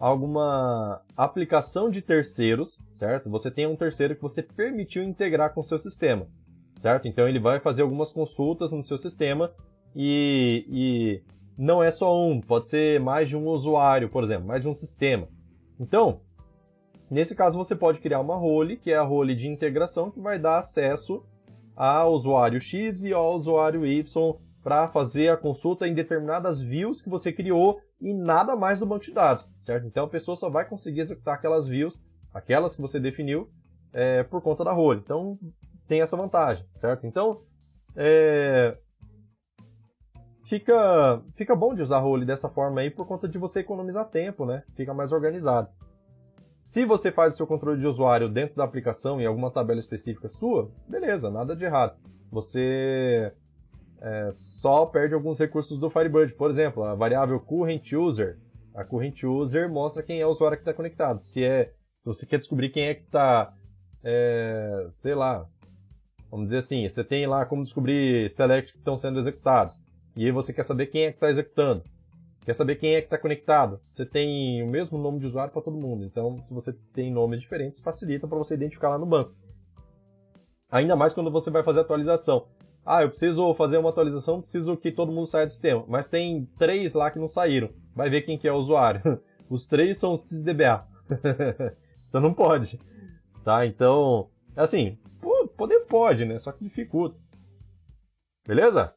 alguma 0.00 1.00
aplicação 1.16 1.88
de 1.88 2.02
terceiros, 2.02 2.76
certo? 2.90 3.30
Você 3.30 3.50
tem 3.50 3.66
um 3.66 3.76
terceiro 3.76 4.16
que 4.16 4.22
você 4.22 4.42
permitiu 4.42 5.04
integrar 5.04 5.54
com 5.54 5.60
o 5.60 5.64
seu 5.64 5.78
sistema, 5.78 6.26
certo? 6.78 7.06
Então 7.06 7.28
ele 7.28 7.38
vai 7.38 7.60
fazer 7.60 7.82
algumas 7.82 8.12
consultas 8.12 8.72
no 8.72 8.82
seu 8.82 8.98
sistema 8.98 9.52
e, 9.94 10.66
e 10.68 11.22
não 11.56 11.82
é 11.82 11.90
só 11.90 12.16
um, 12.16 12.40
pode 12.40 12.68
ser 12.68 13.00
mais 13.00 13.28
de 13.28 13.36
um 13.36 13.46
usuário, 13.46 14.08
por 14.08 14.24
exemplo, 14.24 14.46
mais 14.46 14.62
de 14.62 14.68
um 14.68 14.74
sistema. 14.74 15.28
Então, 15.78 16.20
nesse 17.10 17.34
caso 17.34 17.56
você 17.56 17.74
pode 17.74 18.00
criar 18.00 18.20
uma 18.20 18.36
role, 18.36 18.76
que 18.76 18.90
é 18.90 18.96
a 18.96 19.02
role 19.02 19.34
de 19.34 19.48
integração, 19.48 20.10
que 20.10 20.20
vai 20.20 20.38
dar 20.38 20.58
acesso 20.58 21.24
ao 21.76 22.12
usuário 22.12 22.60
X 22.60 23.02
e 23.02 23.12
ao 23.12 23.34
usuário 23.34 23.86
Y 23.86 24.36
para 24.62 24.88
fazer 24.88 25.28
a 25.28 25.36
consulta 25.36 25.86
em 25.86 25.94
determinadas 25.94 26.60
views 26.60 27.02
que 27.02 27.10
você 27.10 27.32
criou 27.32 27.80
e 28.00 28.14
nada 28.14 28.56
mais 28.56 28.80
do 28.80 28.86
banco 28.86 29.04
de 29.04 29.12
dados, 29.12 29.48
certo? 29.60 29.86
Então 29.86 30.04
a 30.04 30.08
pessoa 30.08 30.36
só 30.36 30.48
vai 30.48 30.66
conseguir 30.66 31.00
executar 31.00 31.34
aquelas 31.34 31.68
views, 31.68 32.00
aquelas 32.32 32.74
que 32.74 32.80
você 32.80 32.98
definiu, 32.98 33.50
é, 33.92 34.22
por 34.22 34.40
conta 34.40 34.64
da 34.64 34.72
role. 34.72 35.00
Então 35.04 35.38
tem 35.86 36.00
essa 36.00 36.16
vantagem, 36.16 36.64
certo? 36.74 37.06
Então, 37.06 37.42
é, 37.94 38.76
fica, 40.48 41.22
fica 41.34 41.54
bom 41.54 41.74
de 41.74 41.82
usar 41.82 41.98
role 41.98 42.24
dessa 42.24 42.48
forma 42.48 42.80
aí 42.80 42.90
por 42.90 43.06
conta 43.06 43.28
de 43.28 43.38
você 43.38 43.60
economizar 43.60 44.08
tempo, 44.08 44.44
né? 44.44 44.62
Fica 44.74 44.94
mais 44.94 45.12
organizado. 45.12 45.68
Se 46.64 46.84
você 46.84 47.12
faz 47.12 47.34
o 47.34 47.36
seu 47.36 47.46
controle 47.46 47.80
de 47.80 47.86
usuário 47.86 48.28
dentro 48.28 48.56
da 48.56 48.64
aplicação 48.64 49.20
em 49.20 49.26
alguma 49.26 49.50
tabela 49.50 49.80
específica 49.80 50.28
sua, 50.28 50.70
beleza, 50.88 51.30
nada 51.30 51.54
de 51.54 51.64
errado. 51.64 51.96
Você 52.30 53.32
é, 54.00 54.30
só 54.32 54.86
perde 54.86 55.14
alguns 55.14 55.38
recursos 55.38 55.78
do 55.78 55.90
Firebird. 55.90 56.34
Por 56.34 56.50
exemplo, 56.50 56.82
a 56.82 56.94
variável 56.94 57.38
current 57.38 57.92
user. 57.92 58.38
A 58.74 58.82
current 58.82 59.22
user 59.22 59.70
mostra 59.70 60.02
quem 60.02 60.20
é 60.20 60.26
o 60.26 60.30
usuário 60.30 60.56
que 60.56 60.62
está 60.62 60.72
conectado. 60.72 61.20
Se 61.20 61.44
é, 61.44 61.66
se 61.66 62.06
você 62.06 62.26
quer 62.26 62.38
descobrir 62.38 62.70
quem 62.70 62.84
é 62.84 62.94
que 62.94 63.04
está, 63.04 63.52
é, 64.02 64.88
sei 64.90 65.14
lá, 65.14 65.46
vamos 66.30 66.46
dizer 66.46 66.58
assim, 66.58 66.88
você 66.88 67.04
tem 67.04 67.26
lá 67.26 67.46
como 67.46 67.62
descobrir 67.62 68.30
select 68.30 68.72
que 68.72 68.78
estão 68.78 68.96
sendo 68.96 69.20
executados. 69.20 69.80
E 70.16 70.24
aí 70.24 70.30
você 70.30 70.52
quer 70.52 70.64
saber 70.64 70.86
quem 70.86 71.04
é 71.04 71.10
que 71.10 71.16
está 71.16 71.30
executando. 71.30 71.82
Quer 72.44 72.54
saber 72.54 72.76
quem 72.76 72.94
é 72.94 73.00
que 73.00 73.06
está 73.06 73.18
conectado. 73.18 73.80
Você 73.90 74.04
tem 74.04 74.62
o 74.62 74.66
mesmo 74.66 74.98
nome 74.98 75.18
de 75.18 75.26
usuário 75.26 75.52
para 75.52 75.62
todo 75.62 75.76
mundo. 75.76 76.04
Então, 76.04 76.42
se 76.44 76.52
você 76.52 76.72
tem 76.92 77.10
nomes 77.10 77.40
diferentes, 77.40 77.80
facilita 77.80 78.28
para 78.28 78.36
você 78.38 78.54
identificar 78.54 78.90
lá 78.90 78.98
no 78.98 79.06
banco. 79.06 79.34
Ainda 80.70 80.94
mais 80.94 81.14
quando 81.14 81.30
você 81.30 81.50
vai 81.50 81.62
fazer 81.62 81.80
atualização. 81.80 82.46
Ah, 82.84 83.02
eu 83.02 83.08
preciso 83.08 83.54
fazer 83.54 83.78
uma 83.78 83.88
atualização, 83.88 84.42
preciso 84.42 84.76
que 84.76 84.92
todo 84.92 85.10
mundo 85.10 85.26
saia 85.26 85.46
do 85.46 85.50
sistema. 85.50 85.84
Mas 85.88 86.06
tem 86.06 86.44
três 86.58 86.92
lá 86.92 87.10
que 87.10 87.18
não 87.18 87.28
saíram. 87.28 87.70
Vai 87.94 88.10
ver 88.10 88.22
quem 88.22 88.36
que 88.36 88.46
é 88.46 88.52
o 88.52 88.56
usuário. 88.56 89.20
Os 89.48 89.66
três 89.66 89.98
são 89.98 90.18
sysdba. 90.18 90.86
então 92.08 92.20
não 92.20 92.34
pode. 92.34 92.78
Tá? 93.42 93.64
Então, 93.64 94.28
assim, 94.54 94.98
poder 95.56 95.80
pode, 95.86 96.26
né? 96.26 96.38
Só 96.38 96.52
que 96.52 96.64
dificulta. 96.64 97.16
Beleza? 98.46 98.94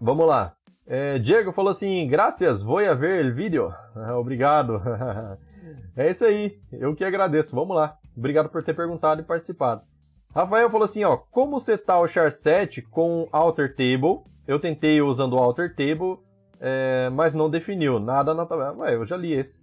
Vamos 0.00 0.26
lá. 0.26 0.54
É, 0.86 1.18
Diego 1.18 1.52
falou 1.52 1.70
assim: 1.70 2.08
Graças, 2.08 2.62
vou 2.62 2.78
a 2.78 2.94
ver 2.94 3.26
o 3.26 3.34
vídeo. 3.34 3.70
Obrigado. 4.18 4.80
é 5.94 6.10
isso 6.10 6.24
aí. 6.24 6.58
Eu 6.72 6.96
que 6.96 7.04
agradeço. 7.04 7.54
Vamos 7.54 7.76
lá. 7.76 7.98
Obrigado 8.16 8.48
por 8.48 8.62
ter 8.62 8.74
perguntado 8.74 9.20
e 9.20 9.24
participado. 9.24 9.82
Rafael 10.34 10.70
falou 10.70 10.86
assim: 10.86 11.04
ó, 11.04 11.18
como 11.18 11.60
setar 11.60 12.00
o 12.00 12.08
char 12.08 12.32
7 12.32 12.80
com 12.80 13.28
alter 13.30 13.76
table? 13.76 14.24
Eu 14.46 14.58
tentei 14.58 15.02
usando 15.02 15.34
o 15.34 15.38
alter 15.38 15.76
table, 15.76 16.18
é, 16.58 17.10
mas 17.10 17.34
não 17.34 17.50
definiu 17.50 18.00
nada 18.00 18.32
na 18.32 18.46
tabela. 18.46 18.72
Ué, 18.78 18.94
eu 18.94 19.04
já 19.04 19.18
li 19.18 19.34
esse. 19.34 19.60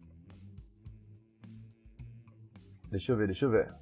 Deixa 2.91 3.11
eu 3.11 3.17
ver, 3.17 3.25
deixa 3.25 3.45
eu 3.45 3.49
ver. 3.49 3.73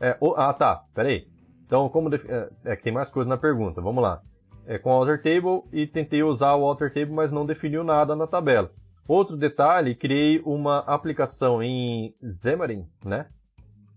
É, 0.00 0.16
o, 0.20 0.34
ah, 0.36 0.52
tá. 0.52 0.84
Peraí. 0.92 1.28
Então, 1.64 1.88
como. 1.88 2.12
É, 2.12 2.50
é 2.64 2.76
que 2.76 2.82
tem 2.82 2.92
mais 2.92 3.10
coisa 3.10 3.28
na 3.28 3.36
pergunta. 3.38 3.80
Vamos 3.80 4.02
lá 4.02 4.20
é, 4.68 4.78
com 4.78 4.92
Alter 4.92 5.22
Table 5.22 5.62
e 5.72 5.86
tentei 5.86 6.22
usar 6.22 6.54
o 6.54 6.64
Alter 6.64 6.92
Table, 6.92 7.10
mas 7.10 7.32
não 7.32 7.46
definiu 7.46 7.82
nada 7.82 8.14
na 8.14 8.26
tabela. 8.26 8.70
Outro 9.08 9.34
detalhe, 9.34 9.94
criei 9.94 10.42
uma 10.44 10.80
aplicação 10.80 11.62
em 11.62 12.14
Xamarin, 12.22 12.86
né? 13.02 13.26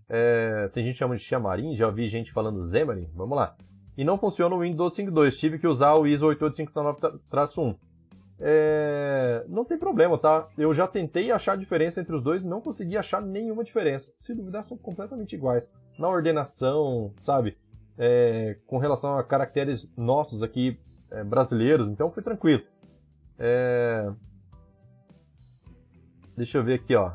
É, 0.08 0.70
tem 0.72 0.82
gente 0.82 0.94
que 0.94 0.98
chama 0.98 1.14
de 1.14 1.22
Xamarin, 1.22 1.76
já 1.76 1.90
vi 1.90 2.08
gente 2.08 2.32
falando 2.32 2.66
Xamarin, 2.66 3.10
vamos 3.14 3.36
lá. 3.36 3.54
E 3.98 4.02
não 4.02 4.16
funciona 4.16 4.54
o 4.54 4.60
Windows 4.60 4.96
5.2, 4.96 5.38
tive 5.38 5.58
que 5.58 5.66
usar 5.66 5.92
o 5.94 6.06
ISO 6.06 6.26
8859-1. 6.28 7.76
É, 8.40 9.44
não 9.48 9.66
tem 9.66 9.78
problema, 9.78 10.16
tá? 10.16 10.48
Eu 10.56 10.72
já 10.72 10.86
tentei 10.88 11.30
achar 11.30 11.56
diferença 11.56 12.00
entre 12.00 12.16
os 12.16 12.22
dois 12.22 12.42
não 12.42 12.62
consegui 12.62 12.96
achar 12.96 13.20
nenhuma 13.20 13.62
diferença. 13.62 14.10
Se 14.16 14.34
duvidar, 14.34 14.64
são 14.64 14.78
completamente 14.78 15.36
iguais. 15.36 15.70
Na 15.98 16.08
ordenação, 16.08 17.12
sabe? 17.18 17.58
É, 18.04 18.56
com 18.66 18.78
relação 18.78 19.16
a 19.16 19.22
caracteres 19.22 19.88
nossos 19.96 20.42
aqui 20.42 20.76
é, 21.08 21.22
brasileiros, 21.22 21.86
então 21.86 22.10
foi 22.10 22.20
tranquilo. 22.20 22.64
É... 23.38 24.10
Deixa 26.36 26.58
eu 26.58 26.64
ver 26.64 26.74
aqui, 26.74 26.96
ó. 26.96 27.12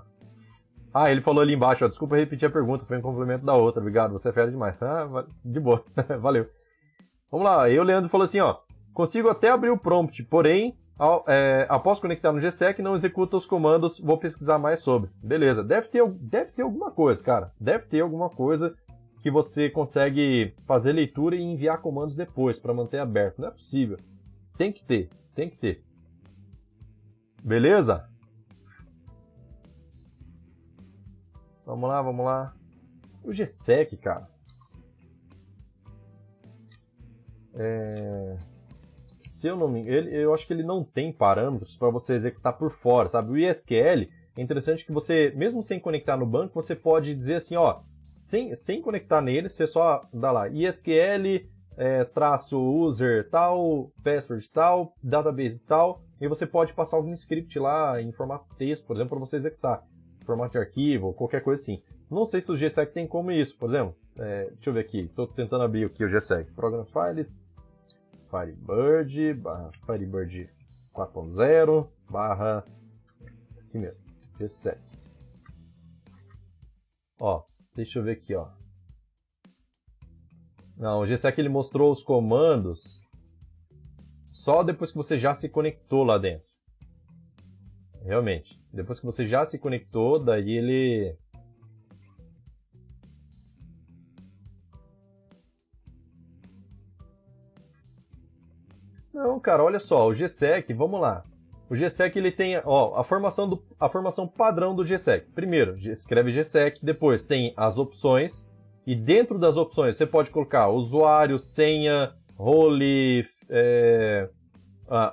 Ah, 0.93 1.11
ele 1.11 1.19
falou 1.19 1.41
ali 1.41 1.53
embaixo, 1.53 1.83
ó, 1.83 1.89
desculpa 1.89 2.15
repetir 2.15 2.47
a 2.47 2.51
pergunta, 2.51 2.85
foi 2.85 2.97
um 2.97 3.01
complemento 3.01 3.45
da 3.45 3.53
outra, 3.53 3.81
obrigado, 3.81 4.13
você 4.13 4.29
é 4.29 4.31
fera 4.31 4.49
demais. 4.49 4.81
Ah, 4.81 5.25
de 5.43 5.59
boa, 5.59 5.83
valeu. 6.21 6.47
Vamos 7.29 7.45
lá, 7.45 7.63
o 7.63 7.83
Leandro 7.83 8.09
falou 8.09 8.23
assim, 8.23 8.39
ó, 8.39 8.55
consigo 8.93 9.27
até 9.27 9.49
abrir 9.49 9.71
o 9.71 9.77
prompt, 9.77 10.23
porém, 10.23 10.77
ao, 10.97 11.25
é, 11.27 11.67
após 11.67 11.99
conectar 11.99 12.31
no 12.31 12.39
GSEC, 12.39 12.81
não 12.81 12.95
executa 12.95 13.35
os 13.35 13.45
comandos, 13.45 13.99
vou 13.99 14.17
pesquisar 14.17 14.57
mais 14.57 14.79
sobre. 14.79 15.09
Beleza, 15.21 15.61
deve 15.65 15.89
ter, 15.89 16.07
deve 16.07 16.51
ter 16.51 16.61
alguma 16.61 16.91
coisa, 16.91 17.21
cara, 17.21 17.51
deve 17.59 17.87
ter 17.87 17.99
alguma 17.99 18.29
coisa 18.29 18.73
que 19.27 19.31
você 19.31 19.69
consegue 19.69 20.55
fazer 20.65 20.93
leitura 20.93 21.35
e 21.35 21.41
enviar 21.41 21.81
comandos 21.81 22.15
depois 22.15 22.57
para 22.57 22.73
manter 22.73 22.97
aberto. 22.97 23.39
Não 23.39 23.49
é 23.49 23.51
possível. 23.51 23.97
Tem 24.57 24.71
que 24.71 24.81
ter, 24.81 25.09
tem 25.35 25.49
que 25.49 25.57
ter. 25.57 25.83
Beleza? 27.43 28.09
Vamos 31.65 31.89
lá, 31.89 32.01
vamos 32.01 32.25
lá. 32.25 32.55
O 33.21 33.33
GSEC, 33.33 33.97
cara. 33.97 34.29
É... 37.53 38.37
Se 39.19 39.45
eu 39.45 39.57
não 39.57 39.67
me 39.67 39.81
engano, 39.81 40.07
eu 40.07 40.33
acho 40.33 40.47
que 40.47 40.53
ele 40.53 40.63
não 40.63 40.85
tem 40.85 41.11
parâmetros 41.11 41.75
para 41.75 41.89
você 41.89 42.13
executar 42.13 42.57
por 42.57 42.71
fora, 42.71 43.09
sabe? 43.09 43.31
O 43.31 43.37
ISQL 43.37 44.07
é 44.37 44.41
interessante 44.41 44.85
que 44.85 44.93
você, 44.93 45.33
mesmo 45.35 45.61
sem 45.61 45.81
conectar 45.81 46.15
no 46.15 46.25
banco, 46.25 46.53
você 46.53 46.73
pode 46.73 47.13
dizer 47.13 47.35
assim, 47.35 47.57
ó, 47.57 47.81
sem, 48.27 48.53
sem 48.55 48.81
conectar 48.81 49.21
nele, 49.21 49.47
você 49.47 49.65
só 49.65 50.05
dá 50.13 50.31
lá 50.31 50.49
ISQL 50.49 51.47
é, 51.77 52.03
traço 52.03 52.59
user 52.59 53.29
tal, 53.29 53.89
password 54.03 54.49
tal, 54.49 54.93
database 55.01 55.59
tal, 55.59 56.01
e 56.19 56.27
você 56.27 56.45
pode 56.45 56.73
passar 56.73 56.97
algum 56.97 57.13
script 57.13 57.57
lá 57.57 58.01
em 58.01 58.11
formato 58.11 58.53
texto, 58.57 58.85
por 58.85 58.97
exemplo, 58.97 59.11
para 59.11 59.25
você 59.25 59.37
executar 59.37 59.81
formato 60.25 60.51
de 60.51 60.57
arquivo, 60.57 61.13
qualquer 61.13 61.41
coisa 61.41 61.61
assim. 61.61 61.81
Não 62.11 62.25
sei 62.25 62.41
se 62.41 62.51
o 62.51 62.55
GSEC 62.55 62.91
tem 62.91 63.07
como 63.07 63.31
isso, 63.31 63.57
por 63.57 63.69
exemplo. 63.69 63.95
É, 64.17 64.49
deixa 64.49 64.69
eu 64.69 64.73
ver 64.73 64.81
aqui, 64.81 65.01
estou 65.01 65.25
tentando 65.27 65.63
abrir 65.63 65.85
aqui 65.85 66.03
o 66.03 66.09
GSEC. 66.09 66.51
Program 66.51 66.85
Files, 66.85 67.39
Firebird, 68.29 69.35
barra 69.35 69.71
Firebird 69.85 70.49
4.0, 70.93 71.87
barra, 72.09 72.65
aqui 73.61 73.77
mesmo, 73.77 74.03
GSEC. 74.37 74.77
Ó, 77.21 77.43
deixa 77.77 77.99
eu 77.99 78.03
ver 78.03 78.13
aqui, 78.13 78.35
ó. 78.35 78.49
Não, 80.75 80.99
o 80.99 81.05
GSEC 81.05 81.39
ele 81.39 81.47
mostrou 81.47 81.91
os 81.91 82.03
comandos 82.03 82.99
só 84.31 84.63
depois 84.63 84.91
que 84.91 84.97
você 84.97 85.17
já 85.17 85.33
se 85.33 85.47
conectou 85.47 86.03
lá 86.03 86.17
dentro. 86.17 86.47
Realmente. 88.03 88.59
Depois 88.73 88.99
que 88.99 89.05
você 89.05 89.25
já 89.25 89.45
se 89.45 89.59
conectou, 89.59 90.19
daí 90.19 90.51
ele. 90.51 91.17
Não, 99.13 99.39
cara, 99.39 99.63
olha 99.63 99.79
só, 99.79 100.07
o 100.07 100.13
GSEC, 100.13 100.73
vamos 100.73 101.01
lá. 101.01 101.25
O 101.69 101.75
GSEC 101.75 102.17
ele 102.17 102.31
tem, 102.31 102.61
ó, 102.63 102.97
a 102.97 103.03
formação 103.03 103.47
do 103.47 103.61
a 103.79 103.89
formação 103.89 104.27
padrão 104.27 104.73
do 104.73 104.83
GSEC. 104.83 105.27
Primeiro, 105.35 105.77
escreve 105.77 106.31
GSEC, 106.31 106.79
depois 106.83 107.23
tem 107.23 107.53
as 107.57 107.77
opções 107.77 108.45
e 108.85 108.95
dentro 108.95 109.37
das 109.37 109.57
opções 109.57 109.97
você 109.97 110.05
pode 110.05 110.29
colocar 110.29 110.69
usuário, 110.69 111.37
senha, 111.37 112.13
role, 112.37 113.25
é, 113.49 114.29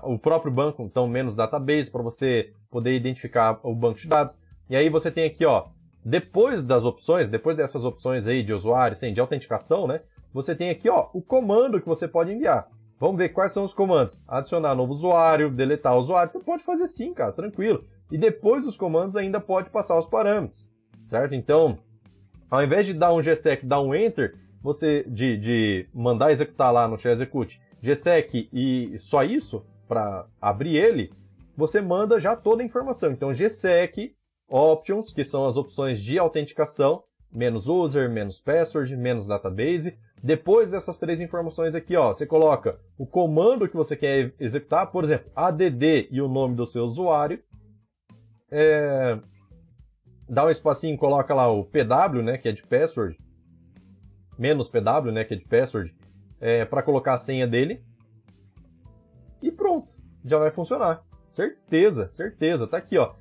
o 0.05 0.17
próprio 0.17 0.53
banco, 0.53 0.83
então 0.85 1.09
menos 1.09 1.35
database, 1.35 1.91
para 1.91 2.03
você 2.03 2.53
poder 2.71 2.95
identificar 2.95 3.59
o 3.65 3.75
banco 3.75 3.99
de 3.99 4.07
dados. 4.07 4.39
E 4.71 4.77
aí 4.77 4.89
você 4.89 5.11
tem 5.11 5.25
aqui, 5.25 5.45
ó, 5.45 5.67
depois 6.05 6.63
das 6.63 6.85
opções, 6.85 7.29
depois 7.29 7.57
dessas 7.57 7.85
opções 7.85 8.29
aí 8.29 8.45
de 8.45 8.53
usuário, 8.53 8.97
de 8.97 9.21
autenticação, 9.21 9.87
né? 9.87 10.01
Você 10.33 10.55
tem 10.55 10.71
aqui, 10.71 10.89
ó, 10.89 11.09
o 11.13 11.23
comando 11.23 11.81
que 11.81 11.89
você 11.89 12.07
pode 12.07 12.33
enviar. 12.33 12.69
Vamos 13.05 13.19
ver 13.19 13.35
quais 13.35 13.53
são 13.53 13.65
os 13.65 13.75
comandos. 13.75 14.23
Adicionar 14.27 14.75
novo 14.75 14.95
usuário, 14.95 15.51
deletar 15.51 15.95
usuário. 15.95 16.33
Você 16.33 16.39
pode 16.39 16.65
fazer 16.65 16.89
sim, 16.89 17.13
cara, 17.13 17.33
tranquilo. 17.33 17.85
E 18.11 18.17
depois 18.17 18.65
dos 18.65 18.79
comandos 18.79 19.15
ainda 19.15 19.39
pode 19.39 19.69
passar 19.69 19.99
os 19.99 20.07
parâmetros, 20.07 20.71
certo? 21.05 21.35
Então, 21.35 21.77
ao 22.51 22.65
invés 22.65 22.87
de 22.87 22.95
dar 22.95 23.13
um 23.13 23.21
GSEC, 23.21 23.67
dar 23.67 23.83
um 23.83 23.95
Enter, 23.95 24.33
você 24.63 25.05
de, 25.07 25.37
de 25.37 25.87
mandar 25.93 26.33
executar 26.33 26.73
lá 26.73 26.89
no 26.89 26.97
shell 26.97 27.13
execute 27.13 27.61
GSEC 27.83 28.49
e 28.51 28.99
só 28.99 29.23
isso, 29.23 29.63
para 29.87 30.25
abrir 30.41 30.75
ele, 30.75 31.13
você 31.55 31.83
manda 31.83 32.19
já 32.19 32.35
toda 32.35 32.63
a 32.63 32.67
informação. 32.67 33.13
Então, 33.13 33.35
GSEC, 33.35 34.15
options, 34.49 35.13
que 35.13 35.27
são 35.27 35.47
as 35.47 35.59
opções 35.59 36.01
de 36.01 36.19
autenticação, 36.19 37.03
menos 37.31 37.69
user, 37.69 38.09
menos 38.09 38.41
password, 38.41 38.97
menos 38.97 39.27
database. 39.27 39.95
Depois 40.25 40.71
dessas 40.71 40.99
três 40.99 41.21
informações 41.21 41.75
aqui, 41.75 41.95
ó, 41.95 42.15
você 42.15 42.25
coloca 42.25 42.81
o 42.97 43.07
comando 43.07 43.69
que 43.69 43.77
você 43.77 43.95
quer 43.95 44.33
executar, 44.41 44.91
por 44.91 45.05
exemplo, 45.05 45.31
add 45.37 46.09
e 46.11 46.19
o 46.23 46.29
nome 46.29 46.57
do 46.57 46.67
seu 46.67 46.85
usuário. 46.85 47.39
É... 48.51 49.19
Dá 50.27 50.47
um 50.47 50.49
espacinho, 50.49 50.97
coloca 50.97 51.35
lá 51.35 51.49
o 51.49 51.63
PW, 51.63 52.23
né, 52.23 52.39
que 52.39 52.49
é 52.49 52.53
de 52.53 52.63
password, 52.63 53.19
menos 54.39 54.67
PW, 54.67 55.13
né, 55.13 55.25
que 55.25 55.35
é 55.35 55.37
de 55.37 55.45
password, 55.45 55.95
é, 56.41 56.65
para 56.65 56.83
colocar 56.83 57.13
a 57.13 57.19
senha 57.19 57.47
dele. 57.47 57.85
E 59.43 59.53
pronto, 59.53 59.89
já 60.25 60.39
vai 60.39 60.51
funcionar. 60.51 61.05
Certeza, 61.27 62.09
certeza. 62.09 62.67
Tá 62.67 62.79
aqui, 62.79 62.97
ó. 62.97 63.13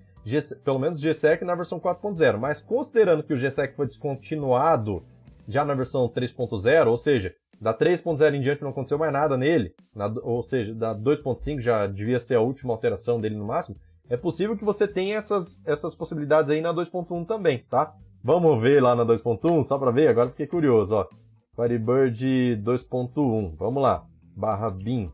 Pelo 0.64 0.80
menos 0.80 1.02
GSEC 1.02 1.44
na 1.44 1.54
versão 1.54 1.82
4.0. 1.82 2.38
Mas 2.38 2.62
considerando 2.62 3.24
que 3.24 3.34
o 3.34 3.38
GSEC 3.38 3.76
foi 3.76 3.88
descontinuado 3.88 5.06
já 5.48 5.66
na 5.66 5.74
versão 5.74 6.08
3.0, 6.08 6.88
ou 6.88 6.98
seja, 6.98 7.34
da 7.60 7.74
3.0 7.74 8.34
em 8.36 8.42
diante 8.42 8.62
não 8.62 8.72
aconteceu 8.72 8.98
mais 8.98 9.14
nada 9.14 9.38
nele, 9.38 9.74
na, 9.96 10.08
ou 10.22 10.42
seja, 10.44 10.74
da 10.74 10.94
2.5 10.94 11.62
já 11.62 11.88
devia 11.88 12.20
ser 12.20 12.36
a 12.36 12.42
última 12.42 12.74
alteração 12.74 13.20
dele 13.20 13.36
no 13.36 13.46
máximo, 13.46 13.78
é 14.10 14.18
possível 14.18 14.58
que 14.58 14.66
você 14.66 14.88
tenha 14.88 15.18
essas, 15.18 15.60
essas 15.66 15.96
possibilidades 15.96 16.50
aí 16.50 16.62
na 16.62 16.74
2.1 16.74 17.26
também, 17.26 17.60
tá? 17.70 17.96
Vamos 18.24 18.62
ver 18.62 18.82
lá 18.82 18.96
na 18.96 19.06
2.1, 19.06 19.64
só 19.64 19.78
para 19.78 19.92
ver, 19.92 20.08
agora 20.08 20.30
fiquei 20.30 20.48
curioso, 20.48 20.96
ó. 20.96 21.08
Firebird 21.56 22.62
2.1, 22.64 23.56
vamos 23.56 23.82
lá, 23.82 24.06
barra 24.36 24.70
bin. 24.70 25.12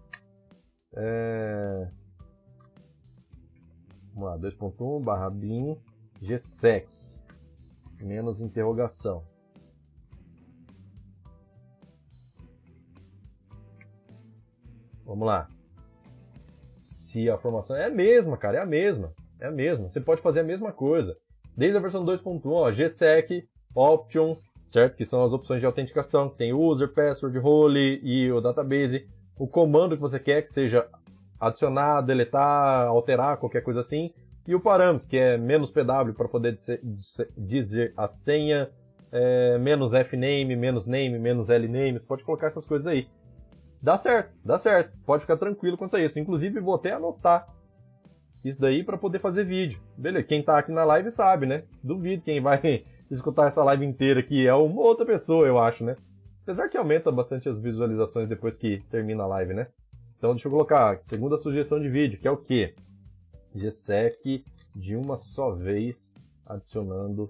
É... 0.95 1.87
Vamos 4.13 4.29
lá, 4.29 4.39
2.1 4.39 5.03
barra 5.03 5.29
bin 5.29 5.77
gsec, 6.21 6.87
menos 8.03 8.41
interrogação. 8.41 9.23
Vamos 15.09 15.25
lá. 15.25 15.49
Se 16.83 17.27
a 17.31 17.37
formação 17.39 17.75
é 17.75 17.85
a 17.85 17.89
mesma, 17.89 18.37
cara, 18.37 18.59
é 18.59 18.61
a 18.61 18.65
mesma. 18.65 19.11
É 19.39 19.47
a 19.47 19.51
mesma. 19.51 19.87
Você 19.87 19.99
pode 19.99 20.21
fazer 20.21 20.41
a 20.41 20.43
mesma 20.43 20.71
coisa. 20.71 21.17
Desde 21.57 21.75
a 21.75 21.81
versão 21.81 22.05
2.1, 22.05 22.41
ó, 22.45 22.69
GSEC, 22.69 23.49
Options, 23.73 24.51
certo? 24.71 24.95
Que 24.95 25.03
são 25.03 25.23
as 25.23 25.33
opções 25.33 25.61
de 25.61 25.65
autenticação, 25.65 26.29
que 26.29 26.37
tem 26.37 26.53
user, 26.53 26.93
password, 26.93 27.35
role 27.39 27.99
e 28.03 28.31
o 28.31 28.39
database. 28.39 29.07
O 29.35 29.47
comando 29.47 29.95
que 29.95 30.01
você 30.01 30.19
quer 30.19 30.43
que 30.43 30.53
seja 30.53 30.87
adicionar, 31.39 32.01
deletar, 32.01 32.85
alterar, 32.85 33.37
qualquer 33.37 33.63
coisa 33.63 33.79
assim. 33.79 34.13
E 34.47 34.53
o 34.53 34.59
parâmetro, 34.59 35.07
que 35.07 35.17
é 35.17 35.37
menos 35.37 35.71
PW 35.71 36.13
para 36.15 36.27
poder 36.27 36.53
dizer 37.35 37.93
a 37.97 38.07
senha, 38.07 38.69
é, 39.11 39.57
menos 39.57 39.91
fname, 39.91 40.55
menos 40.55 40.85
name, 40.85 41.17
menos 41.17 41.47
lname, 41.47 41.99
você 41.99 42.05
pode 42.05 42.23
colocar 42.23 42.45
essas 42.45 42.63
coisas 42.63 42.85
aí. 42.85 43.07
Dá 43.81 43.97
certo, 43.97 44.33
dá 44.43 44.57
certo. 44.57 44.97
Pode 45.05 45.21
ficar 45.21 45.37
tranquilo 45.37 45.77
quanto 45.77 45.95
a 45.95 46.01
isso. 46.01 46.19
Inclusive, 46.19 46.59
vou 46.59 46.75
até 46.75 46.91
anotar 46.93 47.47
isso 48.43 48.59
daí 48.59 48.83
para 48.83 48.97
poder 48.97 49.19
fazer 49.19 49.43
vídeo. 49.43 49.79
Beleza, 49.97 50.25
quem 50.25 50.43
tá 50.43 50.57
aqui 50.57 50.71
na 50.71 50.83
live 50.83 51.11
sabe, 51.11 51.45
né? 51.45 51.63
Duvido 51.83 52.23
quem 52.23 52.41
vai 52.41 52.85
escutar 53.09 53.47
essa 53.47 53.63
live 53.63 53.85
inteira 53.85 54.19
aqui 54.19 54.47
é 54.47 54.53
uma 54.53 54.81
outra 54.81 55.05
pessoa, 55.05 55.47
eu 55.47 55.59
acho, 55.59 55.83
né? 55.83 55.95
Apesar 56.43 56.69
que 56.69 56.77
aumenta 56.77 57.11
bastante 57.11 57.47
as 57.47 57.59
visualizações 57.59 58.27
depois 58.27 58.55
que 58.55 58.83
termina 58.89 59.23
a 59.23 59.27
live, 59.27 59.53
né? 59.53 59.67
Então 60.17 60.31
deixa 60.31 60.47
eu 60.47 60.51
colocar 60.51 60.99
segunda 61.01 61.37
sugestão 61.37 61.79
de 61.79 61.89
vídeo, 61.89 62.19
que 62.19 62.27
é 62.27 62.31
o 62.31 62.37
quê? 62.37 62.75
GSEC 63.55 64.43
de 64.75 64.95
uma 64.95 65.17
só 65.17 65.51
vez 65.51 66.13
adicionando 66.45 67.27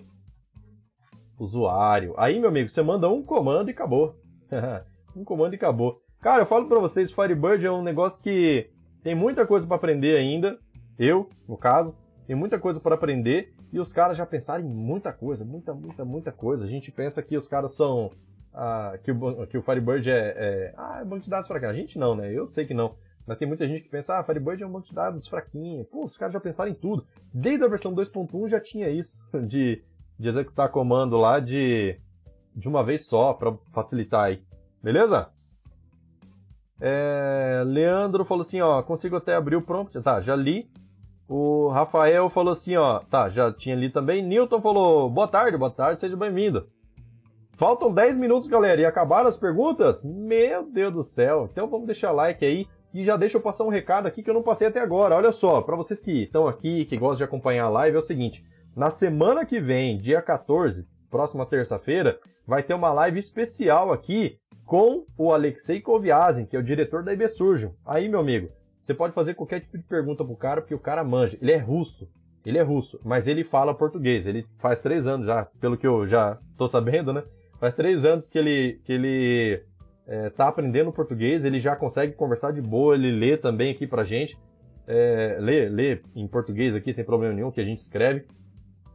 usuário. 1.38 2.14
Aí, 2.18 2.40
meu 2.40 2.50
amigo, 2.50 2.70
você 2.70 2.82
manda 2.82 3.10
um 3.10 3.24
comando 3.24 3.70
e 3.70 3.72
acabou. 3.72 4.16
um 5.16 5.24
comando 5.24 5.54
e 5.54 5.56
acabou. 5.56 6.02
Cara, 6.22 6.42
eu 6.42 6.46
falo 6.46 6.68
para 6.68 6.80
vocês, 6.80 7.12
Firebird 7.12 7.66
é 7.66 7.72
um 7.72 7.82
negócio 7.82 8.22
que 8.22 8.70
tem 9.04 9.16
muita 9.16 9.46
coisa 9.46 9.66
para 9.66 9.76
aprender 9.76 10.18
ainda. 10.18 10.60
Eu, 10.98 11.30
no 11.48 11.58
caso, 11.58 11.96
tem 12.28 12.36
muita 12.36 12.60
coisa 12.60 12.80
para 12.80 12.96
aprender 12.96 13.54
e 13.72 13.80
os 13.80 13.94
caras 13.94 14.18
já 14.18 14.26
pensaram 14.26 14.64
em 14.64 14.68
muita 14.68 15.14
coisa, 15.14 15.46
muita, 15.46 15.74
muita, 15.74 16.04
muita 16.04 16.32
coisa. 16.32 16.66
A 16.66 16.70
gente 16.70 16.92
pensa 16.92 17.24
que 17.24 17.38
os 17.38 17.48
caras 17.48 17.74
são 17.74 18.12
ah, 18.54 18.98
que, 19.04 19.12
o, 19.12 19.48
que 19.48 19.58
o 19.58 19.62
Firebird 19.62 20.10
é, 20.10 20.34
é, 20.38 20.74
Ah, 20.78 21.00
é 21.02 21.06
banco 21.06 21.24
de 21.24 21.30
dados 21.30 21.48
fraquinho. 21.48 21.72
A 21.72 21.76
gente 21.76 21.98
não, 21.98 22.16
né? 22.16 22.32
Eu 22.32 22.48
sei 22.48 22.66
que 22.66 22.74
não. 22.74 22.96
Mas 23.26 23.38
tem 23.38 23.48
muita 23.48 23.68
gente 23.68 23.84
que 23.84 23.90
pensa, 23.90 24.18
ah, 24.18 24.24
Firebird 24.24 24.62
é 24.62 24.68
um 24.68 24.72
banco 24.72 24.88
de 24.88 24.94
dados 24.94 25.28
fraquinho. 25.28 25.86
Pô, 25.86 26.04
os 26.04 26.18
caras 26.18 26.34
já 26.34 26.40
pensaram 26.40 26.70
em 26.70 26.76
tudo. 26.76 27.06
Desde 27.34 27.64
a 27.64 27.68
versão 27.68 27.94
2.1 27.94 28.50
já 28.50 28.60
tinha 28.60 28.90
isso, 28.90 29.22
de 29.48 29.84
de 30.20 30.28
executar 30.28 30.70
comando 30.70 31.16
lá 31.16 31.40
de, 31.40 31.98
de 32.54 32.68
uma 32.68 32.84
vez 32.84 33.06
só, 33.06 33.34
para 33.34 33.54
facilitar 33.72 34.26
aí. 34.26 34.44
Beleza? 34.84 35.30
É, 36.82 37.64
Leandro 37.66 38.24
falou 38.24 38.42
assim, 38.42 38.62
ó, 38.62 38.82
consigo 38.82 39.16
até 39.16 39.36
abrir 39.36 39.56
o 39.56 39.62
prompt. 39.62 40.00
Tá, 40.02 40.22
já 40.22 40.36
li. 40.36 40.70
O 41.28 41.70
Rafael 41.70 42.30
falou 42.30 42.54
assim, 42.54 42.76
ó, 42.76 43.00
tá, 43.00 43.30
já 43.30 43.52
tinha 43.52 43.76
li 43.76 43.90
também. 43.90 44.24
Newton 44.24 44.62
falou, 44.62 45.10
boa 45.10 45.28
tarde, 45.28 45.58
boa 45.58 45.70
tarde, 45.70 46.00
seja 46.00 46.16
bem-vindo. 46.16 46.68
Faltam 47.54 47.94
10 47.94 48.16
minutos, 48.16 48.48
galera, 48.48 48.80
e 48.80 48.86
acabaram 48.86 49.28
as 49.28 49.36
perguntas? 49.36 50.02
Meu 50.04 50.64
Deus 50.64 50.94
do 50.94 51.04
céu. 51.04 51.50
Então 51.52 51.68
vamos 51.68 51.86
deixar 51.86 52.12
like 52.12 52.44
aí 52.44 52.66
e 52.94 53.04
já 53.04 53.18
deixa 53.18 53.38
eu 53.38 53.42
passar 53.42 53.66
um 53.66 53.70
recado 53.70 54.08
aqui 54.08 54.24
que 54.24 54.30
eu 54.30 54.34
não 54.34 54.42
passei 54.42 54.68
até 54.68 54.80
agora. 54.80 55.16
Olha 55.16 55.32
só, 55.32 55.62
para 55.62 55.76
vocês 55.76 56.02
que 56.02 56.24
estão 56.24 56.48
aqui, 56.48 56.86
que 56.86 56.98
gostam 56.98 57.18
de 57.18 57.24
acompanhar 57.26 57.66
a 57.66 57.70
live, 57.70 57.98
é 57.98 58.00
o 58.00 58.04
seguinte: 58.04 58.44
na 58.76 58.90
semana 58.90 59.46
que 59.46 59.60
vem, 59.60 59.98
dia 59.98 60.22
14, 60.22 60.88
próxima 61.12 61.46
terça-feira, 61.46 62.18
vai 62.48 62.64
ter 62.64 62.74
uma 62.74 62.94
live 62.94 63.20
especial 63.20 63.92
aqui 63.92 64.40
com 64.70 65.04
o 65.18 65.34
Alexei 65.34 65.82
Koviazin, 65.82 66.46
que 66.46 66.56
é 66.56 66.60
o 66.60 66.64
diretor 66.64 67.02
da 67.02 67.12
IBSurgeon. 67.12 67.72
Aí, 67.84 68.08
meu 68.08 68.20
amigo, 68.20 68.52
você 68.84 68.94
pode 68.94 69.16
fazer 69.16 69.34
qualquer 69.34 69.62
tipo 69.62 69.76
de 69.80 69.84
pergunta 69.84 70.24
pro 70.24 70.36
cara, 70.36 70.62
porque 70.62 70.76
o 70.76 70.80
cara 70.80 71.04
manja. 71.04 71.40
Ele 71.42 71.52
é 71.52 71.58
russo. 71.58 72.08
Ele 72.46 72.60
é 72.60 72.62
russo, 72.62 73.02
mas 73.04 73.28
ele 73.28 73.44
fala 73.44 73.74
português. 73.74 74.28
Ele 74.28 74.46
faz 74.60 74.80
três 74.80 75.08
anos 75.08 75.26
já, 75.26 75.46
pelo 75.60 75.76
que 75.76 75.88
eu 75.88 76.06
já 76.06 76.38
tô 76.56 76.68
sabendo, 76.68 77.12
né? 77.12 77.24
Faz 77.60 77.74
três 77.74 78.06
anos 78.06 78.30
que 78.30 78.38
ele, 78.38 78.80
que 78.86 78.94
ele 78.94 79.64
é, 80.06 80.30
tá 80.30 80.48
aprendendo 80.48 80.94
português, 80.94 81.44
ele 81.44 81.60
já 81.60 81.76
consegue 81.76 82.14
conversar 82.14 82.54
de 82.54 82.62
boa, 82.62 82.94
ele 82.94 83.12
lê 83.12 83.38
também 83.38 83.72
aqui 83.72 83.88
pra 83.88 84.04
gente. 84.04 84.38
É, 84.86 85.38
lê, 85.40 85.68
lê 85.68 86.02
em 86.16 86.28
português 86.28 86.76
aqui 86.76 86.94
sem 86.94 87.04
problema 87.04 87.34
nenhum, 87.34 87.50
que 87.50 87.60
a 87.60 87.66
gente 87.66 87.80
escreve. 87.80 88.28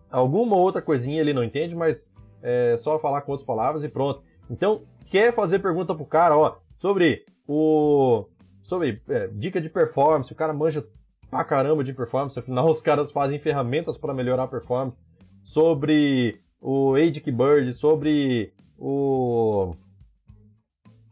Alguma 0.08 0.56
outra 0.56 0.80
coisinha 0.80 1.20
ele 1.20 1.34
não 1.34 1.42
entende, 1.42 1.74
mas 1.74 2.08
é 2.40 2.76
só 2.76 2.96
falar 3.00 3.22
com 3.22 3.32
outras 3.32 3.44
palavras 3.44 3.82
e 3.82 3.88
pronto. 3.88 4.22
Então, 4.48 4.82
quer 5.11 5.34
fazer 5.34 5.59
pergunta 5.59 5.94
pro 5.94 6.07
cara, 6.07 6.36
ó, 6.36 6.57
sobre 6.76 7.24
o. 7.46 8.26
sobre 8.62 9.02
é, 9.09 9.28
dica 9.28 9.61
de 9.61 9.68
performance, 9.68 10.32
o 10.32 10.36
cara 10.36 10.52
manja 10.52 10.84
pra 11.30 11.44
caramba 11.44 11.82
de 11.82 11.92
performance, 11.92 12.38
afinal 12.38 12.68
os 12.70 12.82
caras 12.82 13.11
fazem 13.11 13.38
ferramentas 13.38 13.98
para 13.98 14.14
melhorar 14.14 14.44
a 14.44 14.48
performance, 14.48 15.02
sobre 15.42 16.40
o 16.61 16.94
Adic 16.94 17.30
Bird, 17.30 17.72
sobre 17.74 18.52
o 18.78 19.74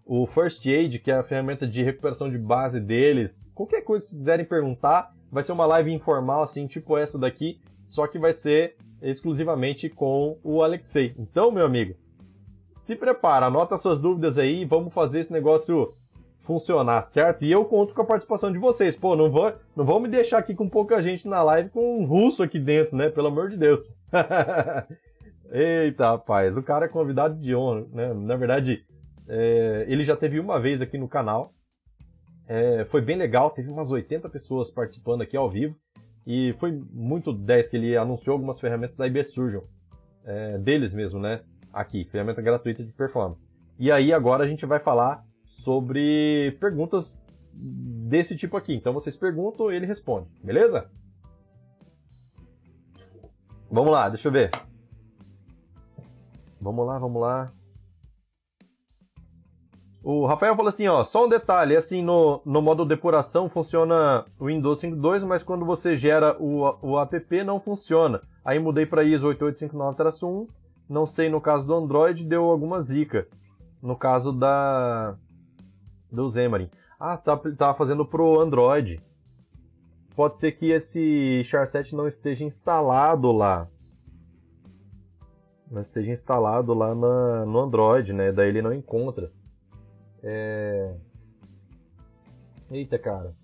o 0.04 0.26
First 0.26 0.66
Aid, 0.66 0.98
que 0.98 1.10
é 1.10 1.14
a 1.14 1.22
ferramenta 1.22 1.66
de 1.66 1.82
recuperação 1.82 2.28
de 2.30 2.36
base 2.36 2.80
deles. 2.80 3.50
Qualquer 3.54 3.82
coisa 3.82 4.04
que 4.06 4.16
quiserem 4.16 4.44
perguntar, 4.44 5.14
vai 5.30 5.42
ser 5.42 5.52
uma 5.52 5.64
live 5.64 5.92
informal 5.92 6.42
assim, 6.42 6.66
tipo 6.66 6.98
essa 6.98 7.18
daqui, 7.18 7.60
só 7.86 8.06
que 8.06 8.18
vai 8.18 8.34
ser 8.34 8.76
exclusivamente 9.00 9.88
com 9.88 10.38
o 10.42 10.62
Alexei. 10.62 11.14
Então, 11.18 11.50
meu 11.50 11.64
amigo, 11.64 11.94
se 12.82 12.96
prepara, 12.96 13.46
anota 13.46 13.78
suas 13.78 14.00
dúvidas 14.00 14.36
aí 14.36 14.62
e 14.62 14.64
vamos 14.64 14.92
fazer 14.92 15.20
esse 15.20 15.32
negócio 15.32 15.94
funcionar, 16.40 17.06
certo? 17.08 17.44
E 17.44 17.52
eu 17.52 17.64
conto 17.64 17.94
com 17.94 18.02
a 18.02 18.04
participação 18.04 18.52
de 18.52 18.58
vocês. 18.58 18.96
Pô, 18.96 19.14
não 19.14 19.30
vou, 19.30 19.54
não 19.76 19.84
vou 19.84 20.00
me 20.00 20.08
deixar 20.08 20.38
aqui 20.38 20.52
com 20.52 20.68
pouca 20.68 21.00
gente 21.00 21.28
na 21.28 21.40
live 21.44 21.70
com 21.70 22.00
um 22.00 22.04
russo 22.04 22.42
aqui 22.42 22.58
dentro, 22.58 22.96
né? 22.96 23.08
Pelo 23.08 23.28
amor 23.28 23.48
de 23.48 23.56
Deus. 23.56 23.80
Eita, 25.52 26.10
rapaz, 26.10 26.56
o 26.56 26.62
cara 26.62 26.86
é 26.86 26.88
convidado 26.88 27.38
de 27.38 27.54
honra, 27.54 27.86
né? 27.92 28.12
Na 28.14 28.34
verdade, 28.34 28.84
é, 29.28 29.84
ele 29.86 30.02
já 30.02 30.16
teve 30.16 30.40
uma 30.40 30.58
vez 30.58 30.82
aqui 30.82 30.98
no 30.98 31.08
canal. 31.08 31.54
É, 32.48 32.84
foi 32.86 33.00
bem 33.00 33.16
legal, 33.16 33.50
teve 33.50 33.70
umas 33.70 33.92
80 33.92 34.28
pessoas 34.28 34.70
participando 34.72 35.22
aqui 35.22 35.36
ao 35.36 35.48
vivo. 35.48 35.76
E 36.26 36.52
foi 36.58 36.72
muito 36.90 37.32
10 37.32 37.68
que 37.68 37.76
ele 37.76 37.96
anunciou 37.96 38.34
algumas 38.34 38.58
ferramentas 38.58 38.96
da 38.96 39.06
IB 39.06 39.22
Surgeon. 39.22 39.62
É, 40.24 40.58
deles 40.58 40.92
mesmo, 40.92 41.20
né? 41.20 41.42
Aqui, 41.72 42.04
ferramenta 42.04 42.42
gratuita 42.42 42.84
de 42.84 42.92
performance. 42.92 43.48
E 43.78 43.90
aí 43.90 44.12
agora 44.12 44.44
a 44.44 44.46
gente 44.46 44.66
vai 44.66 44.78
falar 44.78 45.24
sobre 45.44 46.56
perguntas 46.60 47.20
desse 47.52 48.36
tipo 48.36 48.56
aqui. 48.56 48.74
Então 48.74 48.92
vocês 48.92 49.16
perguntam, 49.16 49.70
ele 49.70 49.86
responde, 49.86 50.28
beleza? 50.42 50.90
Vamos 53.70 53.90
lá, 53.90 54.08
deixa 54.08 54.28
eu 54.28 54.32
ver. 54.32 54.50
Vamos 56.60 56.86
lá, 56.86 56.98
vamos 56.98 57.20
lá. 57.20 57.46
O 60.04 60.26
Rafael 60.26 60.56
falou 60.56 60.68
assim, 60.68 60.88
ó, 60.88 61.04
só 61.04 61.26
um 61.26 61.28
detalhe, 61.28 61.76
assim, 61.76 62.02
no, 62.02 62.42
no 62.44 62.60
modo 62.60 62.84
depuração 62.84 63.48
funciona 63.48 64.24
o 64.38 64.46
Windows 64.46 64.82
5.2, 64.82 65.24
mas 65.24 65.44
quando 65.44 65.64
você 65.64 65.96
gera 65.96 66.36
o, 66.40 66.76
o 66.82 67.00
app 67.00 67.44
não 67.44 67.60
funciona. 67.60 68.20
Aí 68.44 68.58
mudei 68.58 68.84
para 68.84 69.04
ISO 69.04 69.28
8859-1 69.28 70.48
não 70.88 71.06
sei, 71.06 71.28
no 71.28 71.40
caso 71.40 71.66
do 71.66 71.74
Android 71.74 72.24
deu 72.24 72.44
alguma 72.44 72.80
zica. 72.80 73.26
No 73.80 73.96
caso 73.96 74.32
da 74.32 75.16
do 76.10 76.30
Xamarin. 76.30 76.70
Ah, 77.00 77.16
tá, 77.16 77.36
tá 77.36 77.74
fazendo 77.74 78.06
pro 78.06 78.38
Android. 78.38 79.00
Pode 80.14 80.36
ser 80.36 80.52
que 80.52 80.70
esse 80.70 81.42
charset 81.44 81.96
não 81.96 82.06
esteja 82.06 82.44
instalado 82.44 83.32
lá. 83.32 83.68
Não 85.70 85.80
esteja 85.80 86.12
instalado 86.12 86.74
lá 86.74 86.94
na, 86.94 87.46
no 87.46 87.58
Android, 87.60 88.12
né? 88.12 88.30
Daí 88.30 88.48
ele 88.48 88.60
não 88.60 88.74
encontra. 88.74 89.32
É... 90.22 90.94
Eita, 92.70 92.98
cara. 92.98 93.34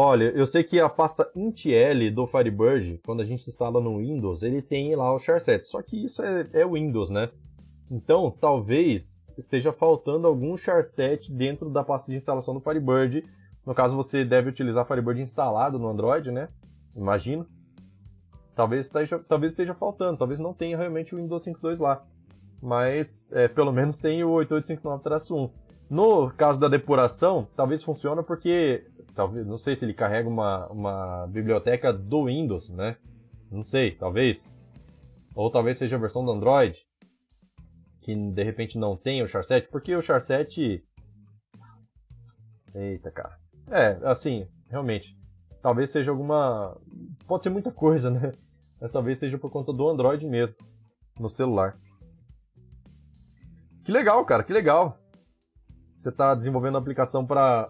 Olha, 0.00 0.26
eu 0.26 0.46
sei 0.46 0.62
que 0.62 0.78
a 0.78 0.88
pasta 0.88 1.28
intl 1.34 2.14
do 2.14 2.24
Firebird, 2.24 3.00
quando 3.04 3.20
a 3.20 3.24
gente 3.24 3.48
instala 3.48 3.80
no 3.80 3.98
Windows, 3.98 4.44
ele 4.44 4.62
tem 4.62 4.94
lá 4.94 5.12
o 5.12 5.18
charset. 5.18 5.66
Só 5.66 5.82
que 5.82 6.04
isso 6.04 6.22
é, 6.22 6.48
é 6.52 6.64
Windows, 6.64 7.10
né? 7.10 7.28
Então, 7.90 8.30
talvez 8.30 9.20
esteja 9.36 9.72
faltando 9.72 10.28
algum 10.28 10.56
charset 10.56 11.32
dentro 11.32 11.68
da 11.68 11.82
pasta 11.82 12.12
de 12.12 12.16
instalação 12.16 12.54
do 12.54 12.60
Firebird. 12.60 13.24
No 13.66 13.74
caso, 13.74 13.96
você 13.96 14.24
deve 14.24 14.50
utilizar 14.50 14.86
Firebird 14.86 15.20
instalado 15.20 15.80
no 15.80 15.88
Android, 15.88 16.30
né? 16.30 16.48
Imagino. 16.94 17.44
Talvez 18.54 18.86
esteja, 18.86 19.18
talvez 19.18 19.50
esteja 19.50 19.74
faltando, 19.74 20.16
talvez 20.16 20.38
não 20.38 20.54
tenha 20.54 20.76
realmente 20.76 21.12
o 21.12 21.18
Windows 21.18 21.44
5.2 21.44 21.80
lá. 21.80 22.06
Mas, 22.62 23.32
é, 23.32 23.48
pelo 23.48 23.72
menos 23.72 23.98
tem 23.98 24.22
o 24.22 24.30
8859-1. 24.30 25.50
No 25.90 26.30
caso 26.30 26.60
da 26.60 26.68
depuração, 26.68 27.48
talvez 27.56 27.82
funcione 27.82 28.22
porque 28.22 28.86
talvez, 29.18 29.44
não 29.44 29.58
sei 29.58 29.74
se 29.74 29.84
ele 29.84 29.92
carrega 29.92 30.28
uma, 30.28 30.68
uma 30.68 31.26
biblioteca 31.26 31.92
do 31.92 32.26
Windows, 32.26 32.70
né? 32.70 32.96
Não 33.50 33.64
sei, 33.64 33.96
talvez. 33.96 34.48
Ou 35.34 35.50
talvez 35.50 35.76
seja 35.76 35.96
a 35.96 35.98
versão 35.98 36.24
do 36.24 36.30
Android, 36.30 36.78
que 38.00 38.14
de 38.14 38.44
repente 38.44 38.78
não 38.78 38.96
tem 38.96 39.20
o 39.20 39.26
char7, 39.26 39.66
porque 39.72 39.96
o 39.96 40.02
char7... 40.02 40.80
Eita, 42.72 43.10
cara. 43.10 43.36
É, 43.68 43.98
assim, 44.08 44.46
realmente, 44.70 45.18
talvez 45.60 45.90
seja 45.90 46.12
alguma... 46.12 46.80
Pode 47.26 47.42
ser 47.42 47.50
muita 47.50 47.72
coisa, 47.72 48.08
né? 48.14 48.30
Mas 48.80 48.92
talvez 48.92 49.18
seja 49.18 49.36
por 49.36 49.50
conta 49.50 49.72
do 49.72 49.88
Android 49.88 50.24
mesmo, 50.28 50.54
no 51.18 51.28
celular. 51.28 51.76
Que 53.84 53.90
legal, 53.90 54.24
cara, 54.24 54.44
que 54.44 54.52
legal. 54.52 54.96
Você 55.96 56.10
está 56.10 56.36
desenvolvendo 56.36 56.76
uma 56.76 56.80
aplicação 56.80 57.26
para 57.26 57.68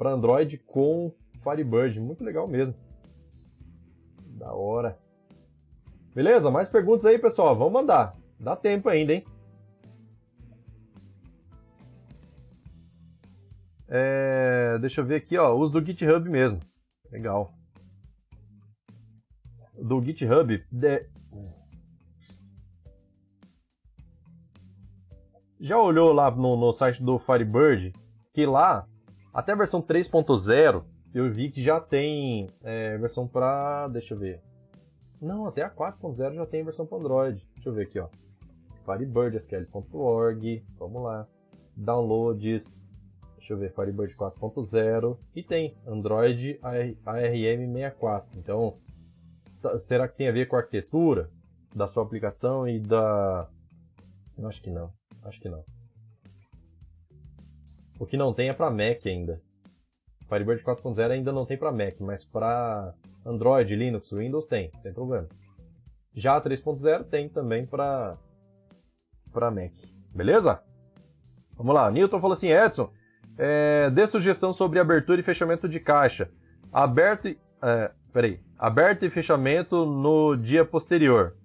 para 0.00 0.12
Android 0.12 0.56
com 0.56 1.14
Firebird. 1.44 2.00
Muito 2.00 2.24
legal 2.24 2.48
mesmo. 2.48 2.74
Da 4.38 4.50
hora. 4.54 4.98
Beleza? 6.14 6.50
Mais 6.50 6.70
perguntas 6.70 7.04
aí, 7.04 7.18
pessoal? 7.18 7.54
Vamos 7.54 7.74
mandar. 7.74 8.16
Dá 8.38 8.56
tempo 8.56 8.88
ainda, 8.88 9.12
hein? 9.12 9.24
É, 13.86 14.78
deixa 14.78 15.02
eu 15.02 15.04
ver 15.04 15.16
aqui, 15.16 15.36
ó. 15.36 15.54
Uso 15.54 15.72
do 15.78 15.84
GitHub 15.84 16.26
mesmo. 16.30 16.60
Legal. 17.12 17.52
Do 19.74 20.02
GitHub. 20.02 20.64
De... 20.72 21.06
Já 25.60 25.76
olhou 25.76 26.10
lá 26.14 26.30
no, 26.30 26.56
no 26.56 26.72
site 26.72 27.02
do 27.02 27.18
Firebird? 27.18 27.92
Que 28.32 28.46
lá 28.46 28.88
até 29.32 29.52
a 29.52 29.56
versão 29.56 29.82
3.0 29.82 30.84
eu 31.12 31.30
vi 31.30 31.50
que 31.50 31.62
já 31.62 31.80
tem 31.80 32.48
é, 32.62 32.96
versão 32.98 33.26
para. 33.26 33.88
Deixa 33.88 34.14
eu 34.14 34.18
ver. 34.18 34.40
Não, 35.20 35.46
até 35.46 35.62
a 35.62 35.70
4.0 35.70 36.34
já 36.34 36.46
tem 36.46 36.64
versão 36.64 36.86
para 36.86 36.98
Android. 36.98 37.46
Deixa 37.54 37.68
eu 37.68 37.74
ver 37.74 37.82
aqui, 37.82 37.98
ó. 37.98 38.08
FirebirdSQL.org. 38.86 40.64
Vamos 40.78 41.02
lá. 41.02 41.26
Downloads. 41.76 42.84
Deixa 43.36 43.54
eu 43.54 43.58
ver, 43.58 43.72
Firebird 43.74 44.14
4.0. 44.14 45.18
E 45.34 45.42
tem 45.42 45.74
Android 45.86 46.58
ARM64. 46.62 48.24
Então, 48.36 48.78
tá, 49.60 49.78
será 49.80 50.06
que 50.06 50.16
tem 50.16 50.28
a 50.28 50.32
ver 50.32 50.46
com 50.46 50.56
a 50.56 50.60
arquitetura 50.60 51.30
da 51.74 51.86
sua 51.86 52.02
aplicação 52.02 52.68
e 52.68 52.78
da. 52.78 53.48
Acho 54.44 54.62
que 54.62 54.70
não. 54.70 54.92
Acho 55.22 55.40
que 55.40 55.48
não. 55.48 55.64
O 58.00 58.06
que 58.06 58.16
não 58.16 58.32
tem 58.32 58.48
é 58.48 58.54
para 58.54 58.70
Mac 58.70 59.04
ainda. 59.04 59.42
Firebird 60.26 60.64
4.0 60.64 61.10
ainda 61.10 61.32
não 61.32 61.44
tem 61.44 61.58
para 61.58 61.70
Mac, 61.70 62.00
mas 62.00 62.24
para 62.24 62.94
Android, 63.26 63.76
Linux, 63.76 64.10
Windows 64.10 64.46
tem, 64.46 64.72
sem 64.80 64.90
problema. 64.90 65.28
Já 66.14 66.36
a 66.36 66.40
3.0 66.40 67.04
tem 67.04 67.28
também 67.28 67.66
para 67.66 68.16
para 69.30 69.50
Mac. 69.50 69.72
Beleza? 70.14 70.62
Vamos 71.54 71.74
lá. 71.74 71.90
Newton 71.90 72.20
falou 72.20 72.32
assim, 72.32 72.50
Edson, 72.50 72.90
é, 73.36 73.90
dê 73.90 74.06
sugestão 74.06 74.50
sobre 74.50 74.78
abertura 74.78 75.20
e 75.20 75.24
fechamento 75.24 75.68
de 75.68 75.78
caixa. 75.78 76.30
Aberto 76.72 77.28
e, 77.28 77.38
é, 77.62 77.90
peraí, 78.14 78.40
aberto 78.58 79.04
e 79.04 79.10
fechamento 79.10 79.84
no 79.84 80.36
dia 80.36 80.64
posterior. 80.64 81.36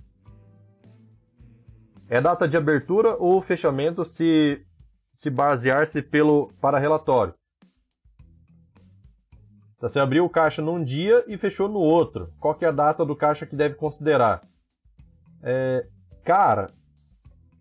É 2.08 2.22
data 2.22 2.47
de 2.47 2.56
abertura 2.56 3.18
ou 3.18 3.41
fechamento 3.41 4.06
se 4.06 4.66
se 5.16 5.30
basear-se 5.30 6.01
pelo 6.01 6.51
para 6.59 6.78
relatório? 6.78 7.34
Então, 9.78 9.88
você 9.88 9.97
abriu 9.97 10.26
o 10.26 10.30
caixa 10.30 10.61
num 10.61 10.84
dia 10.84 11.24
e 11.26 11.38
fechou 11.38 11.70
no 11.70 11.80
outro. 11.80 12.34
Qual 12.38 12.53
que 12.53 12.66
é 12.66 12.68
a 12.68 12.72
data 12.72 13.05
do 13.05 13.16
caixa 13.16 13.45
que 13.45 13.55
deve 13.55 13.76
considerar? 13.76 14.41
É, 15.41 15.88
cara, 16.24 16.68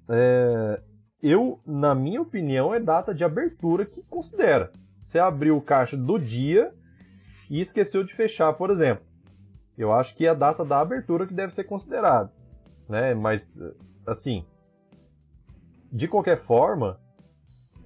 é, 0.09 0.83
eu, 1.23 1.61
na 1.65 1.95
minha 1.95 2.21
opinião, 2.21 2.75
é 2.75 2.81
data 2.81 3.15
de 3.15 3.23
abertura 3.23 3.87
que 3.87 4.03
considera. 4.03 4.73
Você 5.01 5.21
abriu 5.21 5.57
o 5.57 5.63
caixa 5.63 5.97
do 5.97 6.19
dia 6.19 6.75
e 7.49 7.61
esqueceu 7.61 8.03
de 8.03 8.13
fechar, 8.15 8.53
por 8.55 8.71
exemplo. 8.71 9.05
Eu 9.79 9.93
acho 9.93 10.15
que 10.17 10.27
é 10.27 10.31
a 10.31 10.35
data 10.35 10.65
da 10.65 10.81
abertura 10.81 11.25
que 11.25 11.35
deve 11.35 11.55
ser 11.55 11.65
considerada. 11.65 12.33
Né? 12.89 13.15
Mas, 13.15 13.61
assim, 14.05 14.45
de 15.93 16.09
qualquer 16.09 16.43
forma, 16.43 16.99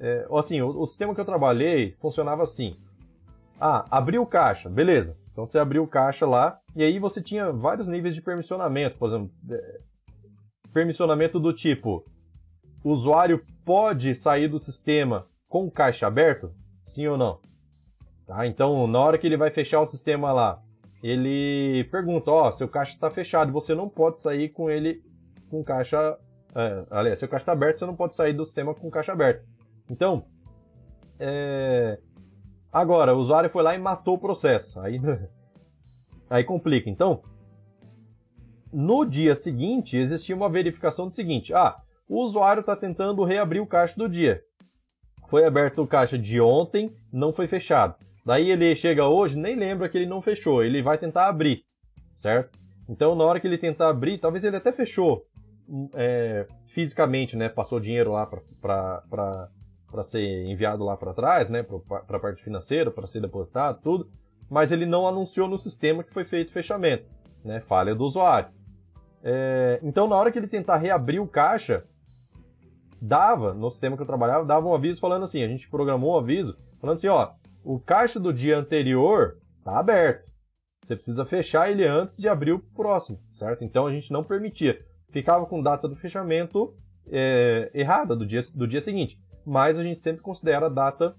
é, 0.00 0.26
assim, 0.32 0.60
o, 0.60 0.68
o, 0.82 0.86
sistema 0.86 1.14
que 1.14 1.20
eu 1.20 1.24
trabalhei 1.24 1.94
funcionava 2.00 2.42
assim. 2.42 2.76
Ah, 3.60 3.84
abriu 3.90 4.24
caixa, 4.26 4.68
beleza. 4.68 5.16
Então 5.32 5.46
você 5.46 5.58
abriu 5.58 5.86
caixa 5.86 6.26
lá, 6.26 6.60
e 6.74 6.82
aí 6.82 6.98
você 6.98 7.22
tinha 7.22 7.52
vários 7.52 7.88
níveis 7.88 8.14
de 8.14 8.22
permissionamento. 8.22 8.98
Por 8.98 9.08
exemplo, 9.08 9.30
é, 9.50 9.80
permissionamento 10.72 11.40
do 11.40 11.52
tipo 11.52 12.04
o 12.84 12.90
usuário 12.92 13.44
pode 13.64 14.14
sair 14.14 14.48
do 14.48 14.58
sistema 14.58 15.26
com 15.48 15.66
o 15.66 15.70
caixa 15.70 16.06
aberto? 16.06 16.52
Sim 16.86 17.06
ou 17.08 17.18
não? 17.18 17.40
Tá? 18.26 18.46
Então, 18.46 18.86
na 18.86 19.00
hora 19.00 19.18
que 19.18 19.26
ele 19.26 19.36
vai 19.36 19.50
fechar 19.50 19.80
o 19.80 19.86
sistema 19.86 20.32
lá, 20.32 20.62
ele 21.02 21.84
pergunta: 21.90 22.30
Ó, 22.30 22.48
oh, 22.48 22.52
seu 22.52 22.68
caixa 22.68 22.94
está 22.94 23.10
fechado, 23.10 23.52
você 23.52 23.74
não 23.74 23.88
pode 23.88 24.18
sair 24.18 24.50
com 24.50 24.70
ele 24.70 25.02
com 25.50 25.62
caixa. 25.64 26.18
É, 26.54 26.84
aliás, 26.90 27.18
seu 27.18 27.28
caixa 27.28 27.42
está 27.42 27.52
aberto, 27.52 27.78
você 27.78 27.86
não 27.86 27.96
pode 27.96 28.14
sair 28.14 28.32
do 28.32 28.44
sistema 28.44 28.74
com 28.74 28.90
caixa 28.90 29.12
aberto. 29.12 29.44
Então, 29.90 30.24
é... 31.18 31.98
agora, 32.72 33.14
o 33.14 33.18
usuário 33.18 33.50
foi 33.50 33.62
lá 33.62 33.74
e 33.74 33.78
matou 33.78 34.14
o 34.14 34.20
processo. 34.20 34.80
Aí, 34.80 35.00
aí 36.28 36.44
complica. 36.44 36.88
Então, 36.90 37.22
no 38.72 39.04
dia 39.04 39.34
seguinte, 39.34 39.96
existia 39.96 40.36
uma 40.36 40.48
verificação 40.48 41.06
do 41.06 41.14
seguinte: 41.14 41.54
ah, 41.54 41.76
o 42.08 42.22
usuário 42.22 42.60
está 42.60 42.76
tentando 42.76 43.24
reabrir 43.24 43.60
o 43.60 43.66
caixa 43.66 43.96
do 43.96 44.08
dia. 44.08 44.42
Foi 45.28 45.44
aberto 45.44 45.82
o 45.82 45.86
caixa 45.86 46.18
de 46.18 46.40
ontem, 46.40 46.94
não 47.12 47.32
foi 47.32 47.46
fechado. 47.46 47.94
Daí 48.24 48.50
ele 48.50 48.74
chega 48.74 49.06
hoje, 49.06 49.38
nem 49.38 49.56
lembra 49.56 49.88
que 49.88 49.96
ele 49.96 50.06
não 50.06 50.22
fechou, 50.22 50.62
ele 50.62 50.82
vai 50.82 50.98
tentar 50.98 51.28
abrir, 51.28 51.64
certo? 52.14 52.58
Então 52.88 53.14
na 53.14 53.24
hora 53.24 53.40
que 53.40 53.46
ele 53.46 53.58
tentar 53.58 53.88
abrir, 53.88 54.18
talvez 54.18 54.44
ele 54.44 54.56
até 54.56 54.72
fechou 54.72 55.26
é, 55.94 56.46
fisicamente, 56.68 57.36
né? 57.36 57.48
Passou 57.48 57.80
dinheiro 57.80 58.12
lá 58.12 58.26
para 58.26 59.48
ser 60.02 60.44
enviado 60.46 60.84
lá 60.84 60.96
para 60.96 61.14
trás, 61.14 61.48
né? 61.50 61.62
Para 61.62 62.16
a 62.16 62.20
parte 62.20 62.42
financeira, 62.42 62.90
para 62.90 63.06
ser 63.06 63.20
depositado, 63.20 63.80
tudo. 63.82 64.10
Mas 64.50 64.72
ele 64.72 64.86
não 64.86 65.06
anunciou 65.06 65.48
no 65.48 65.58
sistema 65.58 66.02
que 66.02 66.12
foi 66.12 66.24
feito 66.24 66.52
fechamento, 66.52 67.04
né? 67.44 67.60
Falha 67.60 67.94
do 67.94 68.04
usuário. 68.04 68.50
É, 69.22 69.80
então 69.82 70.06
na 70.06 70.16
hora 70.16 70.30
que 70.30 70.38
ele 70.38 70.46
tentar 70.46 70.76
reabrir 70.76 71.20
o 71.20 71.26
caixa, 71.26 71.84
dava, 73.00 73.52
no 73.52 73.70
sistema 73.70 73.96
que 73.96 74.02
eu 74.02 74.06
trabalhava, 74.06 74.44
dava 74.44 74.66
um 74.66 74.74
aviso 74.74 75.00
falando 75.00 75.24
assim, 75.24 75.42
a 75.42 75.48
gente 75.48 75.68
programou 75.68 76.14
um 76.14 76.18
aviso 76.18 76.56
falando 76.80 76.96
assim, 76.96 77.08
ó, 77.08 77.32
o 77.64 77.78
caixa 77.78 78.18
do 78.20 78.32
dia 78.32 78.58
anterior 78.58 79.38
tá 79.64 79.78
aberto. 79.78 80.28
Você 80.84 80.96
precisa 80.96 81.24
fechar 81.26 81.70
ele 81.70 81.86
antes 81.86 82.16
de 82.16 82.28
abrir 82.28 82.52
o 82.52 82.58
próximo, 82.58 83.20
certo? 83.32 83.62
Então 83.62 83.86
a 83.86 83.92
gente 83.92 84.12
não 84.12 84.24
permitia. 84.24 84.80
Ficava 85.10 85.44
com 85.44 85.62
data 85.62 85.86
do 85.86 85.96
fechamento 85.96 86.74
é, 87.10 87.70
errada 87.74 88.16
do 88.16 88.24
dia, 88.24 88.40
do 88.54 88.66
dia 88.66 88.80
seguinte. 88.80 89.18
Mas 89.48 89.78
a 89.78 89.82
gente 89.82 90.02
sempre 90.02 90.20
considera 90.20 90.66
a 90.66 90.68
data 90.68 91.16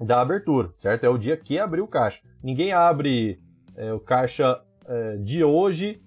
da 0.00 0.22
abertura, 0.22 0.70
certo? 0.72 1.04
É 1.04 1.10
o 1.10 1.18
dia 1.18 1.36
que 1.36 1.58
abriu 1.58 1.84
o 1.84 1.88
caixa. 1.88 2.22
Ninguém 2.42 2.72
abre 2.72 3.38
é, 3.76 3.92
o 3.92 4.00
caixa 4.00 4.62
é, 4.86 5.16
de 5.18 5.44
hoje 5.44 6.02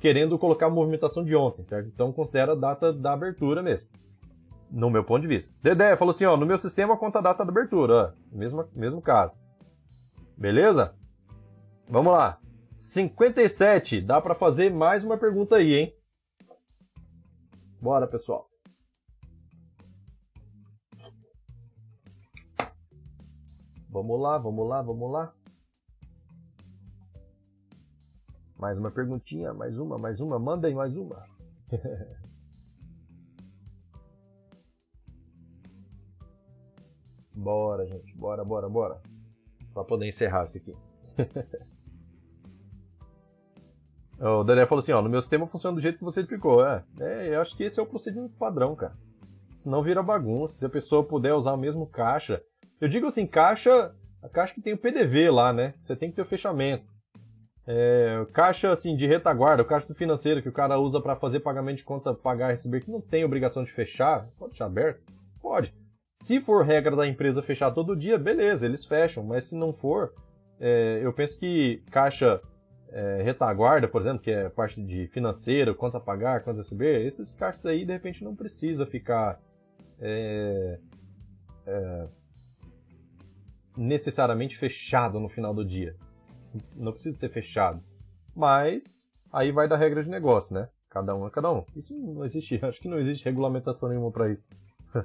querendo 0.00 0.38
colocar 0.38 0.66
a 0.66 0.70
movimentação 0.70 1.24
de 1.24 1.34
ontem, 1.34 1.64
certo? 1.64 1.88
Então 1.88 2.12
considera 2.12 2.52
a 2.52 2.54
data 2.54 2.92
da 2.92 3.14
abertura 3.14 3.62
mesmo 3.62 3.88
no 4.70 4.90
meu 4.90 5.02
ponto 5.02 5.22
de 5.22 5.28
vista. 5.28 5.50
Dedé 5.62 5.96
falou 5.96 6.10
assim, 6.10 6.26
ó, 6.26 6.36
no 6.36 6.44
meu 6.44 6.58
sistema 6.58 6.96
conta 6.96 7.20
a 7.20 7.22
data 7.22 7.42
da 7.42 7.50
abertura, 7.50 8.14
ó, 8.14 8.36
mesmo, 8.36 8.68
mesmo 8.74 9.00
caso. 9.00 9.34
Beleza? 10.36 10.94
Vamos 11.88 12.12
lá. 12.12 12.38
57, 12.74 14.00
dá 14.02 14.20
para 14.20 14.34
fazer 14.34 14.70
mais 14.70 15.04
uma 15.04 15.16
pergunta 15.16 15.56
aí, 15.56 15.74
hein? 15.74 15.94
Bora, 17.80 18.06
pessoal. 18.06 18.47
Vamos 23.98 24.20
lá, 24.20 24.38
vamos 24.38 24.68
lá, 24.68 24.80
vamos 24.80 25.10
lá. 25.10 25.34
Mais 28.56 28.78
uma 28.78 28.92
perguntinha, 28.92 29.52
mais 29.52 29.76
uma, 29.76 29.98
mais 29.98 30.20
uma. 30.20 30.38
Manda 30.38 30.68
aí 30.68 30.74
mais 30.74 30.96
uma. 30.96 31.26
Bora, 37.34 37.84
gente. 37.86 38.16
Bora, 38.16 38.44
bora, 38.44 38.68
bora. 38.68 39.02
Pra 39.74 39.82
poder 39.82 40.06
encerrar 40.06 40.44
isso 40.44 40.58
aqui. 40.58 40.76
o 44.20 44.44
Daniel 44.44 44.68
falou 44.68 44.80
assim, 44.80 44.92
ó, 44.92 45.02
no 45.02 45.08
meu 45.08 45.20
sistema 45.20 45.48
funciona 45.48 45.74
do 45.74 45.82
jeito 45.82 45.98
que 45.98 46.04
você 46.04 46.20
explicou. 46.20 46.64
É, 46.64 46.84
é, 47.00 47.34
eu 47.34 47.40
acho 47.40 47.56
que 47.56 47.64
esse 47.64 47.80
é 47.80 47.82
o 47.82 47.86
procedimento 47.86 48.36
padrão, 48.36 48.76
cara. 48.76 48.96
Senão 49.56 49.82
vira 49.82 50.04
bagunça. 50.04 50.54
Se 50.54 50.64
a 50.66 50.70
pessoa 50.70 51.02
puder 51.02 51.34
usar 51.34 51.52
o 51.52 51.58
mesmo 51.58 51.84
caixa. 51.84 52.40
Eu 52.80 52.88
digo 52.88 53.06
assim, 53.06 53.26
caixa. 53.26 53.94
A 54.22 54.28
caixa 54.28 54.54
que 54.54 54.60
tem 54.60 54.72
o 54.72 54.78
PDV 54.78 55.30
lá, 55.30 55.52
né? 55.52 55.74
Você 55.80 55.94
tem 55.94 56.10
que 56.10 56.16
ter 56.16 56.22
o 56.22 56.26
fechamento. 56.26 56.84
É, 57.70 58.26
caixa 58.32 58.72
assim 58.72 58.96
de 58.96 59.06
retaguarda, 59.06 59.62
o 59.62 59.66
caixa 59.66 59.86
do 59.86 59.94
financeiro 59.94 60.40
que 60.40 60.48
o 60.48 60.52
cara 60.52 60.78
usa 60.78 61.00
para 61.00 61.14
fazer 61.14 61.40
pagamento 61.40 61.76
de 61.76 61.84
conta, 61.84 62.14
pagar, 62.14 62.50
receber, 62.50 62.80
que 62.80 62.90
não 62.90 63.00
tem 63.00 63.24
obrigação 63.24 63.62
de 63.62 63.70
fechar, 63.70 64.26
pode 64.38 64.52
deixar 64.52 64.64
aberto? 64.64 65.02
Pode. 65.40 65.74
Se 66.14 66.40
for 66.40 66.64
regra 66.64 66.96
da 66.96 67.06
empresa 67.06 67.42
fechar 67.42 67.70
todo 67.70 67.94
dia, 67.94 68.18
beleza, 68.18 68.64
eles 68.64 68.86
fecham, 68.86 69.22
mas 69.22 69.48
se 69.48 69.54
não 69.54 69.72
for, 69.72 70.14
é, 70.58 71.00
eu 71.02 71.12
penso 71.12 71.38
que 71.38 71.82
caixa 71.90 72.40
é, 72.90 73.20
retaguarda, 73.22 73.86
por 73.86 74.00
exemplo, 74.00 74.20
que 74.20 74.30
é 74.30 74.48
parte 74.48 74.82
de 74.82 75.06
financeiro, 75.08 75.74
quanto 75.74 75.98
a 75.98 76.00
pagar, 76.00 76.42
quanto 76.42 76.56
a 76.56 76.62
receber, 76.62 77.04
esses 77.04 77.34
caixas 77.34 77.64
aí 77.66 77.84
de 77.84 77.92
repente 77.92 78.24
não 78.24 78.34
precisa 78.34 78.86
ficar 78.86 79.38
é, 80.00 80.78
é, 81.66 82.06
necessariamente 83.78 84.58
fechado 84.58 85.20
no 85.20 85.28
final 85.28 85.54
do 85.54 85.64
dia. 85.64 85.94
Não 86.74 86.92
precisa 86.92 87.16
ser 87.16 87.28
fechado. 87.28 87.80
Mas 88.34 89.08
aí 89.32 89.52
vai 89.52 89.68
da 89.68 89.76
regra 89.76 90.02
de 90.02 90.10
negócio, 90.10 90.52
né? 90.54 90.68
Cada 90.90 91.14
um 91.14 91.26
é 91.26 91.30
cada 91.30 91.52
um. 91.52 91.64
Isso 91.76 91.94
não 91.94 92.24
existe, 92.24 92.58
acho 92.64 92.80
que 92.80 92.88
não 92.88 92.98
existe 92.98 93.24
regulamentação 93.24 93.88
nenhuma 93.88 94.10
para 94.10 94.30
isso. 94.30 94.48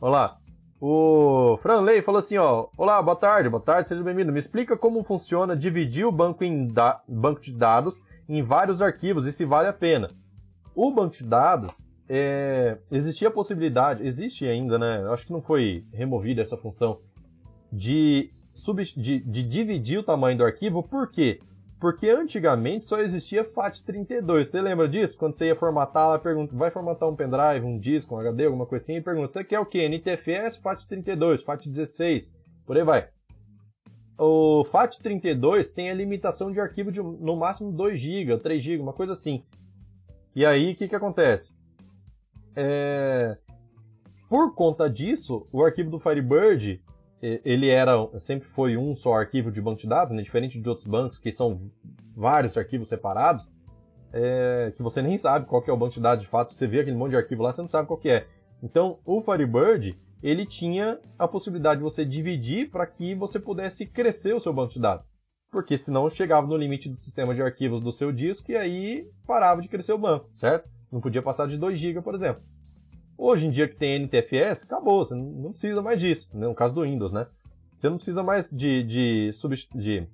Olá. 0.00 0.38
O 0.80 1.56
Franley 1.62 2.02
falou 2.02 2.18
assim, 2.18 2.36
ó. 2.36 2.66
Olá, 2.76 3.00
boa 3.00 3.16
tarde, 3.16 3.48
boa 3.48 3.62
tarde, 3.62 3.88
seja 3.88 4.02
bem-vindo. 4.02 4.32
Me 4.32 4.38
explica 4.38 4.76
como 4.76 5.02
funciona 5.02 5.56
dividir 5.56 6.04
o 6.04 6.12
banco, 6.12 6.44
em 6.44 6.68
da... 6.68 7.00
banco 7.08 7.40
de 7.40 7.52
dados 7.52 8.02
em 8.28 8.42
vários 8.42 8.82
arquivos 8.82 9.24
e 9.24 9.32
se 9.32 9.46
vale 9.46 9.68
a 9.68 9.72
pena. 9.72 10.10
O 10.74 10.90
banco 10.90 11.14
de 11.14 11.24
dados, 11.24 11.88
é... 12.06 12.76
existia 12.90 13.28
a 13.28 13.30
possibilidade, 13.30 14.06
existe 14.06 14.44
ainda, 14.46 14.78
né? 14.78 15.06
Acho 15.10 15.26
que 15.26 15.32
não 15.32 15.40
foi 15.40 15.86
removida 15.90 16.42
essa 16.42 16.56
função 16.56 17.00
de, 17.74 18.30
sub... 18.54 18.82
de, 18.82 19.20
de 19.20 19.42
dividir 19.42 19.98
o 19.98 20.02
tamanho 20.02 20.38
do 20.38 20.44
arquivo, 20.44 20.82
por 20.82 21.10
quê? 21.10 21.40
Porque 21.80 22.08
antigamente 22.08 22.84
só 22.84 22.98
existia 22.98 23.44
FAT32. 23.44 24.44
Você 24.44 24.60
lembra 24.60 24.88
disso? 24.88 25.18
Quando 25.18 25.34
você 25.34 25.48
ia 25.48 25.56
formatar, 25.56 26.04
ela 26.04 26.18
pergunta, 26.18 26.56
vai 26.56 26.70
formatar 26.70 27.08
um 27.08 27.16
pendrive, 27.16 27.66
um 27.66 27.78
disco, 27.78 28.14
um 28.14 28.18
HD, 28.18 28.46
alguma 28.46 28.64
coisa 28.64 28.82
assim, 28.82 28.96
e 28.96 29.02
pergunta, 29.02 29.32
você 29.32 29.44
quer 29.44 29.60
o 29.60 29.66
quê? 29.66 29.86
NTFS, 29.88 30.58
FAT32, 30.58 31.44
FAT16, 31.44 32.30
por 32.64 32.76
aí 32.76 32.84
vai. 32.84 33.08
O 34.16 34.64
FAT32 34.72 35.74
tem 35.74 35.90
a 35.90 35.94
limitação 35.94 36.52
de 36.52 36.60
arquivo 36.60 36.92
de 36.92 37.02
no 37.02 37.36
máximo 37.36 37.72
2 37.72 38.00
GB, 38.00 38.38
3 38.38 38.62
GB, 38.62 38.82
uma 38.82 38.92
coisa 38.92 39.12
assim. 39.12 39.42
E 40.34 40.46
aí, 40.46 40.72
o 40.72 40.76
que, 40.76 40.88
que 40.88 40.96
acontece? 40.96 41.52
É... 42.56 43.36
Por 44.28 44.54
conta 44.54 44.88
disso, 44.88 45.46
o 45.52 45.64
arquivo 45.64 45.90
do 45.90 45.98
Firebird 45.98 46.80
ele 47.44 47.68
era 47.68 47.94
sempre 48.20 48.48
foi 48.48 48.76
um 48.76 48.94
só 48.94 49.14
arquivo 49.14 49.50
de 49.50 49.60
banco 49.60 49.80
de 49.80 49.88
dados, 49.88 50.12
né? 50.12 50.22
diferente 50.22 50.60
de 50.60 50.68
outros 50.68 50.86
bancos 50.86 51.18
que 51.18 51.32
são 51.32 51.70
vários 52.16 52.56
arquivos 52.56 52.88
separados. 52.88 53.52
é, 54.12 54.72
que 54.76 54.82
você 54.82 55.02
nem 55.02 55.18
sabe 55.18 55.46
qual 55.46 55.64
é 55.66 55.72
o 55.72 55.76
banco 55.76 55.94
de 55.94 56.00
dados 56.00 56.22
de 56.22 56.30
fato, 56.30 56.54
você 56.54 56.66
vê 56.66 56.80
aquele 56.80 56.96
monte 56.96 57.10
de 57.10 57.16
arquivo 57.16 57.42
lá, 57.42 57.52
você 57.52 57.62
não 57.62 57.68
sabe 57.68 57.88
qual 57.88 57.98
que 57.98 58.08
é. 58.08 58.26
Então, 58.62 58.98
o 59.04 59.20
Firebird, 59.20 59.98
ele 60.22 60.46
tinha 60.46 60.98
a 61.18 61.26
possibilidade 61.26 61.78
de 61.78 61.84
você 61.84 62.04
dividir 62.04 62.70
para 62.70 62.86
que 62.86 63.14
você 63.14 63.40
pudesse 63.40 63.84
crescer 63.84 64.32
o 64.34 64.40
seu 64.40 64.52
banco 64.52 64.72
de 64.72 64.80
dados. 64.80 65.10
Porque 65.50 65.76
senão 65.76 66.08
chegava 66.08 66.46
no 66.46 66.56
limite 66.56 66.88
do 66.88 66.96
sistema 66.96 67.34
de 67.34 67.42
arquivos 67.42 67.80
do 67.80 67.92
seu 67.92 68.10
disco 68.10 68.50
e 68.50 68.56
aí 68.56 69.10
parava 69.26 69.60
de 69.60 69.68
crescer 69.68 69.92
o 69.92 69.98
banco, 69.98 70.28
certo? 70.30 70.68
Não 70.90 71.00
podia 71.00 71.22
passar 71.22 71.46
de 71.46 71.58
2 71.58 71.78
GB, 71.78 72.00
por 72.02 72.14
exemplo. 72.14 72.42
Hoje 73.16 73.46
em 73.46 73.50
dia 73.50 73.68
que 73.68 73.76
tem 73.76 74.00
NTFS, 74.00 74.64
acabou, 74.64 75.04
você 75.04 75.14
não 75.14 75.52
precisa 75.52 75.80
mais 75.80 76.00
disso, 76.00 76.28
né? 76.34 76.46
no 76.46 76.54
caso 76.54 76.74
do 76.74 76.82
Windows, 76.82 77.12
né? 77.12 77.26
Você 77.76 77.88
não 77.88 77.96
precisa 77.96 78.22
mais 78.22 78.50
de, 78.50 78.82
de, 78.82 79.30
de 79.74 80.08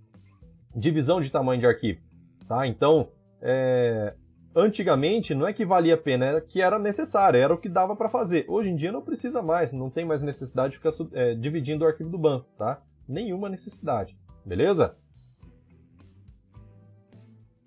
divisão 0.74 1.20
de 1.20 1.30
tamanho 1.30 1.61
de 1.61 1.66
arquivo, 1.66 2.01
tá? 2.46 2.66
Então, 2.66 3.09
é, 3.40 4.14
antigamente 4.55 5.34
não 5.34 5.46
é 5.46 5.53
que 5.53 5.64
valia 5.64 5.94
a 5.94 5.98
pena, 5.98 6.26
era 6.26 6.40
que 6.40 6.61
era 6.61 6.78
necessário, 6.78 7.40
era 7.40 7.55
o 7.55 7.59
que 7.59 7.68
dava 7.68 7.96
para 7.96 8.09
fazer. 8.09 8.44
Hoje 8.48 8.68
em 8.68 8.76
dia 8.76 8.92
não 8.92 9.03
precisa 9.03 9.40
mais, 9.40 9.72
não 9.72 9.88
tem 9.88 10.05
mais 10.05 10.22
necessidade 10.22 10.72
de 10.72 10.78
ficar 10.78 10.92
é, 11.12 11.34
dividindo 11.34 11.84
o 11.84 11.88
arquivo 11.88 12.11
do 12.11 12.18
banco, 12.18 12.46
tá? 12.59 12.82
Nenhuma 13.09 13.48
necessidade, 13.48 14.16
beleza? 14.44 14.94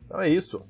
Então 0.06 0.22
é 0.22 0.30
isso. 0.30 0.64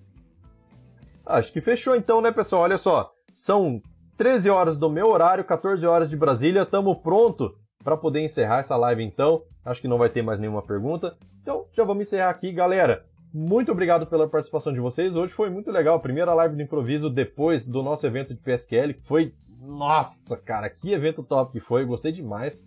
Acho 1.26 1.52
que 1.52 1.62
fechou 1.62 1.96
então, 1.96 2.22
né, 2.22 2.32
pessoal? 2.32 2.64
Olha 2.64 2.78
só, 2.78 3.14
são 3.34 3.82
13 4.24 4.50
horas 4.50 4.78
do 4.78 4.90
meu 4.90 5.10
horário, 5.10 5.44
14 5.44 5.86
horas 5.86 6.10
de 6.10 6.16
Brasília, 6.16 6.62
estamos 6.62 6.98
pronto 7.00 7.58
para 7.84 7.98
poder 7.98 8.22
encerrar 8.22 8.60
essa 8.60 8.74
live 8.78 9.04
então. 9.04 9.44
Acho 9.66 9.82
que 9.82 9.88
não 9.90 9.98
vai 9.98 10.08
ter 10.08 10.22
mais 10.22 10.40
nenhuma 10.40 10.62
pergunta. 10.62 11.18
Então, 11.42 11.66
já 11.74 11.84
vamos 11.84 12.04
encerrar 12.04 12.30
aqui, 12.30 12.54
galera. 12.54 13.04
Muito 13.34 13.70
obrigado 13.70 14.08
pela 14.08 14.26
participação 14.26 14.72
de 14.72 14.80
vocês. 14.80 15.18
Hoje 15.18 15.34
foi 15.34 15.50
muito 15.50 15.70
legal. 15.70 16.00
Primeira 16.00 16.34
live 16.36 16.56
do 16.56 16.62
improviso 16.62 17.10
depois 17.10 17.66
do 17.66 17.84
nosso 17.84 18.08
evento 18.08 18.34
de 18.34 18.40
PSQL. 18.40 18.96
Foi. 19.04 19.34
Nossa, 19.60 20.38
cara, 20.38 20.70
que 20.70 20.94
evento 20.94 21.22
top 21.22 21.52
que 21.52 21.60
foi. 21.60 21.84
Gostei 21.84 22.14
demais. 22.14 22.66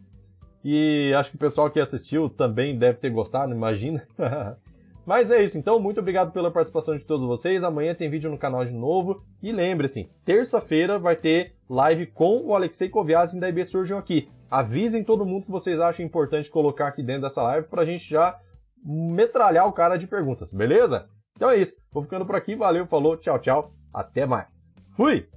E 0.62 1.14
acho 1.16 1.30
que 1.30 1.36
o 1.36 1.40
pessoal 1.40 1.70
que 1.70 1.80
assistiu 1.80 2.28
também 2.28 2.78
deve 2.78 2.98
ter 2.98 3.08
gostado, 3.08 3.54
imagina. 3.54 4.06
Mas 5.06 5.30
é 5.30 5.40
isso, 5.40 5.56
então, 5.56 5.78
muito 5.78 6.00
obrigado 6.00 6.32
pela 6.32 6.50
participação 6.50 6.98
de 6.98 7.04
todos 7.04 7.24
vocês. 7.24 7.62
Amanhã 7.62 7.94
tem 7.94 8.10
vídeo 8.10 8.28
no 8.28 8.36
canal 8.36 8.64
de 8.64 8.72
novo. 8.72 9.22
E 9.40 9.52
lembre-se, 9.52 10.10
terça-feira 10.24 10.98
vai 10.98 11.14
ter 11.14 11.54
live 11.70 12.06
com 12.06 12.44
o 12.44 12.54
Alexei 12.56 12.88
Koviazin 12.88 13.38
da 13.38 13.48
IB 13.48 13.64
Surgeon 13.66 13.98
aqui. 13.98 14.28
Avisem 14.50 15.04
todo 15.04 15.24
mundo 15.24 15.44
que 15.44 15.50
vocês 15.50 15.78
acham 15.78 16.04
importante 16.04 16.50
colocar 16.50 16.88
aqui 16.88 17.04
dentro 17.04 17.22
dessa 17.22 17.40
live 17.40 17.68
para 17.68 17.82
a 17.82 17.86
gente 17.86 18.10
já 18.10 18.36
metralhar 18.84 19.68
o 19.68 19.72
cara 19.72 19.96
de 19.96 20.08
perguntas, 20.08 20.52
beleza? 20.52 21.08
Então 21.36 21.50
é 21.50 21.56
isso. 21.56 21.76
Vou 21.92 22.02
ficando 22.02 22.26
por 22.26 22.34
aqui. 22.34 22.56
Valeu, 22.56 22.84
falou, 22.86 23.16
tchau, 23.16 23.38
tchau. 23.38 23.72
Até 23.94 24.26
mais. 24.26 24.68
Fui! 24.96 25.28